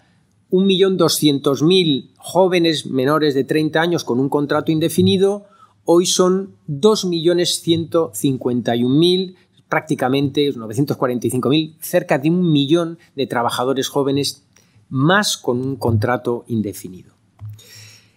1.200.000 0.50 2.08
jóvenes 2.16 2.86
menores 2.86 3.34
de 3.34 3.44
30 3.44 3.78
años 3.82 4.04
con 4.04 4.18
un 4.18 4.30
contrato 4.30 4.72
indefinido, 4.72 5.44
hoy 5.90 6.04
son 6.04 6.50
2.151.000, 6.68 9.34
prácticamente 9.70 10.52
945.000, 10.52 11.76
cerca 11.80 12.18
de 12.18 12.28
un 12.28 12.52
millón 12.52 12.98
de 13.16 13.26
trabajadores 13.26 13.88
jóvenes 13.88 14.44
más 14.90 15.38
con 15.38 15.62
un 15.62 15.76
contrato 15.76 16.44
indefinido. 16.46 17.14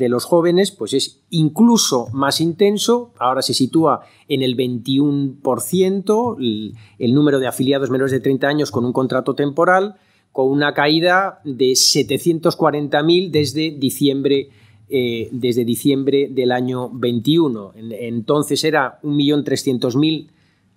los 0.08 0.24
jóvenes 0.24 0.72
pues 0.72 0.92
es 0.92 1.20
incluso 1.30 2.08
más 2.12 2.40
intenso, 2.40 3.12
ahora 3.20 3.42
se 3.42 3.54
sitúa 3.54 4.00
en 4.26 4.42
el 4.42 4.56
21% 4.56 6.36
el, 6.40 6.74
el 6.98 7.14
número 7.14 7.38
de 7.38 7.46
afiliados 7.46 7.90
menores 7.90 8.10
de 8.10 8.18
30 8.18 8.48
años 8.48 8.72
con 8.72 8.84
un 8.84 8.92
contrato 8.92 9.36
temporal, 9.36 9.94
con 10.32 10.50
una 10.50 10.74
caída 10.74 11.40
de 11.44 11.70
740.000 11.74 13.30
desde 13.30 13.70
diciembre, 13.70 14.48
eh, 14.88 15.28
desde 15.30 15.64
diciembre 15.64 16.26
del 16.28 16.50
año 16.50 16.90
21. 16.90 17.72
Entonces 17.76 18.64
era 18.64 18.98
1.300.000 19.04 20.26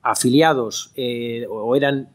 afiliados 0.04 0.92
eh, 0.96 1.48
o 1.50 1.76
eran 1.76 2.10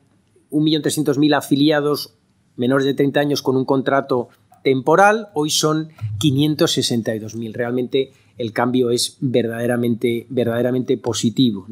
1.300.000 0.53 1.36
afiliados 1.36 2.14
menores 2.59 2.84
de 2.84 2.94
30 2.94 3.20
años 3.20 3.42
con 3.42 3.56
un 3.56 3.64
contrato 3.64 4.28
temporal, 4.62 5.28
hoy 5.34 5.50
son 5.50 5.88
562.000. 6.18 7.54
Realmente 7.54 8.12
el 8.36 8.52
cambio 8.52 8.90
es 8.90 9.16
verdaderamente, 9.20 10.26
verdaderamente 10.28 10.98
positivo. 10.98 11.66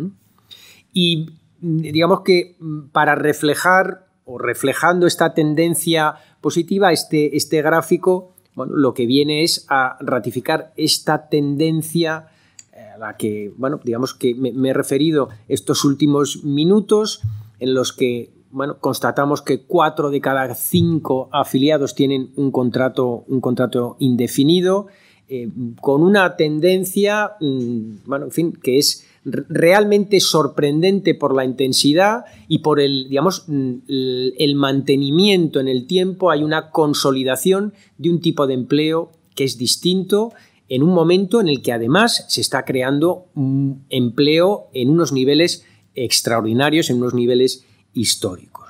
Y 0.92 1.26
digamos 1.60 2.20
que 2.20 2.56
mm, 2.58 2.88
para 2.88 3.14
reflejar 3.14 4.06
o 4.24 4.38
reflejando 4.38 5.06
esta 5.06 5.34
tendencia 5.34 6.14
positiva, 6.40 6.92
este, 6.92 7.36
este 7.36 7.62
gráfico 7.62 8.34
bueno, 8.56 8.74
lo 8.74 8.94
que 8.94 9.06
viene 9.06 9.44
es 9.44 9.66
a 9.68 9.98
ratificar 10.00 10.72
esta 10.76 11.28
tendencia 11.28 12.28
eh, 12.72 12.80
a 12.94 12.98
la 12.98 13.16
que, 13.16 13.52
bueno, 13.56 13.78
digamos 13.84 14.14
que 14.14 14.34
me 14.34 14.70
he 14.70 14.72
referido 14.72 15.28
estos 15.46 15.84
últimos 15.84 16.42
minutos 16.42 17.20
en 17.60 17.74
los 17.74 17.92
que 17.92 18.30
bueno, 18.50 18.78
constatamos 18.78 19.42
que 19.42 19.62
cuatro 19.62 20.10
de 20.10 20.20
cada 20.20 20.54
cinco 20.54 21.28
afiliados 21.32 21.94
tienen 21.94 22.30
un 22.36 22.50
contrato, 22.50 23.24
un 23.28 23.40
contrato 23.40 23.96
indefinido, 23.98 24.86
eh, 25.28 25.48
con 25.80 26.02
una 26.02 26.36
tendencia, 26.36 27.32
mm, 27.40 28.06
bueno, 28.06 28.26
en 28.26 28.30
fin, 28.30 28.52
que 28.52 28.78
es 28.78 29.04
realmente 29.24 30.20
sorprendente 30.20 31.14
por 31.14 31.34
la 31.34 31.44
intensidad 31.44 32.24
y 32.46 32.58
por 32.58 32.78
el, 32.78 33.08
digamos, 33.08 33.44
mm, 33.48 33.72
el 33.88 34.54
mantenimiento 34.54 35.58
en 35.58 35.66
el 35.66 35.86
tiempo. 35.86 36.30
Hay 36.30 36.44
una 36.44 36.70
consolidación 36.70 37.74
de 37.98 38.10
un 38.10 38.20
tipo 38.20 38.46
de 38.46 38.54
empleo 38.54 39.10
que 39.34 39.42
es 39.44 39.58
distinto 39.58 40.32
en 40.68 40.82
un 40.82 40.90
momento 40.90 41.40
en 41.40 41.48
el 41.48 41.62
que 41.62 41.72
además 41.72 42.24
se 42.28 42.40
está 42.40 42.64
creando 42.64 43.26
un 43.34 43.84
empleo 43.90 44.68
en 44.72 44.90
unos 44.90 45.12
niveles 45.12 45.64
extraordinarios, 45.94 46.90
en 46.90 46.98
unos 46.98 47.14
niveles 47.14 47.64
históricos. 47.96 48.68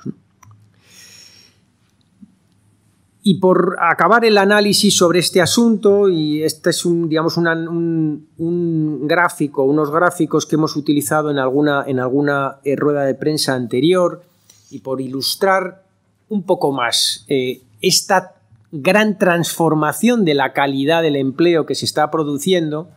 Y 3.21 3.35
por 3.35 3.75
acabar 3.81 4.23
el 4.23 4.37
análisis 4.37 4.95
sobre 4.95 5.19
este 5.19 5.41
asunto, 5.41 6.07
y 6.07 6.43
este 6.43 6.69
es 6.69 6.85
un, 6.85 7.09
digamos, 7.09 7.35
un, 7.35 9.05
gráfico, 9.05 9.63
unos 9.63 9.91
gráficos 9.91 10.45
que 10.45 10.55
hemos 10.55 10.77
utilizado 10.77 11.29
en 11.29 11.37
alguna, 11.37 11.83
en 11.85 11.99
alguna 11.99 12.59
eh, 12.63 12.77
rueda 12.77 13.03
de 13.03 13.15
prensa 13.15 13.53
anterior, 13.53 14.23
y 14.71 14.79
por 14.79 15.01
ilustrar 15.01 15.83
un 16.29 16.43
poco 16.43 16.71
más 16.71 17.25
eh, 17.27 17.61
esta 17.81 18.35
gran 18.71 19.17
transformación 19.17 20.23
de 20.23 20.33
la 20.33 20.53
calidad 20.53 21.01
del 21.01 21.17
empleo 21.17 21.65
que 21.65 21.75
se 21.75 21.85
está 21.85 22.09
produciendo, 22.09 22.89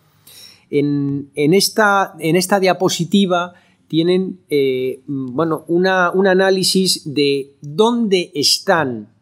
en, 0.70 1.30
esta, 1.34 2.14
en 2.20 2.36
esta 2.36 2.60
diapositiva 2.60 3.54
tienen 3.90 4.38
eh, 4.50 5.02
bueno, 5.08 5.64
un 5.66 5.88
análisis 5.88 7.12
de 7.12 7.56
dónde 7.60 8.30
están 8.36 9.12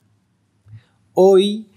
hoy 1.14 1.68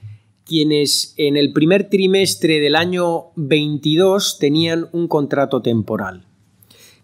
quienes 0.43 1.13
en 1.15 1.37
el 1.37 1.53
primer 1.53 1.89
trimestre 1.89 2.59
del 2.59 2.75
año 2.75 3.27
22 3.37 4.39
tenían 4.39 4.89
un 4.91 5.07
contrato 5.07 5.61
temporal. 5.61 6.25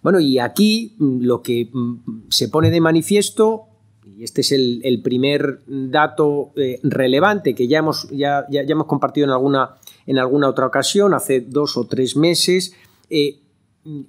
Bueno, 0.04 0.20
y 0.20 0.40
aquí 0.40 0.98
mm, 0.98 1.22
lo 1.22 1.42
que 1.42 1.70
mm, 1.72 2.26
se 2.32 2.50
pone 2.50 2.70
de 2.70 2.82
manifiesto, 2.82 3.68
y 4.06 4.26
este 4.26 4.42
es 4.42 4.52
el, 4.52 5.02
primer 5.02 5.62
dato 5.68 6.52
eh, 6.58 6.82
relevante 6.84 7.56
que 7.56 7.70
ya 7.70 7.80
hemos, 7.80 8.10
ya, 8.10 8.46
ya, 8.50 8.64
hemos 8.64 8.88
compartido 8.88 9.24
en 9.24 9.32
alguna, 9.32 9.76
en 10.06 10.20
alguna 10.20 10.50
otra 10.50 10.66
ocasión, 10.66 11.14
hace 11.14 11.40
dos 11.40 11.78
o 11.78 11.88
tres 11.88 12.18
meses, 12.18 12.74
eh, 13.10 13.40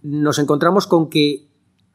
nos 0.02 0.40
encontramos 0.40 0.88
con 0.88 1.08
que 1.08 1.47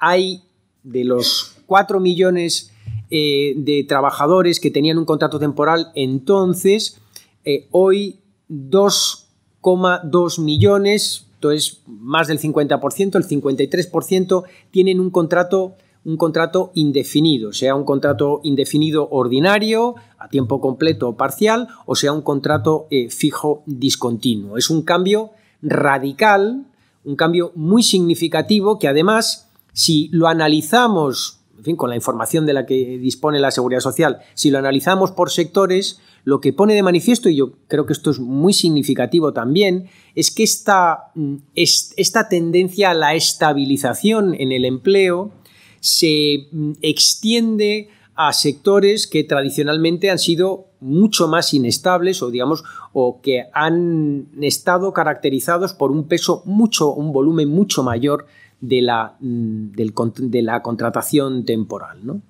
hay 0.04 0.44
de 0.84 1.06
los 1.06 1.56
4 1.66 2.02
millones 2.02 2.72
eh, 3.10 3.54
de 3.56 3.86
trabajadores 3.88 4.60
que 4.60 4.70
tenían 4.70 4.98
un 4.98 5.06
contrato 5.06 5.40
temporal 5.40 5.94
entonces, 5.96 7.00
eh, 7.46 7.68
hoy 7.72 8.20
2,2 8.50 10.42
millones, 10.42 11.26
entonces 11.36 11.82
más 11.88 12.28
del 12.28 12.40
50%, 12.40 13.16
el 13.16 13.24
53% 13.26 14.44
tienen 14.72 15.00
un 15.00 15.10
contrato 15.10 15.76
un 16.06 16.18
contrato 16.18 16.74
indefinido, 16.74 17.54
sea 17.54 17.76
un 17.76 17.86
contrato 17.86 18.42
indefinido 18.44 19.08
ordinario, 19.10 19.96
a 20.18 20.28
tiempo 20.28 20.60
completo 20.60 21.08
o 21.08 21.16
parcial, 21.16 21.70
o 21.86 21.96
sea 21.96 22.12
un 22.12 22.22
contrato 22.22 22.88
eh, 22.92 23.10
fijo 23.10 23.64
discontinuo. 23.66 24.58
Es 24.58 24.70
un 24.70 24.82
cambio 24.82 25.32
radical, 25.62 26.66
un 27.06 27.16
cambio 27.16 27.54
muy 27.56 27.84
significativo 27.84 28.80
que 28.80 28.90
además 28.90 29.43
si 29.74 30.10
lo 30.12 30.28
analizamos, 30.28 31.40
en 31.58 31.64
fin, 31.64 31.76
con 31.76 31.90
la 31.90 31.96
información 31.96 32.46
de 32.46 32.54
la 32.54 32.66
que 32.66 32.98
dispone 32.98 33.40
la 33.40 33.52
Seguridad 33.52 33.82
Social, 33.82 34.20
si 34.36 34.52
lo 34.52 34.60
analizamos 34.60 35.12
por 35.12 35.32
sectores, 35.32 36.00
lo 36.24 36.40
que 36.40 36.54
pone 36.54 36.74
de 36.74 36.84
manifiesto, 36.84 37.28
y 37.28 37.36
yo 37.36 37.54
creo 37.68 37.86
que 37.86 37.94
esto 37.94 38.12
es 38.12 38.20
muy 38.20 38.54
significativo 38.54 39.34
también, 39.34 39.90
es 40.16 40.32
que 40.32 40.44
esta, 40.44 41.12
mm, 41.16 41.36
esta 41.56 42.30
tendencia 42.30 42.92
a 42.92 42.94
la 42.94 43.14
estabilización 43.16 44.34
en 44.36 44.52
el 44.52 44.64
empleo 44.64 45.32
se 45.80 46.48
mm, 46.52 46.72
extiende 46.82 47.90
a 48.16 48.32
sectores 48.32 49.08
que 49.08 49.24
tradicionalmente 49.24 50.12
han 50.12 50.20
sido 50.20 50.68
mucho 50.80 51.28
más 51.28 51.54
inestables 51.54 52.22
o 52.22 52.30
digamos 52.30 52.64
o 52.92 53.22
que 53.22 53.46
han 53.54 54.28
estado 54.42 54.94
caracterizados 54.94 55.74
por 55.74 55.92
un 55.92 56.08
peso 56.08 56.44
mucho 56.46 56.94
un 56.94 57.12
volumen 57.12 57.50
mucho 57.50 57.82
mayor 57.84 58.28
de 58.64 58.82
la, 58.82 59.18
mm, 59.20 59.72
de 59.74 60.42
la 60.42 60.62
contratación 60.62 61.44
temporal. 61.44 62.22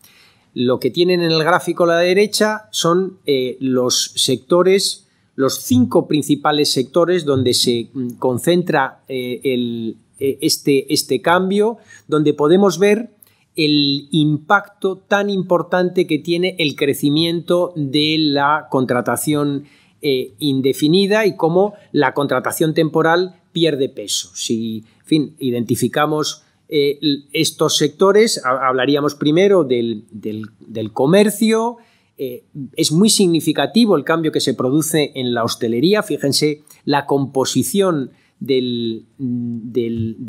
Lo 0.55 0.79
que 0.79 0.89
tienen 0.89 1.21
en 1.21 1.31
el 1.31 1.43
gráfico 1.43 1.83
a 1.83 1.87
la 1.87 1.99
derecha 1.99 2.67
son 2.71 3.19
eh, 3.27 3.55
los 3.59 4.13
sectores, 4.15 5.07
los 5.35 5.61
cinco 5.61 6.07
principales 6.07 6.71
sectores 6.71 7.23
donde 7.23 7.53
se 7.53 7.89
mm, 7.93 8.13
concentra 8.17 9.03
eh, 9.07 9.41
eh, 9.43 10.37
este, 10.41 10.91
este 10.91 11.21
cambio, 11.21 11.77
donde 12.07 12.33
podemos 12.33 12.79
ver 12.79 13.11
el 13.55 14.07
impacto 14.09 14.97
tan 14.97 15.29
importante 15.29 16.07
que 16.07 16.17
tiene 16.17 16.55
el 16.57 16.75
crecimiento 16.75 17.73
de 17.75 18.17
la 18.17 18.67
contratación 18.71 19.65
indefinida 20.39 21.25
y 21.25 21.37
cómo 21.37 21.75
la 21.93 22.13
contratación 22.13 22.73
temporal 22.73 23.41
pierde 23.53 23.87
peso. 23.87 24.31
Si, 24.33 24.83
fin, 25.05 25.35
identificamos 25.39 26.43
eh, 26.67 26.99
estos 27.31 27.77
sectores, 27.77 28.41
hablaríamos 28.43 29.15
primero 29.15 29.63
del, 29.63 30.05
comercio, 30.91 31.77
eh, 32.17 32.45
es 32.75 32.91
muy 32.91 33.09
significativo 33.09 33.95
el 33.95 34.03
cambio 34.03 34.31
que 34.31 34.39
se 34.39 34.53
produce 34.53 35.11
en 35.15 35.33
la 35.33 35.43
hostelería, 35.43 36.03
fíjense 36.03 36.63
la 36.83 37.05
composición 37.05 38.11
de 38.39 39.05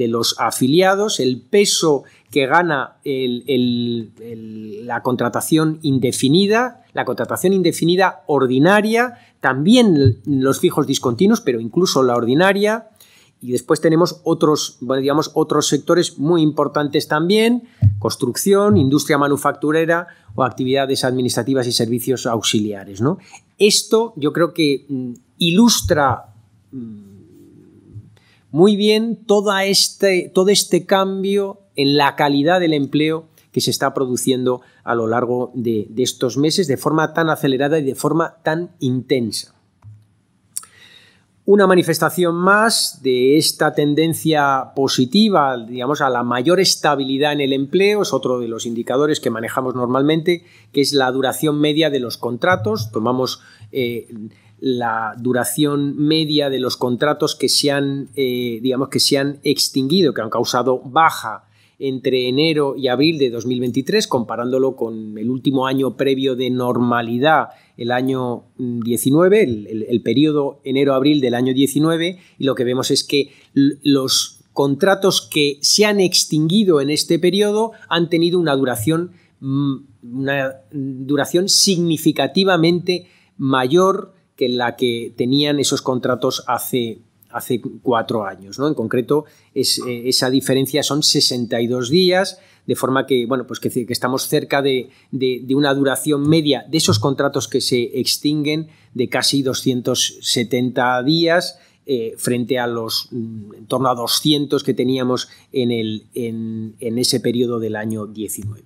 los 0.08 0.36
afiliados, 0.38 1.18
el 1.18 1.40
peso 1.40 2.04
que 2.30 2.46
gana 2.46 2.98
la 3.04 5.02
contratación 5.02 5.78
indefinida, 5.82 6.84
la 6.92 7.04
contratación 7.04 7.52
indefinida 7.52 8.22
ordinaria, 8.26 9.14
también 9.40 10.20
los 10.26 10.60
fijos 10.60 10.86
discontinuos, 10.86 11.40
pero 11.40 11.60
incluso 11.60 12.02
la 12.02 12.16
ordinaria, 12.16 12.90
y 13.44 13.52
después 13.52 13.78
tenemos 13.82 14.22
otros, 14.24 14.78
digamos, 14.80 15.30
otros 15.34 15.68
sectores 15.68 16.18
muy 16.18 16.40
importantes 16.40 17.08
también, 17.08 17.64
construcción, 17.98 18.78
industria 18.78 19.18
manufacturera 19.18 20.06
o 20.34 20.44
actividades 20.44 21.04
administrativas 21.04 21.66
y 21.66 21.72
servicios 21.72 22.24
auxiliares. 22.24 23.02
¿no? 23.02 23.18
Esto 23.58 24.14
yo 24.16 24.32
creo 24.32 24.54
que 24.54 24.86
mm, 24.88 25.12
ilustra 25.36 26.32
mm, 26.72 27.02
muy 28.50 28.76
bien 28.76 29.18
este, 29.66 30.32
todo 30.34 30.48
este 30.48 30.86
cambio 30.86 31.60
en 31.76 31.98
la 31.98 32.16
calidad 32.16 32.60
del 32.60 32.72
empleo 32.72 33.26
que 33.52 33.60
se 33.60 33.70
está 33.70 33.92
produciendo 33.92 34.62
a 34.84 34.94
lo 34.94 35.06
largo 35.06 35.52
de 35.52 35.86
estos 35.98 36.38
meses 36.38 36.66
de 36.66 36.78
forma 36.78 37.12
tan 37.12 37.28
acelerada 37.28 37.78
y 37.78 37.84
de 37.84 37.94
forma 37.94 38.36
tan 38.42 38.70
intensa. 38.80 39.54
Una 41.46 41.66
manifestación 41.66 42.36
más 42.36 43.02
de 43.02 43.36
esta 43.36 43.74
tendencia 43.74 44.72
positiva, 44.74 45.58
digamos, 45.58 46.00
a 46.00 46.08
la 46.08 46.22
mayor 46.22 46.58
estabilidad 46.58 47.34
en 47.34 47.42
el 47.42 47.52
empleo, 47.52 48.00
es 48.00 48.14
otro 48.14 48.38
de 48.38 48.48
los 48.48 48.64
indicadores 48.64 49.20
que 49.20 49.28
manejamos 49.28 49.74
normalmente, 49.74 50.46
que 50.72 50.80
es 50.80 50.94
la 50.94 51.12
duración 51.12 51.60
media 51.60 51.90
de 51.90 52.00
los 52.00 52.16
contratos. 52.16 52.90
Tomamos 52.92 53.42
eh, 53.72 54.08
la 54.58 55.12
duración 55.18 55.98
media 55.98 56.48
de 56.48 56.60
los 56.60 56.78
contratos 56.78 57.36
que 57.36 57.50
se 57.50 57.70
han, 57.70 58.08
eh, 58.16 58.60
digamos, 58.62 58.88
que 58.88 59.00
se 59.00 59.18
han 59.18 59.38
extinguido, 59.42 60.14
que 60.14 60.22
han 60.22 60.30
causado 60.30 60.80
baja 60.82 61.44
entre 61.78 62.28
enero 62.28 62.74
y 62.76 62.88
abril 62.88 63.18
de 63.18 63.30
2023, 63.30 64.06
comparándolo 64.06 64.76
con 64.76 65.18
el 65.18 65.30
último 65.30 65.66
año 65.66 65.96
previo 65.96 66.36
de 66.36 66.50
normalidad, 66.50 67.48
el 67.76 67.90
año 67.90 68.44
19, 68.58 69.46
mm, 69.46 69.66
el, 69.88 70.02
periodo 70.02 70.60
enero-abril 70.64 71.20
del 71.20 71.34
año 71.34 71.52
19, 71.52 72.18
y 72.38 72.44
lo 72.44 72.54
que 72.54 72.64
vemos 72.64 72.90
es 72.90 73.04
que 73.04 73.30
los 73.52 74.40
contratos 74.52 75.20
que 75.20 75.58
se 75.60 75.84
han 75.84 76.00
extinguido 76.00 76.80
en 76.80 76.90
este 76.90 77.18
periodo 77.18 77.72
han 77.88 78.08
tenido 78.08 78.38
una 78.38 78.54
duración, 78.54 79.12
mm, 79.40 79.74
una 80.02 80.56
duración 80.70 81.48
significativamente 81.48 83.06
mayor 83.36 84.14
que 84.36 84.48
la 84.48 84.76
que 84.76 85.12
tenían 85.16 85.60
esos 85.60 85.82
contratos 85.82 86.44
hace 86.46 87.00
hace 87.34 87.60
cuatro 87.82 88.24
años. 88.24 88.58
¿no? 88.58 88.68
En 88.68 88.74
concreto, 88.74 89.24
es, 89.54 89.80
eh, 89.86 90.08
esa 90.08 90.30
diferencia 90.30 90.82
son 90.82 91.02
62 91.02 91.90
días, 91.90 92.38
de 92.66 92.76
forma 92.76 93.06
que, 93.06 93.26
bueno, 93.26 93.46
pues 93.46 93.60
que, 93.60 93.86
estamos 93.88 94.28
cerca 94.28 94.62
de, 94.62 94.88
una 95.50 95.74
duración 95.74 96.26
media 96.28 96.64
de 96.70 96.78
esos 96.78 96.98
contratos 96.98 97.48
que 97.48 97.60
se 97.60 97.98
extinguen 97.98 98.68
de 98.94 99.08
casi 99.08 99.42
270 99.42 101.02
días. 101.02 101.58
Eh, 101.86 102.14
frente 102.16 102.58
a 102.58 102.66
los 102.66 103.08
mm, 103.10 103.56
en 103.58 103.66
torno 103.66 103.90
a 103.90 103.94
200 103.94 104.64
que 104.64 104.72
teníamos 104.72 105.28
en, 105.52 105.70
el, 105.70 106.06
en, 106.14 106.74
ese 106.80 107.20
periodo 107.20 107.58
del 107.58 107.76
año 107.76 108.06
19. 108.06 108.62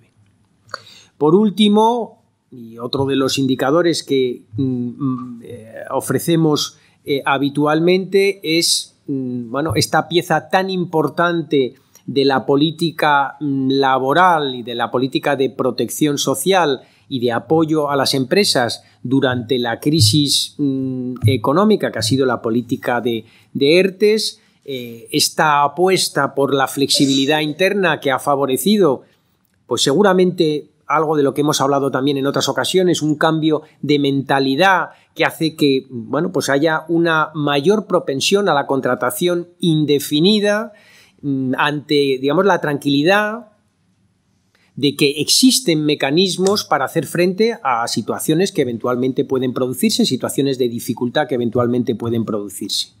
Por 1.17 1.35
último, 1.35 2.23
y 2.49 2.77
otro 2.77 3.05
de 3.05 3.17
los 3.17 3.37
indicadores 3.37 4.03
que 4.03 4.43
mm, 4.55 4.63
mm, 4.63 5.41
eh, 5.43 5.73
ofrecemos 5.91 6.77
eh, 7.05 7.21
habitualmente 7.25 8.39
es 8.43 8.95
mm, 9.07 9.51
bueno, 9.51 9.73
esta 9.75 10.07
pieza 10.07 10.49
tan 10.49 10.69
importante 10.69 11.75
de 12.05 12.25
la 12.25 12.45
política 12.45 13.35
mm, 13.39 13.71
laboral 13.71 14.55
y 14.55 14.63
de 14.63 14.75
la 14.75 14.91
política 14.91 15.35
de 15.35 15.49
protección 15.49 16.17
social 16.17 16.81
y 17.07 17.19
de 17.19 17.31
apoyo 17.31 17.89
a 17.89 17.95
las 17.95 18.13
empresas 18.13 18.83
durante 19.03 19.57
la 19.59 19.79
crisis 19.79 20.55
mm, 20.57 21.15
económica, 21.25 21.91
que 21.91 21.99
ha 21.99 22.03
sido 22.03 22.25
la 22.25 22.41
política 22.41 23.01
de, 23.01 23.25
ERTES, 23.59 24.39
eh, 24.65 25.07
esta 25.11 25.63
apuesta 25.63 26.35
por 26.35 26.53
la 26.53 26.67
flexibilidad 26.67 27.39
interna 27.39 27.99
que 27.99 28.11
ha 28.11 28.19
favorecido, 28.19 29.03
pues 29.65 29.81
seguramente 29.81 30.67
algo 30.89 31.15
de 31.15 31.23
lo 31.23 31.33
que 31.33 31.41
hemos 31.41 31.61
hablado 31.61 31.91
también 31.91 32.17
en 32.17 32.27
otras 32.27 32.49
ocasiones, 32.49 33.01
un 33.01 33.15
cambio 33.15 33.61
de 33.81 33.99
mentalidad 33.99 34.89
que 35.13 35.23
hace 35.23 35.55
que 35.55 35.85
bueno, 35.89 36.31
pues 36.31 36.49
haya 36.49 36.83
una 36.89 37.29
mayor 37.35 37.85
propensión 37.85 38.49
a 38.49 38.53
la 38.53 38.65
contratación 38.65 39.49
indefinida 39.59 40.73
mm, 41.21 41.53
ante 41.57 42.17
digamos, 42.19 42.45
la 42.45 42.59
tranquilidad 42.59 43.49
de 44.75 44.95
que 44.95 45.21
existen 45.21 45.85
mecanismos 45.85 46.63
para 46.63 46.85
hacer 46.85 47.05
frente 47.05 47.59
a 47.63 47.87
situaciones 47.87 48.51
que 48.51 48.61
eventualmente 48.61 49.25
pueden 49.25 49.53
producirse, 49.53 50.05
situaciones 50.05 50.57
de 50.57 50.69
dificultad 50.69 51.27
que 51.27 51.35
eventualmente 51.35 51.95
pueden 51.95 52.25
producirse. 52.25 52.98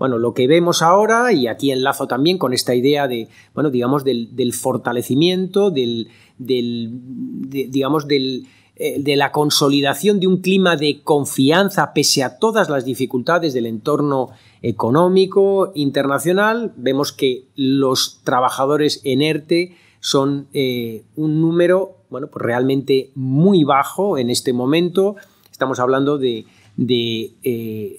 Bueno, 0.00 0.18
lo 0.18 0.32
que 0.32 0.48
vemos 0.48 0.80
ahora, 0.80 1.30
y 1.30 1.46
aquí 1.46 1.70
enlazo 1.70 2.06
también 2.06 2.38
con 2.38 2.54
esta 2.54 2.74
idea 2.74 3.06
de, 3.06 3.28
bueno, 3.54 3.68
digamos, 3.70 4.02
del, 4.02 4.52
fortalecimiento, 4.54 5.70
del, 5.70 6.08
digamos, 6.38 8.08
del, 8.08 8.46
eh, 8.76 8.96
de 8.98 9.16
la 9.16 9.30
consolidación 9.30 10.18
de 10.18 10.26
un 10.26 10.38
clima 10.38 10.76
de 10.76 11.02
confianza 11.04 11.92
pese 11.92 12.22
a 12.22 12.38
todas 12.38 12.70
las 12.70 12.86
dificultades 12.86 13.52
del 13.52 13.66
entorno 13.66 14.30
económico 14.62 15.70
internacional, 15.74 16.72
vemos 16.78 17.12
que 17.12 17.44
los 17.54 18.22
trabajadores 18.24 19.02
en 19.04 19.20
ERTE 19.20 19.76
son 20.00 20.48
eh, 20.54 21.04
un 21.14 21.42
número 21.42 21.96
bueno, 22.08 22.28
pues 22.28 22.42
realmente 22.42 23.10
muy 23.14 23.64
bajo 23.64 24.16
en 24.16 24.30
este 24.30 24.54
momento. 24.54 25.16
Estamos 25.52 25.78
hablando 25.78 26.16
de, 26.16 26.46
eh, 26.78 27.98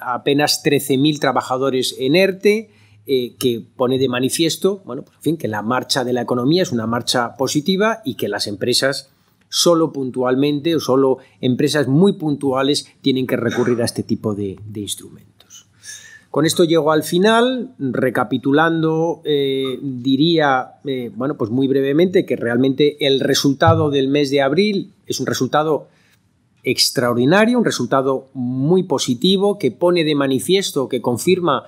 apenas 0.00 0.62
13.000 0.64 1.18
trabajadores 1.18 1.94
en 1.98 2.16
ERTE, 2.16 2.70
que 3.06 3.64
pone 3.76 4.00
de 4.00 4.08
manifiesto 4.08 4.82
bueno, 4.84 5.02
pues, 5.04 5.16
fin, 5.20 5.36
que 5.36 5.46
la 5.46 5.62
marcha 5.62 6.02
de 6.02 6.12
la 6.12 6.22
economía 6.22 6.64
es 6.64 6.72
una 6.72 6.88
marcha 6.88 7.36
positiva 7.36 8.00
y 8.04 8.16
que 8.16 8.26
las 8.26 8.48
empresas 8.48 9.10
solo 9.48 9.92
puntualmente 9.92 10.74
o 10.74 10.80
solo 10.80 11.18
empresas 11.40 11.88
muy 11.88 12.14
puntuales 12.14 12.88
tienen 13.00 13.26
que 13.26 13.36
recurrir 13.36 13.80
a 13.82 13.84
este 13.84 14.02
tipo 14.02 14.34
de, 14.34 14.58
instrumentos. 14.74 15.66
Con 16.30 16.44
esto 16.44 16.64
llego 16.64 16.92
al 16.92 17.02
final, 17.02 17.74
recapitulando, 17.78 19.22
eh, 19.24 19.78
diría, 19.80 20.72
eh, 20.84 21.10
bueno, 21.14 21.36
pues 21.38 21.50
muy 21.50 21.66
brevemente 21.66 22.26
que 22.26 22.36
realmente 22.36 23.06
el 23.06 23.20
resultado 23.20 23.90
del 23.90 24.08
mes 24.08 24.30
de 24.30 24.42
abril 24.42 24.92
es 25.06 25.18
un 25.20 25.26
resultado 25.26 25.88
extraordinario, 26.66 27.58
un 27.58 27.64
resultado 27.64 28.26
muy 28.34 28.82
positivo 28.82 29.56
que 29.56 29.70
pone 29.70 30.04
de 30.04 30.16
manifiesto, 30.16 30.88
que 30.88 31.00
confirma 31.00 31.64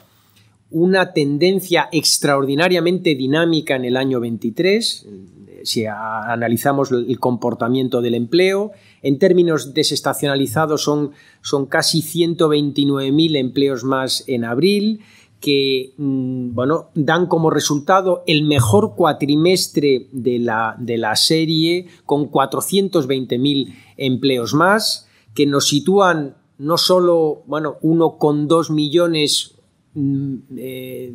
una 0.70 1.12
tendencia 1.12 1.88
extraordinariamente 1.92 3.14
dinámica 3.14 3.76
en 3.76 3.84
el 3.84 3.96
año 3.96 4.20
23, 4.20 5.06
si 5.62 5.86
analizamos 5.86 6.90
el 6.90 7.18
comportamiento 7.20 8.02
del 8.02 8.14
empleo, 8.14 8.72
en 9.02 9.18
términos 9.18 9.72
desestacionalizados 9.72 10.82
son, 10.82 11.12
son 11.42 11.66
casi 11.66 12.02
129.000 12.02 13.36
empleos 13.36 13.84
más 13.84 14.24
en 14.26 14.44
abril, 14.44 15.00
que 15.40 15.92
mm, 15.96 16.54
bueno, 16.54 16.88
dan 16.94 17.26
como 17.26 17.50
resultado 17.50 18.24
el 18.26 18.42
mejor 18.42 18.94
cuatrimestre 18.96 20.08
de 20.10 20.38
la, 20.40 20.74
de 20.78 20.98
la 20.98 21.14
serie, 21.14 21.86
con 22.04 22.30
420.000 22.30 23.74
empleos 23.98 24.54
más, 24.54 25.08
que 25.34 25.44
nos 25.46 25.68
sitúan 25.68 26.36
no 26.56 26.78
solo 26.78 27.42
bueno, 27.46 27.78
1,2 27.82 28.72
millones 28.72 29.54
mm, 29.94 30.36
eh, 30.56 31.14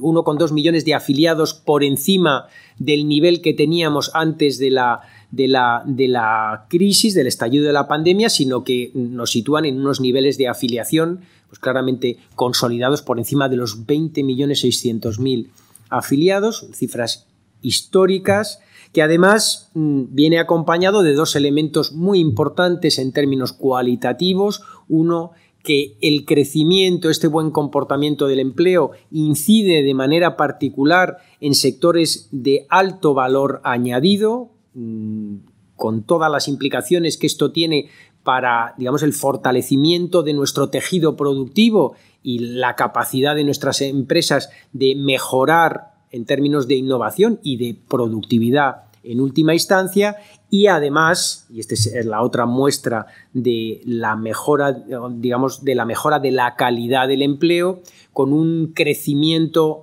1,2 0.00 0.52
millones 0.52 0.84
de 0.84 0.94
afiliados 0.94 1.54
por 1.54 1.84
encima 1.84 2.46
del 2.78 3.06
nivel 3.08 3.40
que 3.40 3.54
teníamos 3.54 4.10
antes 4.14 4.58
de 4.58 4.70
la, 4.70 5.00
de 5.30 5.48
la, 5.48 5.82
de 5.86 6.08
la 6.08 6.66
crisis, 6.68 7.14
del 7.14 7.26
estallido 7.26 7.64
de 7.64 7.72
la 7.72 7.88
pandemia, 7.88 8.28
sino 8.28 8.64
que 8.64 8.90
nos 8.94 9.30
sitúan 9.30 9.64
en 9.64 9.80
unos 9.80 10.00
niveles 10.00 10.38
de 10.38 10.48
afiliación 10.48 11.20
pues 11.48 11.58
claramente 11.58 12.18
consolidados 12.34 13.02
por 13.02 13.18
encima 13.18 13.48
de 13.48 13.56
los 13.56 13.86
20.600.000 13.86 15.48
afiliados, 15.88 16.66
cifras 16.72 17.26
históricas, 17.62 18.60
que 18.94 19.02
además 19.02 19.72
mm, 19.74 20.04
viene 20.10 20.38
acompañado 20.38 21.02
de 21.02 21.14
dos 21.14 21.34
elementos 21.34 21.92
muy 21.92 22.20
importantes 22.20 22.98
en 23.00 23.12
términos 23.12 23.52
cualitativos. 23.52 24.62
Uno, 24.88 25.32
que 25.64 25.96
el 26.00 26.24
crecimiento, 26.24 27.10
este 27.10 27.26
buen 27.26 27.50
comportamiento 27.50 28.28
del 28.28 28.38
empleo 28.38 28.92
incide 29.10 29.82
de 29.82 29.94
manera 29.94 30.36
particular 30.36 31.16
en 31.40 31.54
sectores 31.54 32.28
de 32.30 32.66
alto 32.68 33.14
valor 33.14 33.60
añadido, 33.64 34.52
mm, 34.74 35.38
con 35.74 36.04
todas 36.04 36.30
las 36.30 36.46
implicaciones 36.46 37.16
que 37.16 37.26
esto 37.26 37.50
tiene 37.50 37.88
para, 38.22 38.74
digamos, 38.78 39.02
el 39.02 39.12
fortalecimiento 39.12 40.22
de 40.22 40.34
nuestro 40.34 40.70
tejido 40.70 41.16
productivo 41.16 41.94
y 42.22 42.38
la 42.38 42.76
capacidad 42.76 43.34
de 43.34 43.42
nuestras 43.42 43.80
empresas 43.80 44.50
de 44.72 44.94
mejorar 44.94 45.93
en 46.14 46.26
términos 46.26 46.68
de 46.68 46.76
innovación 46.76 47.40
y 47.42 47.56
de 47.56 47.76
productividad 47.88 48.84
en 49.02 49.20
última 49.20 49.52
instancia 49.52 50.16
y 50.48 50.68
además, 50.68 51.48
y 51.50 51.58
esta 51.58 51.74
es 51.74 52.06
la 52.06 52.22
otra 52.22 52.46
muestra 52.46 53.06
de 53.32 53.80
la 53.84 54.14
mejora, 54.14 54.84
digamos, 55.10 55.64
de 55.64 55.74
la 55.74 55.84
mejora 55.84 56.20
de 56.20 56.30
la 56.30 56.54
calidad 56.54 57.08
del 57.08 57.22
empleo, 57.22 57.82
con 58.12 58.32
un 58.32 58.72
crecimiento 58.74 59.82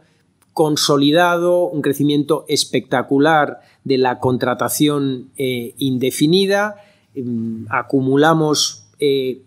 consolidado, 0.54 1.66
un 1.66 1.82
crecimiento 1.82 2.46
espectacular 2.48 3.60
de 3.84 3.98
la 3.98 4.20
contratación 4.20 5.32
eh, 5.36 5.74
indefinida. 5.78 6.78
Em, 7.14 7.66
acumulamos 7.70 8.88
eh, 9.00 9.42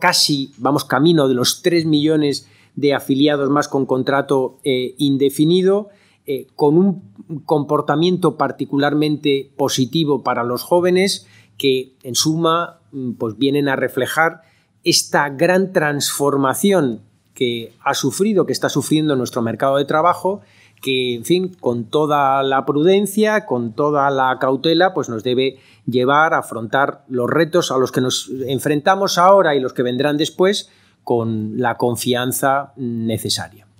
casi, 0.00 0.52
vamos 0.56 0.86
camino 0.86 1.28
de 1.28 1.34
los 1.34 1.60
3 1.60 1.84
millones 1.84 2.48
de 2.74 2.94
afiliados 2.94 3.50
más 3.50 3.68
con 3.68 3.84
contrato 3.84 4.58
eh, 4.64 4.94
indefinido 4.96 5.90
eh, 6.26 6.46
con 6.54 6.76
un 6.76 7.42
comportamiento 7.44 8.36
particularmente 8.36 9.52
positivo 9.56 10.22
para 10.22 10.44
los 10.44 10.62
jóvenes 10.62 11.26
que 11.56 11.94
en 12.02 12.14
suma 12.14 12.80
mm, 12.92 13.12
pues 13.12 13.38
vienen 13.38 13.68
a 13.68 13.76
reflejar 13.76 14.42
esta 14.84 15.28
gran 15.30 15.72
transformación 15.72 17.02
que 17.34 17.74
ha 17.82 17.94
sufrido, 17.94 18.46
que 18.46 18.52
está 18.52 18.68
sufriendo 18.68 19.14
nuestro 19.14 19.42
mercado 19.42 19.76
de 19.76 19.84
trabajo, 19.84 20.40
que, 20.80 21.14
en 21.14 21.24
fin, 21.24 21.56
con 21.60 21.84
toda 21.84 22.42
la 22.42 22.64
prudencia, 22.66 23.46
con 23.46 23.72
toda 23.72 24.10
la 24.10 24.38
cautela, 24.40 24.94
pues 24.94 25.08
nos 25.08 25.22
debe 25.22 25.58
llevar 25.86 26.34
a 26.34 26.38
afrontar 26.38 27.04
los 27.08 27.28
retos 27.28 27.70
a 27.70 27.78
los 27.78 27.92
que 27.92 28.00
nos 28.00 28.30
enfrentamos 28.46 29.18
ahora 29.18 29.54
y 29.54 29.60
los 29.60 29.72
que 29.72 29.82
vendrán 29.82 30.16
después 30.16 30.70
con 31.04 31.58
la 31.58 31.76
confianza 31.76 32.72
necesaria. 32.76 33.65